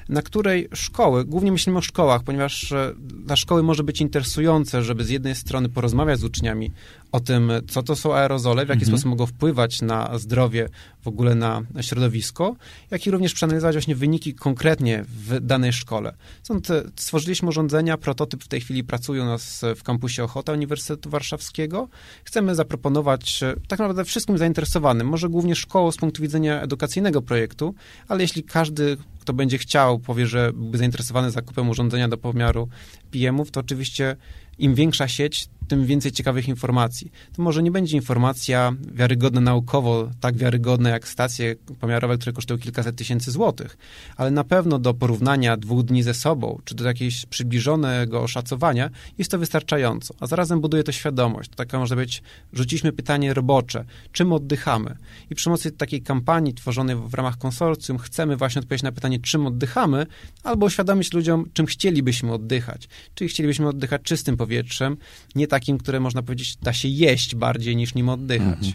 na 0.09 0.23
której 0.23 0.69
szkoły, 0.75 1.25
głównie 1.25 1.53
myślimy 1.53 1.79
o 1.79 1.83
szkołach, 1.83 2.23
ponieważ 2.23 2.73
e, 2.73 2.92
dla 2.99 3.37
szkoły 3.37 3.62
może 3.62 3.85
być 3.85 4.01
interesujące, 4.01 4.83
żeby 4.83 5.05
z 5.05 5.11
jednej 5.11 5.35
strony 5.35 5.69
porozmawiać 5.69 6.21
z 6.21 6.25
uczniami 6.25 6.71
o 7.12 7.21
tym, 7.21 7.53
co 7.69 7.83
to 7.83 7.97
są 7.97 8.14
aerozole, 8.14 8.66
w 8.66 8.69
jaki 8.69 8.83
mhm. 8.83 8.88
sposób 8.88 9.11
mogą 9.11 9.27
wpływać 9.27 9.83
na 9.83 10.19
zdrowie, 10.19 10.69
w 11.03 11.09
ogóle 11.09 11.35
na 11.35 11.62
środowisko, 11.81 12.57
jak 12.90 13.07
i 13.07 13.11
również 13.11 13.35
przeanalizować 13.35 13.75
właśnie 13.75 13.97
wyniki 13.97 14.35
konkretnie 14.35 15.05
w 15.09 15.40
danej 15.40 15.73
szkole. 15.73 16.14
Stąd 16.42 16.71
e, 16.71 16.83
stworzyliśmy 16.97 17.49
urządzenia, 17.49 17.99
prototyp 17.99 18.45
w 18.45 18.49
tej 18.49 18.61
chwili 18.61 18.85
pracuje 18.85 19.23
u 19.23 19.25
nas 19.25 19.64
w 19.77 19.83
kampusie 19.83 20.25
Ochota 20.25 20.53
Uniwersytetu 20.53 21.11
Warszawskiego. 21.11 21.88
Chcemy 22.25 22.55
zaproponować 22.55 23.42
e, 23.42 23.55
tak 23.69 23.79
naprawdę 23.79 24.05
wszystkim 24.05 24.38
zainteresowanym, 24.38 25.09
może 25.09 25.29
głównie 25.29 25.55
szkołom 25.55 25.92
z 25.92 25.97
punktu 25.97 26.23
widzenia 26.23 26.61
edukacyjnego 26.62 27.23
projektu, 27.23 27.75
ale 28.09 28.23
jeśli 28.23 28.42
każdy 28.42 28.97
kto 29.26 29.32
będzie 29.32 29.58
chciał, 29.58 29.98
powie, 29.98 30.26
że 30.26 30.52
byłby 30.52 30.78
zainteresowany 30.78 31.30
zakupem 31.30 31.68
urządzenia 31.68 32.08
do 32.08 32.18
pomiaru 32.18 32.68
PM-ów, 33.10 33.50
to 33.50 33.60
oczywiście 33.60 34.16
im 34.58 34.74
większa 34.74 35.08
sieć, 35.08 35.48
tym 35.68 35.87
więcej 35.87 36.12
ciekawych 36.12 36.48
informacji. 36.48 37.12
To 37.37 37.42
może 37.42 37.62
nie 37.62 37.70
będzie 37.70 37.96
informacja 37.96 38.72
wiarygodna 38.94 39.40
naukowo, 39.40 40.11
tak 40.20 40.37
wiarygodna 40.37 40.90
jak 40.90 41.09
stacje 41.09 41.57
pomiarowe, 41.81 42.18
które 42.18 42.33
kosztują 42.33 42.59
kilkaset 42.59 42.96
tysięcy 42.96 43.31
złotych, 43.31 43.76
ale 44.16 44.31
na 44.31 44.44
pewno 44.44 44.79
do 44.79 44.94
porównania 44.94 45.57
dwóch 45.57 45.83
dni 45.83 46.02
ze 46.02 46.14
sobą, 46.14 46.61
czy 46.64 46.74
do 46.74 46.85
jakiegoś 46.85 47.26
przybliżonego 47.26 48.22
oszacowania, 48.22 48.90
jest 49.18 49.31
to 49.31 49.38
wystarczająco. 49.38 50.14
A 50.20 50.26
zarazem 50.26 50.61
buduje 50.61 50.83
to 50.83 50.92
świadomość. 50.92 51.50
To 51.50 51.57
taka 51.57 51.79
może 51.79 51.96
być, 51.96 52.22
rzuciliśmy 52.52 52.92
pytanie 52.92 53.35
robocze, 53.35 53.85
czym 54.12 54.33
oddychamy? 54.33 54.96
I 55.31 55.35
przy 55.35 55.44
pomocy 55.44 55.70
takiej 55.70 56.02
kampanii 56.02 56.55
tworzonej 56.55 56.96
w 56.96 57.14
ramach 57.14 57.38
konsorcjum 57.38 57.98
chcemy 57.98 58.37
właśnie 58.37 58.61
odpowiedzieć 58.61 58.83
na 58.83 58.92
pytanie, 58.92 59.21
czym 59.21 59.46
oddychamy, 59.46 60.06
albo 60.42 60.67
uświadomić 60.67 61.12
ludziom, 61.12 61.50
czym 61.52 61.67
chcielibyśmy 61.67 62.33
oddychać. 62.33 62.88
Czyli 63.14 63.31
chcielibyśmy 63.31 63.69
oddychać 63.69 64.02
czystym 64.02 64.37
powietrzem, 64.37 64.96
nie 65.35 65.46
takim, 65.57 65.79
które 65.79 66.00
można 66.00 66.23
powiedzieć 66.23 66.57
da 66.57 66.73
się 66.73 66.88
jeść 66.88 67.35
bardziej 67.35 67.77
niż 67.77 67.94
nim 67.94 68.09
oddychać. 68.09 68.73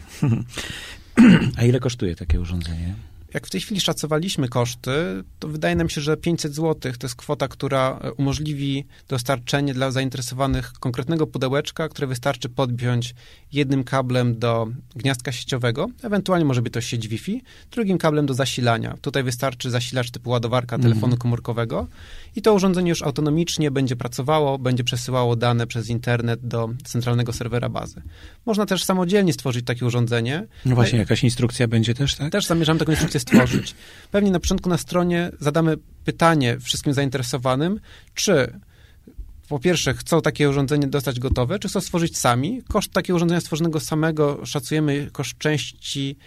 A 1.58 1.64
ile 1.64 1.80
kosztuje 1.80 2.16
takie 2.16 2.42
urządzenie? 2.42 2.96
Jak 3.34 3.48
w 3.48 3.50
tej 3.50 3.62
chwili 3.62 3.82
szacowaliśmy 3.82 4.48
koszty, 4.48 4.92
to 5.40 5.48
wydaje 5.48 5.76
nam 5.76 5.90
się, 5.90 6.02
że 6.02 6.18
500 6.18 6.56
zł 6.56 6.94
to 7.00 7.08
jest 7.08 7.16
kwota, 7.16 7.48
która 7.48 8.00
e, 8.02 8.14
umożliwi 8.14 8.86
dostarczenie 9.08 9.74
dla 9.74 9.92
zainteresowanych 9.92 10.74
konkretnego 10.74 11.28
pudełeczka, 11.28 11.90
które 11.90 12.08
wystarczy 12.08 12.50
podpiąć 12.50 13.16
jednym 13.52 13.84
kablem 13.84 14.40
do 14.40 14.68
gniazdka 14.96 15.32
sieciowego, 15.32 15.88
ewentualnie 16.04 16.46
może 16.46 16.62
być 16.62 16.74
to 16.74 16.82
sieć 16.82 17.08
Wi-Fi, 17.08 17.42
drugim 17.72 17.98
kablem 17.98 18.26
do 18.26 18.34
zasilania. 18.34 18.98
Tutaj 19.02 19.24
wystarczy 19.24 19.70
zasilacz 19.70 20.12
typu 20.12 20.30
ładowarka 20.30 20.78
telefonu 20.78 21.06
mm 21.06 21.18
-hmm. 21.18 21.22
komórkowego 21.22 21.88
i 22.36 22.42
to 22.42 22.54
urządzenie 22.54 22.90
już 22.90 23.02
autonomicznie 23.02 23.72
będzie 23.72 23.96
pracowało, 23.96 24.60
będzie 24.60 24.84
przesyłało 24.84 25.36
dane 25.36 25.68
przez 25.68 25.90
internet 25.90 26.48
do 26.48 26.70
centralnego 26.84 27.34
serwera 27.34 27.70
bazy. 27.70 28.02
Można 28.46 28.66
też 28.66 28.84
samodzielnie 28.84 29.34
stworzyć 29.34 29.66
takie 29.66 29.86
urządzenie. 29.86 30.48
No 30.66 30.76
właśnie, 30.76 31.00
jakaś 31.00 31.24
instrukcja 31.24 31.68
będzie 31.68 31.94
też, 31.94 32.16
tak? 32.16 32.32
Też 32.32 32.46
zamierzamy 32.46 32.80
taką 32.80 32.92
instrukcję 32.92 33.21
stworzyć. 33.22 33.76
Pewnie 34.12 34.32
na 34.32 34.40
początku 34.40 34.70
na 34.70 34.78
stronie 34.78 35.32
zadamy 35.40 35.78
pytanie 36.06 36.60
wszystkim 36.60 36.94
zainteresowanym, 36.94 37.80
czy 38.14 38.60
po 39.50 39.60
pierwsze 39.60 39.94
chcą 39.94 40.22
takie 40.22 40.50
urządzenie 40.50 40.88
dostać 40.88 41.20
gotowe, 41.20 41.60
czy 41.60 41.68
chcą 41.68 41.82
stworzyć 41.82 42.18
sami. 42.18 42.62
Koszt 42.68 42.94
takiego 42.94 43.16
urządzenia 43.16 43.42
stworzonego 43.42 43.80
samego 43.80 44.46
szacujemy 44.46 45.10
koszt 45.12 45.38
części 45.38 46.18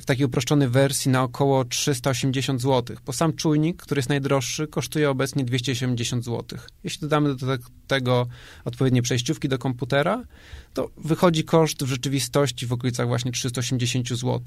w 0.00 0.04
takiej 0.04 0.26
uproszczonej 0.26 0.68
wersji 0.68 1.10
na 1.10 1.22
około 1.22 1.64
380 1.64 2.62
zł, 2.62 2.96
bo 3.06 3.12
sam 3.12 3.32
czujnik, 3.32 3.82
który 3.82 3.98
jest 3.98 4.08
najdroższy, 4.08 4.66
kosztuje 4.66 5.10
obecnie 5.10 5.44
280 5.44 6.24
zł. 6.24 6.58
Jeśli 6.84 7.00
dodamy 7.00 7.34
do 7.34 7.58
tego 7.86 8.26
odpowiednie 8.64 9.02
przejściówki 9.02 9.48
do 9.48 9.58
komputera, 9.58 10.24
to 10.74 10.90
wychodzi 10.96 11.44
koszt 11.44 11.84
w 11.84 11.88
rzeczywistości 11.88 12.66
w 12.66 12.72
okolicach 12.72 13.06
właśnie 13.06 13.32
380 13.32 14.08
zł. 14.08 14.40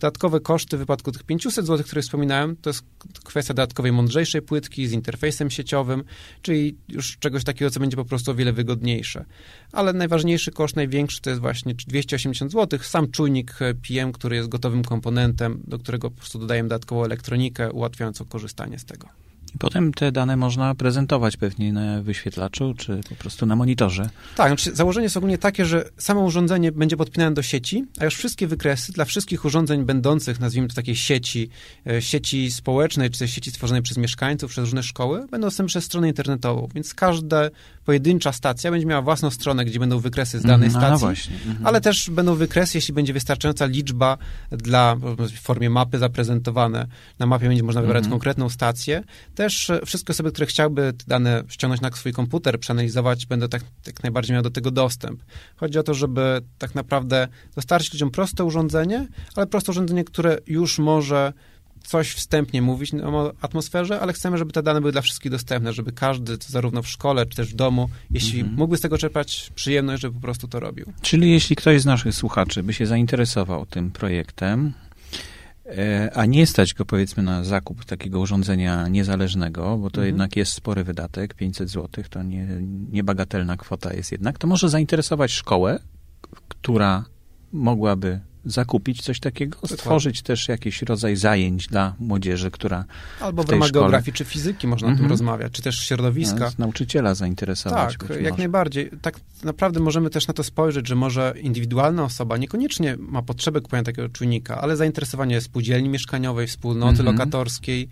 Dodatkowe 0.00 0.40
koszty 0.40 0.76
w 0.76 0.80
wypadku 0.80 1.12
tych 1.12 1.22
500 1.22 1.66
zł, 1.66 1.84
które 1.86 2.02
wspominałem, 2.02 2.56
to 2.56 2.70
jest 2.70 2.82
kwestia 3.24 3.54
dodatkowej, 3.54 3.92
mądrzejszej 3.92 4.42
płytki 4.42 4.86
z 4.86 4.92
interfejsem 4.92 5.50
sieciowym, 5.50 6.04
czyli 6.42 6.76
już 6.88 7.18
czegoś 7.18 7.44
takiego, 7.44 7.70
co 7.70 7.80
będzie 7.80 7.96
po 7.96 8.04
prostu 8.04 8.30
o 8.30 8.34
wiele 8.34 8.52
wygodniejsze. 8.52 9.24
Ale 9.72 9.92
najważniejszy 9.92 10.50
koszt, 10.50 10.76
największy 10.76 11.20
to 11.20 11.30
jest 11.30 11.42
właśnie 11.42 11.74
280 11.74 12.52
zł, 12.52 12.78
sam 12.82 13.10
czujnik 13.10 13.58
PM, 13.88 14.12
który 14.12 14.36
jest 14.36 14.48
gotowym 14.48 14.84
komponentem, 14.84 15.62
do 15.66 15.78
którego 15.78 16.10
po 16.10 16.16
prostu 16.16 16.38
dodajemy 16.38 16.68
dodatkową 16.68 17.04
elektronikę, 17.04 17.72
ułatwiającą 17.72 18.24
korzystanie 18.24 18.78
z 18.78 18.84
tego. 18.84 19.29
I 19.54 19.58
potem 19.58 19.92
te 19.92 20.12
dane 20.12 20.36
można 20.36 20.74
prezentować 20.74 21.36
pewnie 21.36 21.72
na 21.72 22.02
wyświetlaczu, 22.02 22.74
czy 22.78 23.00
po 23.08 23.14
prostu 23.14 23.46
na 23.46 23.56
monitorze. 23.56 24.10
Tak, 24.36 24.48
znaczy 24.48 24.76
założenie 24.76 25.04
jest 25.04 25.16
ogólnie 25.16 25.38
takie, 25.38 25.64
że 25.64 25.84
samo 25.96 26.20
urządzenie 26.20 26.72
będzie 26.72 26.96
podpinane 26.96 27.34
do 27.34 27.42
sieci, 27.42 27.84
a 27.98 28.04
już 28.04 28.14
wszystkie 28.14 28.46
wykresy 28.46 28.92
dla 28.92 29.04
wszystkich 29.04 29.44
urządzeń 29.44 29.84
będących, 29.84 30.40
nazwijmy 30.40 30.68
to 30.68 30.74
takiej 30.74 30.96
sieci, 30.96 31.48
e, 31.86 32.02
sieci 32.02 32.52
społecznej, 32.52 33.10
czy 33.10 33.18
też 33.18 33.30
sieci 33.30 33.50
stworzonej 33.50 33.82
przez 33.82 33.96
mieszkańców, 33.96 34.50
przez 34.50 34.64
różne 34.64 34.82
szkoły, 34.82 35.26
będą 35.30 35.46
dostępne 35.46 35.68
przez 35.68 35.84
stronę 35.84 36.08
internetową, 36.08 36.68
więc 36.74 36.94
każda 36.94 37.50
pojedyncza 37.84 38.32
stacja 38.32 38.70
będzie 38.70 38.86
miała 38.86 39.02
własną 39.02 39.30
stronę, 39.30 39.64
gdzie 39.64 39.78
będą 39.78 39.98
wykresy 39.98 40.38
z 40.38 40.42
danej 40.42 40.68
mm, 40.68 40.80
stacji, 40.80 41.32
no 41.46 41.52
mm. 41.52 41.66
ale 41.66 41.80
też 41.80 42.10
będą 42.10 42.34
wykresy, 42.34 42.78
jeśli 42.78 42.94
będzie 42.94 43.12
wystarczająca 43.12 43.66
liczba 43.66 44.18
dla, 44.50 44.96
w 45.18 45.40
formie 45.40 45.70
mapy 45.70 45.98
zaprezentowane. 45.98 46.86
Na 47.18 47.26
mapie 47.26 47.48
będzie 47.48 47.62
można 47.62 47.80
wybrać 47.80 48.02
mm. 48.02 48.10
konkretną 48.10 48.48
stację, 48.48 49.02
też 49.40 49.70
wszystkie 49.86 50.10
osoby, 50.10 50.32
które 50.32 50.46
chciałyby 50.46 50.92
te 50.92 51.04
dane 51.06 51.42
ściągnąć 51.48 51.80
na 51.80 51.90
swój 51.90 52.12
komputer, 52.12 52.60
przeanalizować, 52.60 53.26
będą 53.26 53.48
tak, 53.48 53.62
tak 53.84 54.02
najbardziej 54.02 54.34
miały 54.34 54.42
do 54.42 54.50
tego 54.50 54.70
dostęp. 54.70 55.22
Chodzi 55.56 55.78
o 55.78 55.82
to, 55.82 55.94
żeby 55.94 56.40
tak 56.58 56.74
naprawdę 56.74 57.28
dostarczyć 57.54 57.92
ludziom 57.92 58.10
proste 58.10 58.44
urządzenie, 58.44 59.06
ale 59.36 59.46
proste 59.46 59.72
urządzenie, 59.72 60.04
które 60.04 60.38
już 60.46 60.78
może 60.78 61.32
coś 61.84 62.12
wstępnie 62.12 62.62
mówić 62.62 62.94
o 62.94 63.32
atmosferze, 63.40 64.00
ale 64.00 64.12
chcemy, 64.12 64.38
żeby 64.38 64.52
te 64.52 64.62
dane 64.62 64.80
były 64.80 64.92
dla 64.92 65.02
wszystkich 65.02 65.32
dostępne, 65.32 65.72
żeby 65.72 65.92
każdy, 65.92 66.36
zarówno 66.48 66.82
w 66.82 66.88
szkole, 66.88 67.26
czy 67.26 67.36
też 67.36 67.52
w 67.52 67.56
domu, 67.56 67.88
jeśli 68.10 68.40
mhm. 68.40 68.58
mógłby 68.58 68.76
z 68.76 68.80
tego 68.80 68.98
czerpać 68.98 69.50
przyjemność, 69.54 70.02
żeby 70.02 70.14
po 70.14 70.20
prostu 70.20 70.48
to 70.48 70.60
robił. 70.60 70.92
Czyli 71.02 71.30
jeśli 71.30 71.56
ktoś 71.56 71.80
z 71.80 71.84
naszych 71.84 72.14
słuchaczy 72.14 72.62
by 72.62 72.72
się 72.72 72.86
zainteresował 72.86 73.66
tym 73.66 73.90
projektem, 73.90 74.72
a 76.14 76.26
nie 76.26 76.46
stać 76.46 76.74
go 76.74 76.84
powiedzmy 76.84 77.22
na 77.22 77.44
zakup 77.44 77.84
takiego 77.84 78.20
urządzenia 78.20 78.88
niezależnego, 78.88 79.78
bo 79.78 79.90
to 79.90 80.00
mhm. 80.00 80.06
jednak 80.06 80.36
jest 80.36 80.52
spory 80.52 80.84
wydatek, 80.84 81.34
500 81.34 81.68
zł, 81.68 82.04
to 82.10 82.22
nie, 82.22 82.46
niebagatelna 82.90 83.56
kwota 83.56 83.94
jest 83.94 84.12
jednak, 84.12 84.38
to 84.38 84.46
może 84.46 84.68
zainteresować 84.68 85.32
szkołę, 85.32 85.80
która 86.48 87.04
mogłaby 87.52 88.20
zakupić 88.44 89.02
coś 89.02 89.20
takiego, 89.20 89.58
stworzyć 89.66 90.22
też 90.22 90.48
jakiś 90.48 90.82
rodzaj 90.82 91.16
zajęć 91.16 91.66
dla 91.66 91.94
młodzieży, 91.98 92.50
która 92.50 92.84
Albo 93.20 93.42
w, 93.42 93.46
w 93.46 93.50
ramach 93.50 93.68
szkole... 93.68 93.82
geografii 93.82 94.12
czy 94.12 94.24
fizyki 94.24 94.66
można 94.66 94.86
mm 94.86 94.94
-hmm. 94.94 94.98
o 94.98 94.98
tym 94.98 95.04
mhm. 95.04 95.10
rozmawiać, 95.10 95.52
czy 95.52 95.62
też 95.62 95.78
środowiska. 95.78 96.52
nauczyciela 96.58 97.14
zainteresować. 97.14 97.96
Tak, 97.98 98.22
jak 98.22 98.38
najbardziej. 98.38 98.90
Tak 99.02 99.20
naprawdę 99.44 99.80
możemy 99.80 100.10
też 100.10 100.26
na 100.26 100.34
to 100.34 100.42
spojrzeć, 100.42 100.88
że 100.88 100.94
może 100.94 101.34
indywidualna 101.42 102.04
osoba 102.04 102.36
niekoniecznie 102.36 102.96
ma 102.98 103.22
potrzebę 103.22 103.60
kupowania 103.60 103.84
takiego 103.84 104.08
czujnika, 104.08 104.60
ale 104.60 104.76
zainteresowanie 104.76 105.40
spółdzielni 105.40 105.88
mieszkaniowej, 105.88 106.46
wspólnoty 106.46 107.00
mm 107.00 107.06
-hmm. 107.06 107.18
lokatorskiej, 107.18 107.88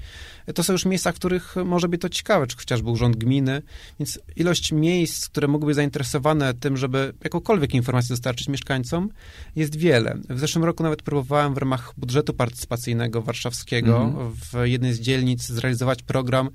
to 0.55 0.63
są 0.63 0.73
już 0.73 0.85
miejsca, 0.85 1.13
w 1.13 1.15
których 1.15 1.57
może 1.65 1.89
być 1.89 2.01
to 2.01 2.09
ciekawe, 2.09 2.47
czy 2.47 2.57
chociażby 2.57 2.91
urząd 2.91 3.17
gminy, 3.17 3.63
więc 4.01 4.19
ilość 4.37 4.73
miejsc, 4.73 5.29
które 5.29 5.49
mogłyby 5.49 5.75
zainteresowane 5.75 6.55
tym, 6.55 6.77
żeby 6.77 7.15
jakąkolwiek 7.25 7.75
informację 7.75 8.09
dostarczyć 8.09 8.49
mieszkańcom, 8.49 9.09
jest 9.57 9.77
wiele. 9.77 10.19
W 10.29 10.38
zeszłym 10.41 10.64
roku 10.64 10.82
nawet 10.82 11.03
próbowałem 11.03 11.55
w 11.55 11.59
ramach 11.59 11.93
budżetu 11.97 12.34
partycypacyjnego 12.34 13.22
warszawskiego 13.22 14.03
mm. 14.03 14.32
w 14.32 14.53
jednej 14.64 14.95
z 14.95 15.01
dzielnic 15.01 15.47
zrealizować 15.47 16.03
program 16.03 16.51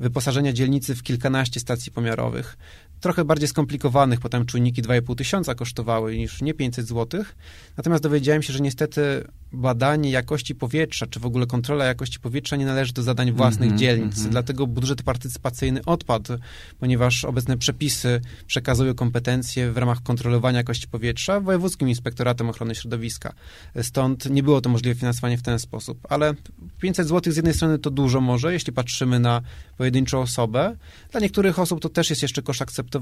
wyposażenia 0.00 0.52
dzielnicy 0.52 0.94
w 0.94 1.02
kilkanaście 1.02 1.60
stacji 1.60 1.92
pomiarowych 1.92 2.56
trochę 3.04 3.24
bardziej 3.24 3.48
skomplikowanych, 3.48 4.20
potem 4.20 4.46
czujniki 4.46 4.82
2,5 4.82 5.14
tysiąca 5.16 5.54
kosztowały 5.54 6.16
niż 6.16 6.42
nie 6.42 6.54
500 6.54 6.86
zł. 6.86 7.24
Natomiast 7.76 8.02
dowiedziałem 8.02 8.42
się, 8.42 8.52
że 8.52 8.60
niestety 8.60 9.24
badanie 9.52 10.10
jakości 10.10 10.54
powietrza, 10.54 11.06
czy 11.06 11.20
w 11.20 11.26
ogóle 11.26 11.46
kontrola 11.46 11.84
jakości 11.84 12.20
powietrza 12.20 12.56
nie 12.56 12.66
należy 12.66 12.92
do 12.92 13.02
zadań 13.02 13.32
własnych 13.32 13.66
mm 13.66 13.76
-hmm, 13.76 13.80
dzielnic. 13.80 14.16
Mm 14.16 14.28
-hmm. 14.28 14.30
Dlatego 14.30 14.66
budżet 14.66 15.02
partycypacyjny 15.02 15.84
odpadł, 15.84 16.32
ponieważ 16.78 17.24
obecne 17.24 17.58
przepisy 17.58 18.20
przekazują 18.46 18.94
kompetencje 18.94 19.72
w 19.72 19.76
ramach 19.76 20.02
kontrolowania 20.02 20.58
jakości 20.58 20.88
powietrza 20.88 21.40
Wojewódzkim 21.40 21.88
Inspektoratem 21.88 22.48
Ochrony 22.48 22.74
Środowiska. 22.74 23.32
Stąd 23.82 24.30
nie 24.30 24.42
było 24.42 24.60
to 24.60 24.68
możliwe 24.68 25.00
finansowanie 25.00 25.38
w 25.38 25.42
ten 25.42 25.58
sposób. 25.58 25.98
Ale 26.08 26.34
500 26.80 27.08
zł 27.08 27.32
z 27.32 27.36
jednej 27.36 27.54
strony 27.54 27.78
to 27.78 27.90
dużo 27.90 28.20
może, 28.20 28.52
jeśli 28.52 28.72
patrzymy 28.72 29.20
na 29.20 29.42
pojedynczą 29.76 30.20
osobę. 30.20 30.76
Dla 31.10 31.20
niektórych 31.20 31.58
osób 31.58 31.80
to 31.80 31.88
też 31.88 32.10
jest 32.10 32.22
jeszcze 32.22 32.42
koszt 32.42 32.62
akceptowalny, 32.62 32.93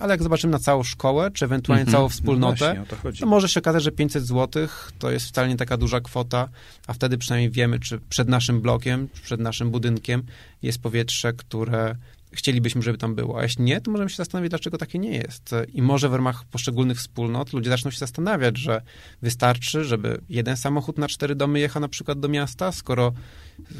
ale 0.00 0.14
jak 0.14 0.22
zobaczymy 0.22 0.50
na 0.50 0.58
całą 0.58 0.82
szkołę, 0.82 1.30
czy 1.30 1.44
ewentualnie 1.44 1.82
mm 1.82 1.90
-hmm. 1.90 1.96
całą 1.96 2.08
wspólnotę, 2.08 2.74
no 2.78 2.84
właśnie, 2.84 3.12
to, 3.12 3.20
to 3.20 3.26
może 3.26 3.48
się 3.48 3.60
okazać, 3.60 3.82
że 3.82 3.92
500 3.92 4.26
zł 4.26 4.68
to 4.98 5.10
jest 5.10 5.26
wcale 5.26 5.48
nie 5.48 5.56
taka 5.56 5.76
duża 5.76 6.00
kwota, 6.00 6.48
a 6.86 6.92
wtedy 6.92 7.18
przynajmniej 7.18 7.50
wiemy, 7.50 7.78
czy 7.80 8.00
przed 8.08 8.28
naszym 8.28 8.60
blokiem, 8.60 9.08
przed 9.22 9.40
naszym 9.40 9.70
budynkiem 9.70 10.22
jest 10.62 10.78
powietrze, 10.78 11.32
które 11.32 11.96
chcielibyśmy, 12.32 12.82
żeby 12.82 12.98
tam 12.98 13.14
było. 13.14 13.38
A 13.38 13.42
jeśli 13.42 13.64
nie, 13.64 13.80
to 13.80 13.90
możemy 13.90 14.10
się 14.10 14.16
zastanowić, 14.16 14.50
dlaczego 14.50 14.78
takie 14.78 14.98
nie 14.98 15.10
jest. 15.10 15.54
I 15.72 15.82
może 15.82 16.08
w 16.08 16.14
ramach 16.14 16.44
poszczególnych 16.44 16.98
wspólnot 16.98 17.52
ludzie 17.52 17.70
zaczną 17.70 17.90
się 17.90 17.98
zastanawiać, 17.98 18.58
że 18.58 18.82
wystarczy, 19.22 19.84
żeby 19.84 20.20
jeden 20.28 20.56
samochód 20.56 20.98
na 20.98 21.08
cztery 21.08 21.34
domy 21.34 21.60
jechał 21.60 21.80
na 21.80 21.88
przykład 21.88 22.20
do 22.20 22.28
miasta, 22.28 22.72
skoro 22.72 23.12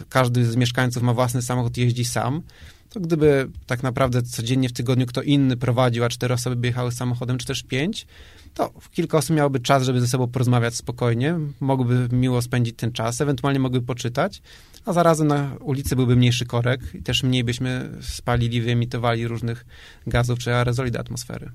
każdy 0.09 0.45
z 0.45 0.57
mieszkańców 0.57 1.03
ma 1.03 1.15
własny 1.15 1.43
samochód 1.43 1.79
i 1.79 1.81
jeździ 1.81 2.05
sam, 2.05 2.43
to 2.91 3.01
gdyby 3.01 3.49
tak 3.67 3.83
naprawdę 3.83 4.23
codziennie 4.23 4.69
w 4.69 4.73
tygodniu 4.73 5.07
kto 5.07 5.23
inny 5.23 5.57
prowadził, 5.57 6.05
a 6.05 6.09
cztery 6.09 6.35
osoby 6.35 6.57
by 6.57 6.67
jechały 6.67 6.93
samochodem, 6.93 7.39
czy 7.39 7.47
też 7.47 7.63
pięć, 7.63 8.07
to 8.55 8.73
kilka 8.91 9.19
osób 9.19 9.37
miałoby 9.37 9.61
czas, 9.61 9.83
żeby 9.83 10.01
ze 10.01 10.09
sobą 10.09 10.29
porozmawiać 10.29 10.75
spokojnie, 10.75 11.39
mogłyby 11.61 12.17
miło 12.17 12.43
spędzić 12.43 12.77
ten 12.77 12.93
czas, 12.93 13.21
ewentualnie 13.21 13.61
mogłyby 13.61 13.87
poczytać, 13.87 14.43
a 14.85 14.93
zarazem 14.93 15.27
na 15.27 15.57
ulicy 15.61 15.97
byłby 15.97 16.17
mniejszy 16.17 16.47
korek 16.47 16.81
i 16.95 17.03
też 17.03 17.23
mniej 17.23 17.45
byśmy 17.45 17.91
spalili, 18.01 18.61
wyemitowali 18.61 19.29
różnych 19.29 19.67
gazów 20.07 20.39
czy 20.39 20.55
aerozoli 20.55 20.91
do 20.91 21.01
atmosfery. 21.01 21.51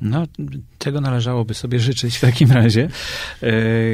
No, 0.00 0.26
tego 0.78 1.00
należałoby 1.00 1.54
sobie 1.54 1.78
życzyć 1.78 2.16
w 2.16 2.20
takim 2.20 2.52
razie. 2.52 2.88
E, 3.42 3.50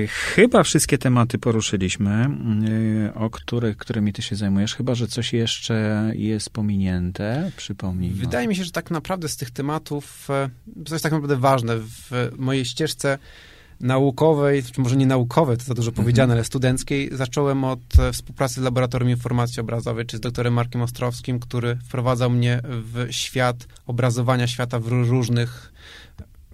chyba 0.07 0.63
wszystkie 0.63 0.99
tematy 0.99 1.39
poruszyliśmy, 1.39 2.11
e, 2.11 3.15
o 3.15 3.31
których, 3.31 3.77
którymi 3.77 4.13
ty 4.13 4.23
się 4.23 4.37
zajmujesz, 4.37 4.75
chyba, 4.75 4.95
że 4.95 5.09
coś 5.09 5.33
jeszcze 5.33 6.11
jest 6.15 6.51
pominięte. 6.51 7.51
Przypomnij. 7.57 8.11
Wydaje 8.11 8.49
mi 8.49 8.57
się, 8.57 8.65
że 8.65 8.71
tak 8.71 8.91
naprawdę 8.91 9.29
z 9.29 9.37
tych 9.37 9.51
tematów, 9.51 10.31
e, 10.31 10.51
jest 10.91 11.03
tak 11.03 11.13
naprawdę 11.13 11.37
ważne, 11.37 11.77
w 11.77 12.33
mojej 12.37 12.65
ścieżce 12.65 13.19
naukowej, 13.81 14.63
czy 14.63 14.81
może 14.81 14.97
nie 14.97 15.07
naukowej, 15.07 15.57
to 15.57 15.65
za 15.65 15.75
dużo 15.75 15.89
mhm. 15.89 16.05
powiedziane, 16.05 16.35
ale 16.35 16.45
studenckiej, 16.45 17.11
zacząłem 17.13 17.65
od 17.65 17.81
współpracy 18.13 18.55
z 18.55 18.65
Laboratorium 18.65 19.11
Informacji 19.11 19.61
Obrazowej, 19.61 20.07
czy 20.07 20.17
z 20.17 20.21
doktorem 20.21 20.55
Markiem 20.55 20.83
Ostrowskim, 20.83 21.41
który 21.41 21.77
wprowadzał 21.77 22.31
mnie 22.31 22.61
w 22.65 23.07
świat 23.11 23.67
obrazowania 23.87 24.47
świata 24.47 24.79
w 24.79 24.87
różnych 24.87 25.73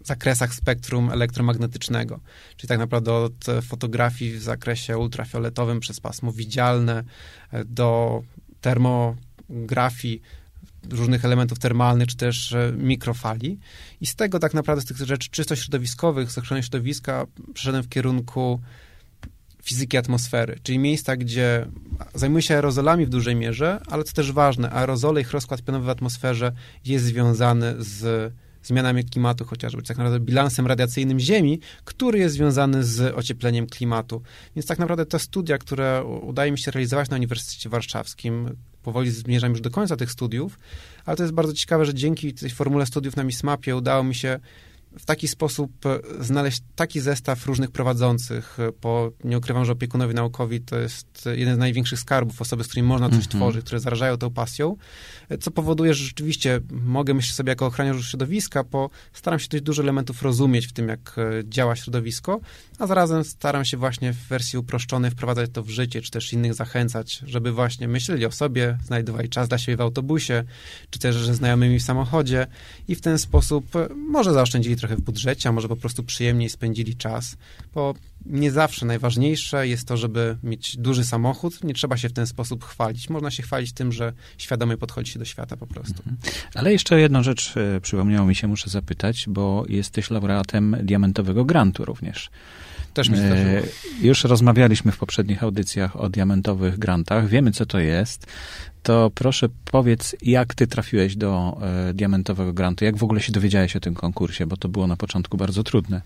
zakresach 0.04 0.54
spektrum 0.54 1.10
elektromagnetycznego. 1.10 2.20
Czyli 2.56 2.68
tak 2.68 2.78
naprawdę 2.78 3.12
od 3.12 3.44
fotografii 3.62 4.32
w 4.32 4.42
zakresie 4.42 4.98
ultrafioletowym 4.98 5.80
przez 5.80 6.00
pasmo 6.00 6.32
widzialne 6.32 7.04
do 7.64 8.22
termografii 8.60 10.22
różnych 10.90 11.24
elementów 11.24 11.58
termalnych, 11.58 12.08
czy 12.08 12.16
też 12.16 12.52
e, 12.52 12.72
mikrofali. 12.76 13.58
I 14.00 14.06
z 14.06 14.14
tego 14.14 14.38
tak 14.38 14.54
naprawdę, 14.54 14.82
z 14.82 14.84
tych 14.84 14.96
rzeczy 14.96 15.28
czysto 15.30 15.56
środowiskowych, 15.56 16.32
z 16.32 16.38
ochrony 16.38 16.62
środowiska, 16.62 17.26
przeszedłem 17.54 17.82
w 17.82 17.88
kierunku 17.88 18.60
fizyki 19.62 19.96
atmosfery, 19.96 20.58
czyli 20.62 20.78
miejsca, 20.78 21.16
gdzie 21.16 21.66
zajmuje 22.14 22.42
się 22.42 22.54
aerozolami 22.54 23.06
w 23.06 23.08
dużej 23.08 23.36
mierze, 23.36 23.80
ale 23.86 24.04
co 24.04 24.12
też 24.12 24.32
ważne, 24.32 24.70
aerozole, 24.70 25.20
ich 25.20 25.32
rozkład 25.32 25.62
pionowy 25.62 25.86
w 25.86 25.88
atmosferze 25.88 26.52
jest 26.84 27.04
związany 27.04 27.74
z 27.78 28.32
zmianami 28.62 29.04
klimatu 29.04 29.44
chociażby, 29.44 29.82
czy 29.82 29.88
tak 29.88 29.96
naprawdę 29.96 30.20
bilansem 30.20 30.66
radiacyjnym 30.66 31.20
Ziemi, 31.20 31.60
który 31.84 32.18
jest 32.18 32.34
związany 32.34 32.84
z 32.84 33.14
ociepleniem 33.14 33.66
klimatu. 33.66 34.22
Więc 34.56 34.66
tak 34.66 34.78
naprawdę 34.78 35.06
te 35.06 35.18
studia, 35.18 35.58
które 35.58 36.04
udaje 36.04 36.52
mi 36.52 36.58
się 36.58 36.70
realizować 36.70 37.10
na 37.10 37.16
Uniwersytecie 37.16 37.68
Warszawskim, 37.68 38.56
powoli 38.84 39.10
zmierzam 39.10 39.50
już 39.50 39.60
do 39.60 39.70
końca 39.70 39.96
tych 39.96 40.10
studiów, 40.10 40.58
ale 41.04 41.16
to 41.16 41.22
jest 41.22 41.34
bardzo 41.34 41.52
ciekawe, 41.52 41.84
że 41.84 41.94
dzięki 41.94 42.34
tej 42.34 42.50
formule 42.50 42.86
studiów 42.86 43.16
na 43.16 43.24
MISMAPie 43.24 43.76
udało 43.76 44.04
mi 44.04 44.14
się 44.14 44.38
w 44.98 45.04
taki 45.04 45.28
sposób 45.28 45.86
e, 45.86 46.00
znaleźć 46.24 46.62
taki 46.76 47.00
zestaw 47.00 47.46
różnych 47.46 47.70
prowadzących, 47.70 48.58
e, 48.60 48.72
bo 48.82 49.12
nie 49.24 49.38
ukrywam, 49.38 49.64
że 49.64 49.72
opiekunowie 49.72 50.14
naukowi 50.14 50.60
to 50.60 50.78
jest 50.78 51.28
jeden 51.34 51.54
z 51.54 51.58
największych 51.58 51.98
skarbów, 51.98 52.40
osoby, 52.40 52.64
z 52.64 52.66
którymi 52.66 52.88
można 52.88 53.06
coś 53.06 53.14
mm 53.14 53.26
-hmm. 53.26 53.36
tworzyć, 53.36 53.64
które 53.64 53.80
zarażają 53.80 54.16
tą 54.16 54.30
pasją, 54.30 54.76
e, 55.28 55.38
co 55.38 55.50
powoduje, 55.50 55.94
że 55.94 56.04
rzeczywiście 56.04 56.60
mogę 56.70 57.14
myśleć 57.14 57.34
sobie 57.34 57.50
jako 57.50 57.66
ochroniarz 57.66 58.10
środowiska, 58.10 58.64
bo 58.64 58.90
staram 59.12 59.38
się 59.38 59.48
dość 59.48 59.62
dużo 59.62 59.82
elementów 59.82 60.22
rozumieć 60.22 60.66
w 60.66 60.72
tym, 60.72 60.88
jak 60.88 61.16
działa 61.44 61.76
środowisko, 61.76 62.40
a 62.78 62.86
zarazem 62.86 63.24
staram 63.24 63.64
się 63.64 63.76
właśnie 63.76 64.12
w 64.12 64.16
wersji 64.16 64.58
uproszczonej 64.58 65.10
wprowadzać 65.10 65.50
to 65.52 65.62
w 65.62 65.70
życie, 65.70 66.02
czy 66.02 66.10
też 66.10 66.32
innych 66.32 66.54
zachęcać, 66.54 67.22
żeby 67.26 67.52
właśnie 67.52 67.88
myśleli 67.88 68.26
o 68.26 68.32
sobie, 68.32 68.78
znajdowali 68.84 69.28
czas 69.28 69.48
dla 69.48 69.58
siebie 69.58 69.76
w 69.76 69.80
autobusie, 69.80 70.44
czy 70.90 70.98
też 70.98 71.26
ze 71.26 71.34
znajomymi 71.34 71.78
w 71.78 71.82
samochodzie 71.82 72.46
i 72.88 72.94
w 72.94 73.00
ten 73.00 73.18
sposób 73.18 73.66
może 73.96 74.32
zaoszczędzili 74.32 74.76
trochę 74.86 74.96
w 74.96 75.04
budżecie, 75.04 75.48
a 75.48 75.52
może 75.52 75.68
po 75.68 75.76
prostu 75.76 76.02
przyjemniej 76.02 76.50
spędzili 76.50 76.96
czas, 76.96 77.36
bo 77.74 77.94
nie 78.26 78.50
zawsze 78.50 78.86
najważniejsze 78.86 79.68
jest 79.68 79.88
to, 79.88 79.96
żeby 79.96 80.36
mieć 80.42 80.76
duży 80.76 81.04
samochód. 81.04 81.64
Nie 81.64 81.74
trzeba 81.74 81.96
się 81.96 82.08
w 82.08 82.12
ten 82.12 82.26
sposób 82.26 82.64
chwalić. 82.64 83.10
Można 83.10 83.30
się 83.30 83.42
chwalić 83.42 83.72
tym, 83.72 83.92
że 83.92 84.12
świadomie 84.38 84.76
podchodzi 84.76 85.12
się 85.12 85.18
do 85.18 85.24
świata 85.24 85.56
po 85.56 85.66
prostu. 85.66 85.94
Mhm. 85.98 86.16
Ale 86.54 86.72
jeszcze 86.72 87.00
jedną 87.00 87.22
rzecz 87.22 87.56
e, 87.56 87.80
przypomniało 87.80 88.26
mi 88.26 88.34
się, 88.34 88.48
muszę 88.48 88.70
zapytać, 88.70 89.24
bo 89.28 89.64
jesteś 89.68 90.10
laureatem 90.10 90.76
diamentowego 90.82 91.44
grantu 91.44 91.84
również. 91.84 92.30
Też 92.94 93.08
mi 93.08 93.18
e, 93.18 93.62
Już 94.02 94.24
rozmawialiśmy 94.24 94.92
w 94.92 94.98
poprzednich 94.98 95.42
audycjach 95.42 95.96
o 95.96 96.08
diamentowych 96.08 96.78
grantach. 96.78 97.28
Wiemy, 97.28 97.52
co 97.52 97.66
to 97.66 97.78
jest. 97.78 98.26
To 98.84 99.10
proszę 99.14 99.48
powiedz, 99.64 100.16
jak 100.22 100.54
ty 100.54 100.66
trafiłeś 100.66 101.16
do 101.16 101.58
e, 101.62 101.94
diamentowego 101.94 102.52
grantu? 102.52 102.84
Jak 102.84 102.96
w 102.96 103.04
ogóle 103.04 103.20
się 103.20 103.32
dowiedziałeś 103.32 103.76
o 103.76 103.80
tym 103.80 103.94
konkursie? 103.94 104.46
Bo 104.46 104.56
to 104.56 104.68
było 104.68 104.86
na 104.86 104.96
początku 104.96 105.36
bardzo 105.36 105.62
trudne. 105.62 106.02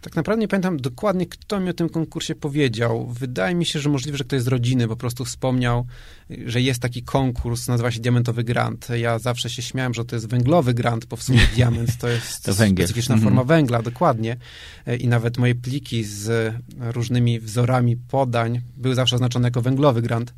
Tak 0.00 0.16
naprawdę 0.16 0.40
nie 0.40 0.48
pamiętam 0.48 0.76
dokładnie, 0.76 1.26
kto 1.26 1.60
mi 1.60 1.70
o 1.70 1.72
tym 1.72 1.88
konkursie 1.88 2.34
powiedział. 2.34 3.06
Wydaje 3.06 3.54
mi 3.54 3.66
się, 3.66 3.78
że 3.78 3.88
możliwe, 3.88 4.18
że 4.18 4.24
ktoś 4.24 4.42
z 4.42 4.46
rodziny 4.46 4.88
po 4.88 4.96
prostu 4.96 5.24
wspomniał, 5.24 5.86
że 6.46 6.60
jest 6.60 6.82
taki 6.82 7.02
konkurs, 7.02 7.68
nazywa 7.68 7.90
się 7.90 8.00
Diamentowy 8.00 8.44
Grant. 8.44 8.88
Ja 8.96 9.18
zawsze 9.18 9.50
się 9.50 9.62
śmiałem, 9.62 9.94
że 9.94 10.04
to 10.04 10.16
jest 10.16 10.28
węglowy 10.28 10.74
grant, 10.74 11.04
bo 11.04 11.16
w 11.16 11.22
sumie 11.22 11.40
diament 11.56 11.96
to 11.98 12.08
jest 12.08 12.44
to 12.44 12.54
specyficzna 12.54 13.14
mm 13.14 13.20
-hmm. 13.20 13.28
forma 13.28 13.44
węgla, 13.44 13.82
dokładnie. 13.82 14.36
I 15.00 15.08
nawet 15.08 15.38
moje 15.38 15.54
pliki 15.54 16.04
z 16.04 16.54
różnymi 16.78 17.40
wzorami 17.40 17.96
podań 17.96 18.60
były 18.76 18.94
zawsze 18.94 19.16
oznaczone 19.16 19.48
jako 19.48 19.62
węglowy 19.62 20.02
grant. 20.02 20.34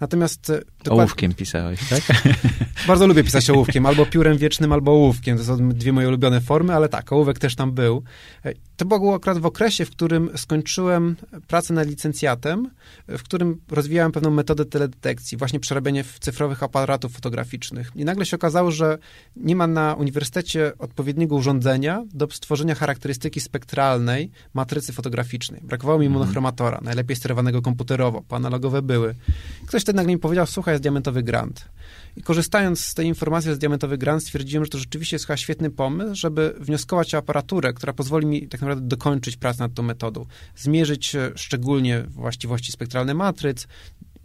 Natomiast... 0.00 0.50
E, 0.50 0.60
dokład... 0.84 0.98
Ołówkiem 1.08 1.34
pisałeś, 1.34 1.80
tak? 1.88 2.22
Bardzo 2.88 3.06
lubię 3.06 3.24
pisać 3.24 3.50
ołówkiem, 3.50 3.86
albo 3.86 4.06
piórem 4.06 4.38
wiecznym, 4.38 4.72
albo 4.72 4.92
ołówkiem. 4.92 5.38
To 5.38 5.44
są 5.44 5.68
dwie 5.68 5.92
moje 5.92 6.08
ulubione 6.08 6.40
formy, 6.40 6.74
ale 6.74 6.88
tak, 6.88 7.12
ołówek 7.12 7.38
też 7.38 7.54
tam 7.54 7.72
był. 7.72 8.02
To 8.76 8.84
było 8.84 9.14
akurat 9.14 9.38
w 9.38 9.46
okresie, 9.46 9.84
w 9.84 9.90
którym 9.90 10.30
skończyłem 10.36 11.16
pracę 11.46 11.74
nad 11.74 11.88
licencjatem, 11.88 12.70
w 13.08 13.22
którym 13.22 13.60
rozwijałem 13.70 14.12
pewną 14.12 14.30
metodę 14.30 14.64
teledetekcji, 14.64 15.38
właśnie 15.38 15.60
przerabianie 15.60 16.04
cyfrowych 16.20 16.62
aparatów 16.62 17.12
fotograficznych. 17.12 17.90
I 17.96 18.04
nagle 18.04 18.26
się 18.26 18.36
okazało, 18.36 18.70
że 18.70 18.98
nie 19.36 19.56
ma 19.56 19.66
na 19.66 19.94
uniwersytecie 19.94 20.72
odpowiedniego 20.78 21.34
urządzenia 21.34 22.04
do 22.14 22.28
stworzenia 22.30 22.74
charakterystyki 22.74 23.40
spektralnej 23.40 24.30
matrycy 24.54 24.92
fotograficznej. 24.92 25.60
Brakowało 25.64 25.98
mi 25.98 26.06
mhm. 26.06 26.20
monochromatora, 26.20 26.80
najlepiej 26.82 27.16
sterowanego 27.16 27.62
komputerowo, 27.62 28.22
bo 28.28 28.36
analogowe 28.36 28.82
były. 28.82 29.14
Ktoś 29.66 29.82
wtedy 29.82 29.96
nagle 29.96 30.12
mi 30.12 30.18
powiedział, 30.18 30.46
słuchaj, 30.46 30.74
jest 30.74 30.82
diamentowy 30.82 31.22
grant. 31.22 31.68
I 32.16 32.22
korzystając 32.22 32.84
z 32.84 32.94
tej 32.94 33.06
informacji 33.06 33.54
z 33.54 33.58
diamentowy 33.58 33.98
grant, 33.98 34.22
stwierdziłem, 34.22 34.64
że 34.64 34.70
to 34.70 34.78
rzeczywiście 34.78 35.14
jest 35.14 35.26
chyba 35.26 35.36
świetny 35.36 35.70
pomysł, 35.70 36.14
żeby 36.14 36.54
wnioskować 36.60 37.14
o 37.14 37.18
aparaturę, 37.18 37.72
która 37.72 37.92
pozwoli 37.92 38.26
mi 38.26 38.48
tak 38.48 38.60
naprawdę 38.60 38.88
dokończyć 38.88 39.36
pracę 39.36 39.62
nad 39.62 39.74
tą 39.74 39.82
metodą. 39.82 40.26
Zmierzyć 40.56 41.14
e, 41.14 41.32
szczególnie 41.34 42.02
właściwości 42.02 42.72
spektralne 42.72 43.14
matryc, 43.14 43.66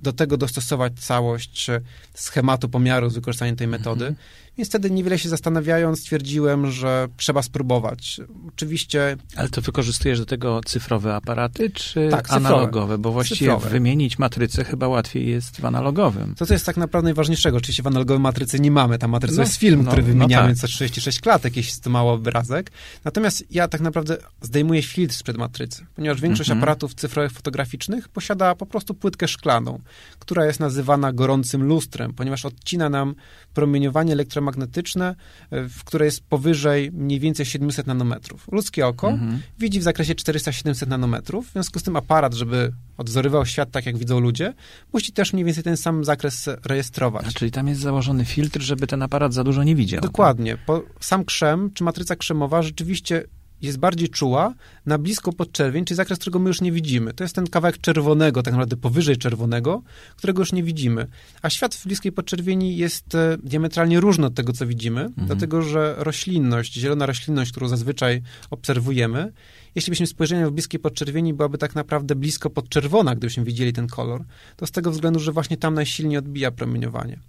do 0.02 0.14
tego 0.14 0.38
dostosować 0.38 0.94
całość 1.00 1.70
e, 1.70 1.82
schematu 2.14 2.70
pomiaru 2.70 3.10
z 3.10 3.16
wykorzystaniem 3.16 3.56
tej 3.56 3.68
metody. 3.68 4.06
Mhm. 4.06 4.26
Więc 4.60 4.70
wtedy 4.70 4.92
niewiele 4.92 5.20
się 5.20 5.30
zastanawiając 5.30 6.00
stwierdziłem, 6.00 6.72
że 6.72 7.08
trzeba 7.18 7.42
spróbować. 7.42 8.22
Oczywiście... 8.48 9.18
Ale 9.36 9.50
to 9.50 9.62
wykorzystujesz 9.62 10.20
do 10.20 10.26
tego 10.26 10.62
cyfrowe 10.66 11.16
aparaty, 11.16 11.70
czy 11.70 12.08
tak, 12.12 12.32
analogowe? 12.32 12.98
Bo 12.98 13.12
właściwie 13.12 13.40
cyfrowe. 13.40 13.70
wymienić 13.70 14.20
matrycę 14.20 14.64
chyba 14.64 14.88
łatwiej 14.88 15.30
jest 15.30 15.62
w 15.62 15.66
analogowym. 15.66 16.36
To, 16.36 16.46
co 16.46 16.54
jest 16.54 16.66
tak 16.66 16.78
naprawdę 16.78 17.04
najważniejszego. 17.04 17.58
Oczywiście 17.58 17.84
w 17.84 17.88
analogowym 17.88 18.22
matrycy 18.22 18.60
nie 18.60 18.72
mamy. 18.72 18.98
Ta 18.98 19.08
matryca 19.08 19.36
no, 19.36 19.42
jest 19.42 19.56
film, 19.56 19.84
no, 19.84 19.92
który 19.92 20.02
no 20.02 20.08
wymieniamy 20.08 20.48
no 20.48 20.54
tak. 20.54 20.62
co 20.62 20.68
36 20.68 21.20
klatek, 21.20 21.58
jeśli 21.58 21.82
to 21.82 21.90
mało 21.90 22.14
obrazek. 22.14 22.72
Natomiast 23.04 23.44
ja 23.52 23.68
tak 23.68 23.82
naprawdę 23.82 24.18
zdejmuję 24.42 24.82
filtr 24.82 25.16
sprzed 25.16 25.38
matrycy, 25.38 25.86
ponieważ 25.96 26.22
większość 26.22 26.50
mhm. 26.50 26.60
aparatów 26.60 26.96
cyfrowych 26.96 27.32
fotograficznych 27.32 28.10
posiada 28.10 28.56
po 28.56 28.66
prostu 28.66 28.94
płytkę 28.94 29.28
szklaną, 29.28 29.80
która 30.20 30.46
jest 30.46 30.60
nazywana 30.60 31.14
gorącym 31.14 31.64
lustrem, 31.64 32.14
ponieważ 32.14 32.46
odcina 32.46 32.90
nam 32.90 33.16
promieniowanie 33.60 34.14
elektromagnetyczne, 34.14 35.16
e, 35.52 35.70
w 35.70 35.84
które 35.84 36.06
jest 36.06 36.24
powyżej 36.24 36.92
mniej 36.92 37.20
więcej 37.20 37.46
700 37.46 37.88
nanometrów. 37.88 38.48
Ludzkie 38.52 38.88
oko 38.88 39.10
mhm. 39.10 39.42
widzi 39.60 39.80
w 39.80 39.84
zakresie 39.84 40.14
400-700 40.14 40.88
nanometrów, 40.88 41.50
w 41.50 41.52
związku 41.52 41.80
z 41.80 41.84
tym 41.84 41.96
aparat, 41.96 42.34
żeby 42.34 42.74
odwzorywał 42.98 43.46
świat 43.46 43.72
tak, 43.72 43.86
jak 43.86 43.98
widzą 43.98 44.20
ludzie, 44.20 44.54
musi 44.94 45.12
też 45.12 45.34
mniej 45.34 45.46
więcej 45.46 45.64
ten 45.64 45.78
sam 45.78 46.06
zakres 46.06 46.50
rejestrować. 46.66 47.26
A, 47.28 47.32
czyli 47.32 47.52
tam 47.52 47.68
jest 47.68 47.82
założony 47.82 48.26
filtr, 48.26 48.62
żeby 48.62 48.88
ten 48.88 49.02
aparat 49.02 49.34
za 49.34 49.44
dużo 49.44 49.64
nie 49.64 49.76
widział. 49.76 50.02
Dokładnie. 50.02 50.58
Po, 50.66 50.84
sam 51.00 51.26
krzem, 51.26 51.72
czy 51.74 51.84
matryca 51.84 52.16
krzemowa 52.16 52.62
rzeczywiście 52.62 53.24
jest 53.62 53.78
bardziej 53.78 54.10
czuła 54.10 54.54
na 54.86 54.98
blisko 54.98 55.34
podczerwień, 55.34 55.86
czyli 55.86 55.96
zakres, 55.96 56.20
którego 56.20 56.40
my 56.40 56.48
już 56.48 56.62
nie 56.62 56.72
widzimy. 56.72 57.14
To 57.14 57.24
jest 57.24 57.36
ten 57.36 57.48
kawałek 57.48 57.78
czerwonego, 57.78 58.44
tak 58.44 58.54
naprawdę 58.54 58.78
powyżej 58.78 59.18
czerwonego, 59.18 59.82
którego 60.16 60.42
już 60.42 60.54
nie 60.54 60.64
widzimy. 60.64 61.08
A 61.42 61.50
świat 61.50 61.76
w 61.76 61.86
bliskiej 61.86 62.12
podczerwieni 62.12 62.78
jest 62.78 63.16
e, 63.16 63.38
diametralnie 63.44 64.00
różny 64.00 64.26
od 64.26 64.34
tego, 64.34 64.54
co 64.54 64.68
widzimy, 64.68 65.02
mhm. 65.02 65.28
dlatego 65.28 65.62
że 65.62 65.96
roślinność, 65.98 66.74
zielona 66.74 67.06
roślinność, 67.06 67.52
którą 67.52 67.68
zazwyczaj 67.68 68.22
obserwujemy, 68.50 69.32
jeśli 69.76 69.92
byśmy 69.92 70.08
spojrzeli 70.08 70.46
w 70.46 70.52
bliskiej 70.52 70.80
podczerwieni, 70.80 71.34
byłaby 71.34 71.58
tak 71.58 71.76
naprawdę 71.76 72.16
blisko 72.16 72.50
podczerwona, 72.50 73.16
gdybyśmy 73.16 73.44
widzieli 73.44 73.74
ten 73.74 73.88
kolor, 73.88 74.24
to 74.56 74.68
z 74.68 74.72
tego 74.72 74.92
względu, 74.92 75.20
że 75.20 75.32
właśnie 75.32 75.58
tam 75.58 75.74
najsilniej 75.74 76.18
odbija 76.18 76.52
promieniowanie. 76.52 77.20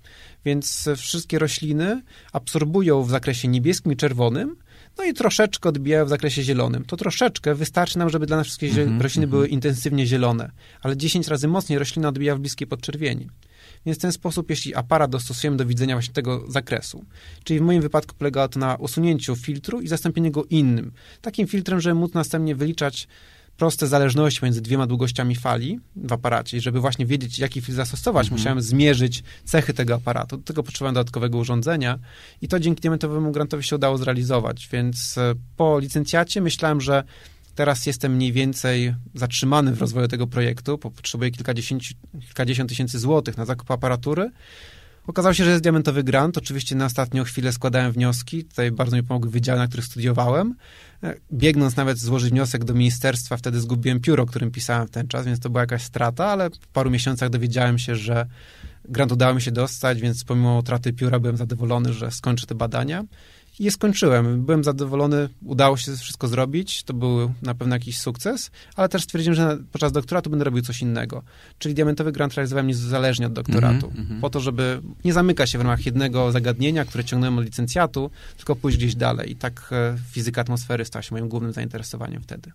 Więc 0.44 0.88
wszystkie 0.96 1.38
rośliny 1.38 2.02
absorbują 2.32 3.02
w 3.02 3.10
zakresie 3.10 3.48
niebieskim 3.48 3.92
i 3.92 3.96
czerwonym, 3.96 4.56
no 4.98 5.04
i 5.04 5.14
troszeczkę 5.14 5.68
odbijają 5.68 6.04
w 6.04 6.08
zakresie 6.08 6.42
zielonym. 6.42 6.84
To 6.84 6.96
troszeczkę 6.96 7.54
wystarczy 7.54 7.98
nam, 7.98 8.10
żeby 8.10 8.26
dla 8.26 8.36
nas 8.36 8.46
wszystkie 8.46 8.66
mm 8.66 8.98
-hmm, 8.98 9.02
rośliny 9.02 9.24
mm 9.24 9.28
-hmm. 9.28 9.36
były 9.36 9.48
intensywnie 9.48 10.06
zielone, 10.06 10.50
ale 10.82 10.96
10 10.96 11.28
razy 11.28 11.48
mocniej 11.48 11.78
roślina 11.78 12.08
odbija 12.08 12.36
w 12.36 12.40
bliskiej 12.40 12.66
podczerwieni. 12.66 13.28
Więc 13.86 13.98
w 13.98 14.00
ten 14.00 14.12
sposób, 14.12 14.50
jeśli 14.50 14.74
aparat 14.74 15.10
dostosujemy 15.10 15.56
do 15.56 15.66
widzenia 15.66 15.94
właśnie 15.94 16.14
tego 16.14 16.44
zakresu, 16.48 17.04
czyli 17.44 17.60
w 17.60 17.62
moim 17.62 17.82
wypadku 17.82 18.14
polegało 18.14 18.48
to 18.48 18.58
na 18.58 18.74
usunięciu 18.74 19.36
filtru 19.36 19.80
i 19.80 19.88
zastąpieniu 19.88 20.30
go 20.30 20.44
innym. 20.44 20.92
Takim 21.20 21.46
filtrem, 21.46 21.80
żeby 21.80 21.94
móc 21.94 22.14
następnie 22.14 22.54
wyliczać 22.54 23.08
proste 23.60 23.86
zależności 23.86 24.40
między 24.44 24.60
dwiema 24.60 24.86
długościami 24.86 25.34
fali 25.36 25.80
w 25.96 26.12
aparacie 26.12 26.56
i 26.56 26.60
żeby 26.60 26.80
właśnie 26.80 27.06
wiedzieć, 27.06 27.38
jaki 27.38 27.60
filtr 27.60 27.76
zastosować, 27.76 28.26
Mhm. 28.26 28.38
musiałem 28.38 28.60
zmierzyć 28.62 29.22
cechy 29.44 29.74
tego 29.74 29.94
aparatu. 29.94 30.36
Do 30.36 30.42
tego 30.42 30.62
potrzebowałem 30.62 30.94
dodatkowego 30.94 31.38
urządzenia 31.38 31.98
i 32.42 32.48
to 32.48 32.60
dzięki 32.60 32.80
diamentowemu 32.80 33.32
grantowi 33.32 33.62
się 33.64 33.76
udało 33.76 33.98
zrealizować, 33.98 34.68
więc 34.72 35.18
e, 35.18 35.34
po 35.56 35.78
licencjacie 35.78 36.40
myślałem, 36.40 36.80
że 36.80 37.04
teraz 37.54 37.86
jestem 37.86 38.14
mniej 38.14 38.32
więcej 38.32 38.94
zatrzymany 39.14 39.72
w 39.72 39.80
rozwoju 39.80 40.08
tego 40.08 40.26
projektu, 40.26 40.78
bo 40.78 40.90
potrzebuję 40.90 41.30
kilkadziesiąt, 41.30 41.82
kilkadziesiąt 42.20 42.68
tysięcy 42.70 42.98
złotych 42.98 43.36
na 43.36 43.44
zakup 43.44 43.70
aparatury. 43.70 44.30
Okazało 45.10 45.34
się, 45.34 45.44
że 45.44 45.50
jest 45.50 45.62
diamentowy 45.62 46.04
grant. 46.04 46.38
Oczywiście 46.38 46.76
na 46.76 46.84
ostatnią 46.84 47.24
chwilę 47.24 47.52
składałem 47.52 47.92
wnioski. 47.92 48.44
Tutaj 48.44 48.72
bardzo 48.72 48.96
mi 48.96 49.02
pomogły 49.02 49.30
wydziały, 49.30 49.58
na 49.58 49.68
których 49.68 49.86
studiowałem. 49.86 50.54
E, 51.02 51.14
Biegnąc 51.32 51.76
nawet 51.76 51.98
złożyć 51.98 52.30
wniosek 52.30 52.64
do 52.64 52.74
ministerstwa, 52.74 53.36
wtedy 53.36 53.60
zgubiłem 53.60 54.00
pióro, 54.00 54.26
którym 54.26 54.50
pisałem 54.50 54.88
w 54.88 54.90
ten 54.90 55.08
czas, 55.08 55.26
więc 55.26 55.40
to 55.40 55.50
była 55.50 55.60
jakaś 55.60 55.82
strata, 55.82 56.26
ale 56.26 56.50
w 56.50 56.68
paru 56.68 56.90
miesiącach 56.90 57.30
dowiedziałem 57.30 57.78
się, 57.78 57.96
że 57.96 58.26
grant 58.84 59.12
udało 59.12 59.34
mi 59.34 59.42
się 59.42 59.50
dostać, 59.50 60.00
więc 60.00 60.24
pomimo 60.24 60.58
utraty 60.58 60.92
pióra 60.92 61.18
byłem 61.18 61.36
zadowolony, 61.36 61.92
że 61.92 62.10
skończę 62.10 62.46
te 62.46 62.54
badania. 62.54 63.04
I 63.60 63.64
je 63.64 63.70
skończyłem. 63.70 64.44
Byłem 64.44 64.64
zadowolony, 64.64 65.28
udało 65.44 65.76
się 65.76 65.96
wszystko 65.96 66.28
zrobić, 66.28 66.82
to 66.82 66.94
był 66.94 67.32
na 67.42 67.54
pewno 67.54 67.76
jakiś 67.76 67.98
sukces, 67.98 68.50
ale 68.76 68.88
też 68.88 69.02
stwierdziłem, 69.02 69.34
że 69.34 69.58
podczas 69.72 69.92
doktoratu 69.92 70.30
będę 70.30 70.44
robił 70.44 70.62
coś 70.62 70.82
innego. 70.82 71.22
Czyli 71.58 71.74
diamentowy 71.74 72.12
grant 72.12 72.34
realizowałem 72.34 72.66
niezależnie 72.66 73.26
od 73.26 73.32
doktoratu, 73.32 73.86
Mhm, 73.86 74.00
mhm. 74.00 74.20
po 74.20 74.30
to, 74.30 74.40
żeby 74.40 74.80
nie 75.04 75.12
zamykać 75.12 75.50
się 75.50 75.58
w 75.58 75.60
ramach 75.60 75.86
jednego 75.86 76.32
zagadnienia, 76.32 76.84
które 76.84 77.04
ciągnąłem 77.04 77.38
od 77.38 77.44
licencjatu, 77.44 78.10
tylko 78.36 78.56
pójść 78.56 78.78
gdzieś 78.78 78.94
dalej. 78.94 79.30
I 79.30 79.36
tak 79.36 79.70
e, 79.72 79.98
fizyka 80.10 80.40
atmosfery 80.40 80.84
stała 80.84 81.02
się 81.02 81.14
moim 81.14 81.28
głównym 81.28 81.52
zainteresowaniem 81.52 82.22
wtedy. 82.22 82.52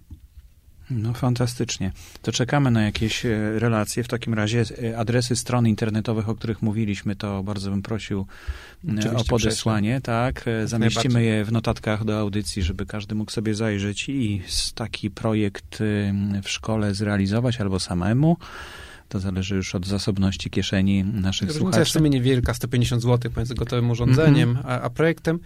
No 0.92 1.14
fantastycznie. 1.14 1.92
To 2.22 2.32
czekamy 2.32 2.72
na 2.72 2.84
jakieś 2.84 3.26
e, 3.26 3.60
relacje. 3.60 4.04
W 4.04 4.08
takim 4.08 4.34
razie 4.34 4.64
e, 4.84 4.98
adresy 4.98 5.36
stron 5.36 5.68
internetowych, 5.68 6.30
o 6.30 6.36
których 6.36 6.62
mówiliśmy, 6.62 7.16
to 7.16 7.44
bardzo 7.44 7.70
bym 7.70 7.82
prosił 7.82 8.20
e, 8.20 8.92
Oczywiście 8.92 9.10
o 9.16 9.24
podesłanie. 9.24 10.02
Tak, 10.02 10.46
zamieścimy 10.66 11.24
je 11.24 11.46
w 11.46 11.52
notatkach 11.52 12.06
do 12.06 12.20
audycji, 12.20 12.64
żeby 12.64 12.86
każdy 12.86 13.16
mógł 13.16 13.32
sobie 13.32 13.56
zajrzeć 13.56 14.10
i 14.10 14.42
taki 14.76 15.10
projekt 15.12 15.80
w 16.44 16.50
szkole 16.50 16.94
zrealizować 16.96 17.62
albo 17.62 17.80
samemu. 17.80 18.38
To 19.10 19.20
zależy 19.20 19.56
już 19.56 19.76
od 19.76 19.86
zasobności 19.86 20.50
kieszeni 20.50 21.04
naszych 21.04 21.48
Różnica 21.48 21.48
jest 21.50 21.58
w 21.58 21.74
słuchaczy. 21.74 21.92
sumie 21.92 22.10
niewielka, 22.10 22.54
150 22.54 23.02
zł 23.02 23.32
pomiędzy 23.32 23.56
gotowym 23.56 23.90
urządzeniem 23.92 24.50
Mhm. 24.50 24.66
a, 24.68 24.82
a 24.82 24.90
projektem. 24.90 25.40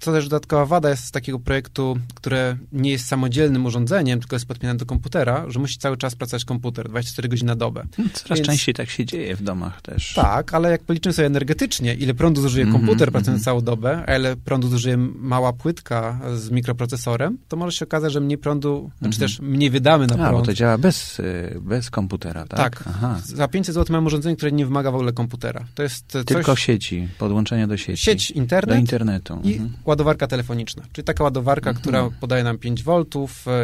Co 0.00 0.12
też 0.12 0.28
dodatkowa 0.28 0.66
wada 0.66 0.90
jest 0.90 1.04
z 1.04 1.10
takiego 1.10 1.38
projektu, 1.38 1.96
które 2.14 2.56
nie 2.72 2.90
jest 2.90 3.06
samodzielnym 3.06 3.66
urządzeniem, 3.66 4.20
tylko 4.20 4.36
jest 4.36 4.46
podpięte 4.46 4.76
do 4.78 4.86
komputera, 4.86 5.44
że 5.50 5.58
musi 5.60 5.78
cały 5.78 5.96
czas 5.96 6.14
pracować 6.14 6.44
komputer, 6.44 6.88
24 6.88 7.28
godziny 7.28 7.46
na 7.46 7.56
dobę. 7.56 7.86
Coraz 8.12 8.38
Więc- 8.38 8.46
częściej 8.48 8.74
tak 8.74 8.90
się 8.90 9.04
dzieje 9.04 9.36
w 9.36 9.42
domach 9.42 9.82
też. 9.82 10.12
Tak, 10.14 10.54
ale 10.54 10.70
jak 10.70 10.82
policzymy 10.82 11.12
sobie 11.12 11.26
energetycznie, 11.26 11.94
ile 11.94 12.14
prądu 12.14 12.40
zużyje 12.42 12.64
Mhm, 12.64 12.80
komputer 12.86 13.12
pracując 13.12 13.38
mhm. 13.40 13.44
całą 13.44 13.60
dobę, 13.60 14.04
a 14.06 14.16
ile 14.16 14.36
prądu 14.36 14.68
zużyje 14.68 14.96
mała 15.18 15.52
płytka 15.52 16.20
z 16.36 16.50
mikroprocesorem, 16.50 17.38
to 17.48 17.56
może 17.56 17.76
się 17.78 17.84
okazać, 17.84 18.12
że 18.12 18.20
mniej 18.20 18.38
prądu, 18.38 18.90
znaczy 18.98 19.14
Mhm. 19.14 19.20
też 19.30 19.40
mniej 19.40 19.70
wydamy 19.70 20.06
na 20.06 20.14
A, 20.14 20.18
bo 20.18 20.28
prąd. 20.28 20.46
to 20.46 20.54
działa 20.54 20.78
bez, 20.78 21.20
e, 21.20 21.60
bez 21.60 21.90
komputera, 21.90 22.46
tak? 22.46 22.58
Tak. 22.58 22.84
Aha. 22.88 23.20
Za 23.24 23.48
500 23.48 23.74
zł 23.74 23.92
mamy 23.92 24.06
urządzenie, 24.06 24.36
które 24.36 24.52
nie 24.52 24.66
wymaga 24.66 24.90
w 24.90 24.94
ogóle 24.94 25.12
komputera. 25.12 25.64
To 25.74 25.82
jest 25.82 26.16
e, 26.16 26.24
Tylko 26.24 26.44
coś, 26.54 26.62
sieci, 26.64 27.08
podłączenia 27.18 27.66
do 27.66 27.76
sieci. 27.76 28.02
sieć, 28.02 28.32
do 28.32 28.38
internet, 28.40 28.78
internetu. 28.80 29.40
i 29.44 29.52
Mhm. 29.52 29.72
Ładowarka 29.84 30.26
telefoniczna. 30.26 30.82
Czyli 30.92 31.04
taka 31.04 31.24
ładowarka, 31.24 31.70
Mhm. 31.70 31.82
która 31.82 32.10
podaje 32.20 32.44
nam 32.44 32.58
5 32.58 32.82
V, 32.82 33.04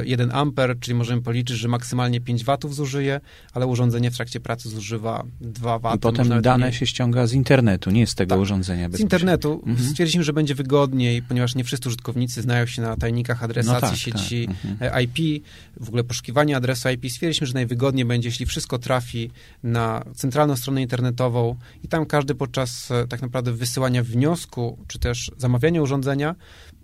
1 0.05 0.31
amper, 0.33 0.77
czyli 0.81 0.95
możemy 0.95 1.23
policzyć, 1.23 1.57
że 1.57 1.69
maksymalnie 1.69 2.21
5 2.21 2.45
watów 2.45 2.75
zużyje, 2.75 3.21
ale 3.53 3.67
urządzenie 3.67 4.11
w 4.11 4.17
trakcie 4.17 4.41
pracy 4.41 4.69
zużywa 4.69 5.25
2 5.41 5.79
W. 5.79 5.95
I 5.95 5.99
potem 5.99 6.43
dane 6.43 6.73
się 6.73 6.87
ściąga 6.87 7.27
z 7.27 7.33
internetu, 7.33 7.91
nie 7.91 8.07
z 8.07 8.15
tego 8.15 8.35
Tak. 8.35 8.41
urządzenia. 8.43 8.89
Z 8.93 9.01
internetu 9.01 9.63
Mhm. 9.67 9.89
stwierdziliśmy, 9.89 10.25
że 10.25 10.33
będzie 10.33 10.55
wygodniej, 10.55 11.23
ponieważ 11.23 11.55
nie 11.55 11.65
wszyscy 11.65 11.89
użytkownicy 11.89 12.43
znają 12.43 12.67
się 12.67 12.83
na 12.83 12.97
tajnikach 12.97 13.43
adresacji 13.45 13.75
No 13.85 13.91
tak, 13.91 13.97
sieci 13.99 14.47
tak. 14.47 14.57
Mhm. 14.73 14.95
e, 14.99 15.03
IP, 15.03 15.45
w 15.81 15.89
ogóle 15.89 16.05
poszukiwanie 16.05 16.57
adresu 16.57 16.89
IP. 16.89 17.11
Stwierdziliśmy, 17.11 17.47
że 17.47 17.55
najwygodniej 17.55 18.05
będzie, 18.05 18.29
jeśli 18.29 18.47
wszystko 18.47 18.79
trafi 18.79 19.31
na 19.63 20.05
centralną 20.15 20.57
stronę 20.57 20.83
internetową 20.83 21.57
i 21.85 21.89
tam 21.89 22.07
każdy 22.07 22.35
podczas 22.35 22.91
e, 22.91 23.07
tak 23.09 23.23
naprawdę 23.23 23.53
wysyłania 23.53 24.03
wniosku, 24.03 24.79
czy 24.89 24.99
też 24.99 25.31
zamawiania 25.37 25.83
urządzenia, 25.83 26.10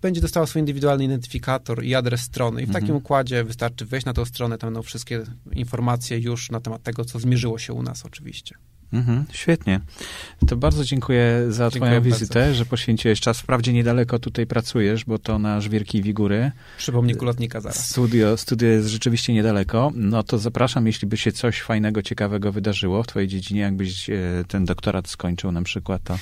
będzie 0.03 0.20
dostał 0.20 0.47
swój 0.47 0.61
indywidualny 0.61 1.05
identyfikator 1.05 1.85
i 1.85 1.95
adres 1.95 2.20
strony. 2.20 2.62
I 2.62 2.66
w 2.66 2.68
Mhm. 2.68 2.83
takim 2.85 2.97
układzie 2.97 3.45
wystarczy 3.45 3.87
wejść 3.87 4.07
na 4.07 4.12
tą 4.12 4.24
stronę, 4.24 4.59
tam 4.59 4.66
będą 4.68 4.83
wszystkie 4.83 5.22
informacje 5.53 6.18
już 6.18 6.51
na 6.51 6.61
temat 6.61 6.83
tego, 6.83 7.05
co 7.05 7.18
zmierzyło 7.18 7.59
się 7.59 7.72
u 7.72 7.83
nas 7.83 8.05
oczywiście. 8.05 8.55
Mhm, 8.97 9.24
świetnie. 9.32 9.80
To 10.47 10.57
bardzo 10.57 10.84
dziękuję 10.84 11.44
za 11.49 11.64
Dziękuję 11.70 11.80
twoją 11.90 12.01
bardzo. 12.01 12.16
wizytę, 12.16 12.55
że 12.55 12.64
poświęciłeś 12.66 13.20
czas. 13.20 13.40
Wprawdzie 13.40 13.72
niedaleko 13.72 14.18
tutaj 14.18 14.47
pracujesz, 14.47 15.05
bo 15.05 15.18
to 15.18 15.38
na 15.38 15.61
Żwierki 15.61 16.03
Wigury. 16.03 16.51
Przy 16.78 16.92
pomniku 16.92 17.24
lotnika 17.24 17.61
zaraz. 17.61 17.90
Studio, 17.90 18.36
studio 18.36 18.68
jest 18.68 18.88
rzeczywiście 18.88 19.32
niedaleko. 19.34 19.92
No 19.94 20.22
to 20.22 20.38
zapraszam, 20.38 20.86
jeśli 20.86 21.09
by 21.09 21.16
się 21.16 21.32
coś 21.32 21.62
fajnego, 21.62 22.03
ciekawego 22.03 22.53
wydarzyło 22.53 23.03
w 23.03 23.07
twojej 23.07 23.28
dziedzinie, 23.28 23.61
jakbyś 23.61 24.11
e, 24.11 24.16
ten 24.49 24.64
doktorat 24.64 25.09
skończył 25.09 25.53
na 25.53 25.62
przykład, 25.62 26.03
to 26.05 26.18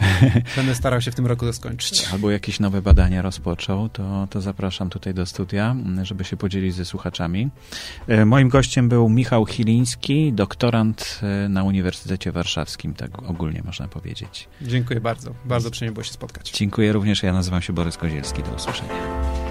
Będę 0.56 0.74
starał 0.74 1.00
się 1.00 1.10
w 1.10 1.14
tym 1.14 1.26
roku 1.26 1.46
to 1.46 1.52
skończyć. 1.52 2.08
albo 2.12 2.30
jakieś 2.30 2.60
nowe 2.60 2.82
badania 2.82 3.22
rozpoczął, 3.22 3.88
to, 3.88 4.26
to 4.30 4.40
zapraszam 4.40 4.90
tutaj 4.90 5.14
do 5.14 5.26
studia, 5.26 5.76
żeby 6.02 6.24
się 6.24 6.36
podzielić 6.36 6.74
ze 6.74 6.84
słuchaczami. 6.84 7.48
E, 8.08 8.24
Moim 8.24 8.48
gościem 8.48 8.88
był 8.88 9.08
Michał 9.08 9.46
Chiliński, 9.46 10.32
doktorant 10.32 11.20
e, 11.22 11.48
na 11.48 11.62
Uniwersytecie 12.16 12.32
Warszawskim, 12.32 12.94
tak 12.94 13.18
ogólnie 13.30 13.62
można 13.64 13.88
powiedzieć. 13.88 14.48
Dziękuję 14.62 15.00
bardzo. 15.00 15.34
Bardzo 15.44 15.70
przyjemnie 15.70 15.94
było 15.94 16.04
się 16.04 16.12
spotkać. 16.12 16.50
Dziękuję 16.50 16.92
również, 16.92 17.22
ja 17.22 17.32
nazywam 17.32 17.62
się 17.62 17.72
Borys 17.72 17.96
Kozielski, 17.96 18.42
do 18.42 18.50
usłyszenia. 18.50 19.45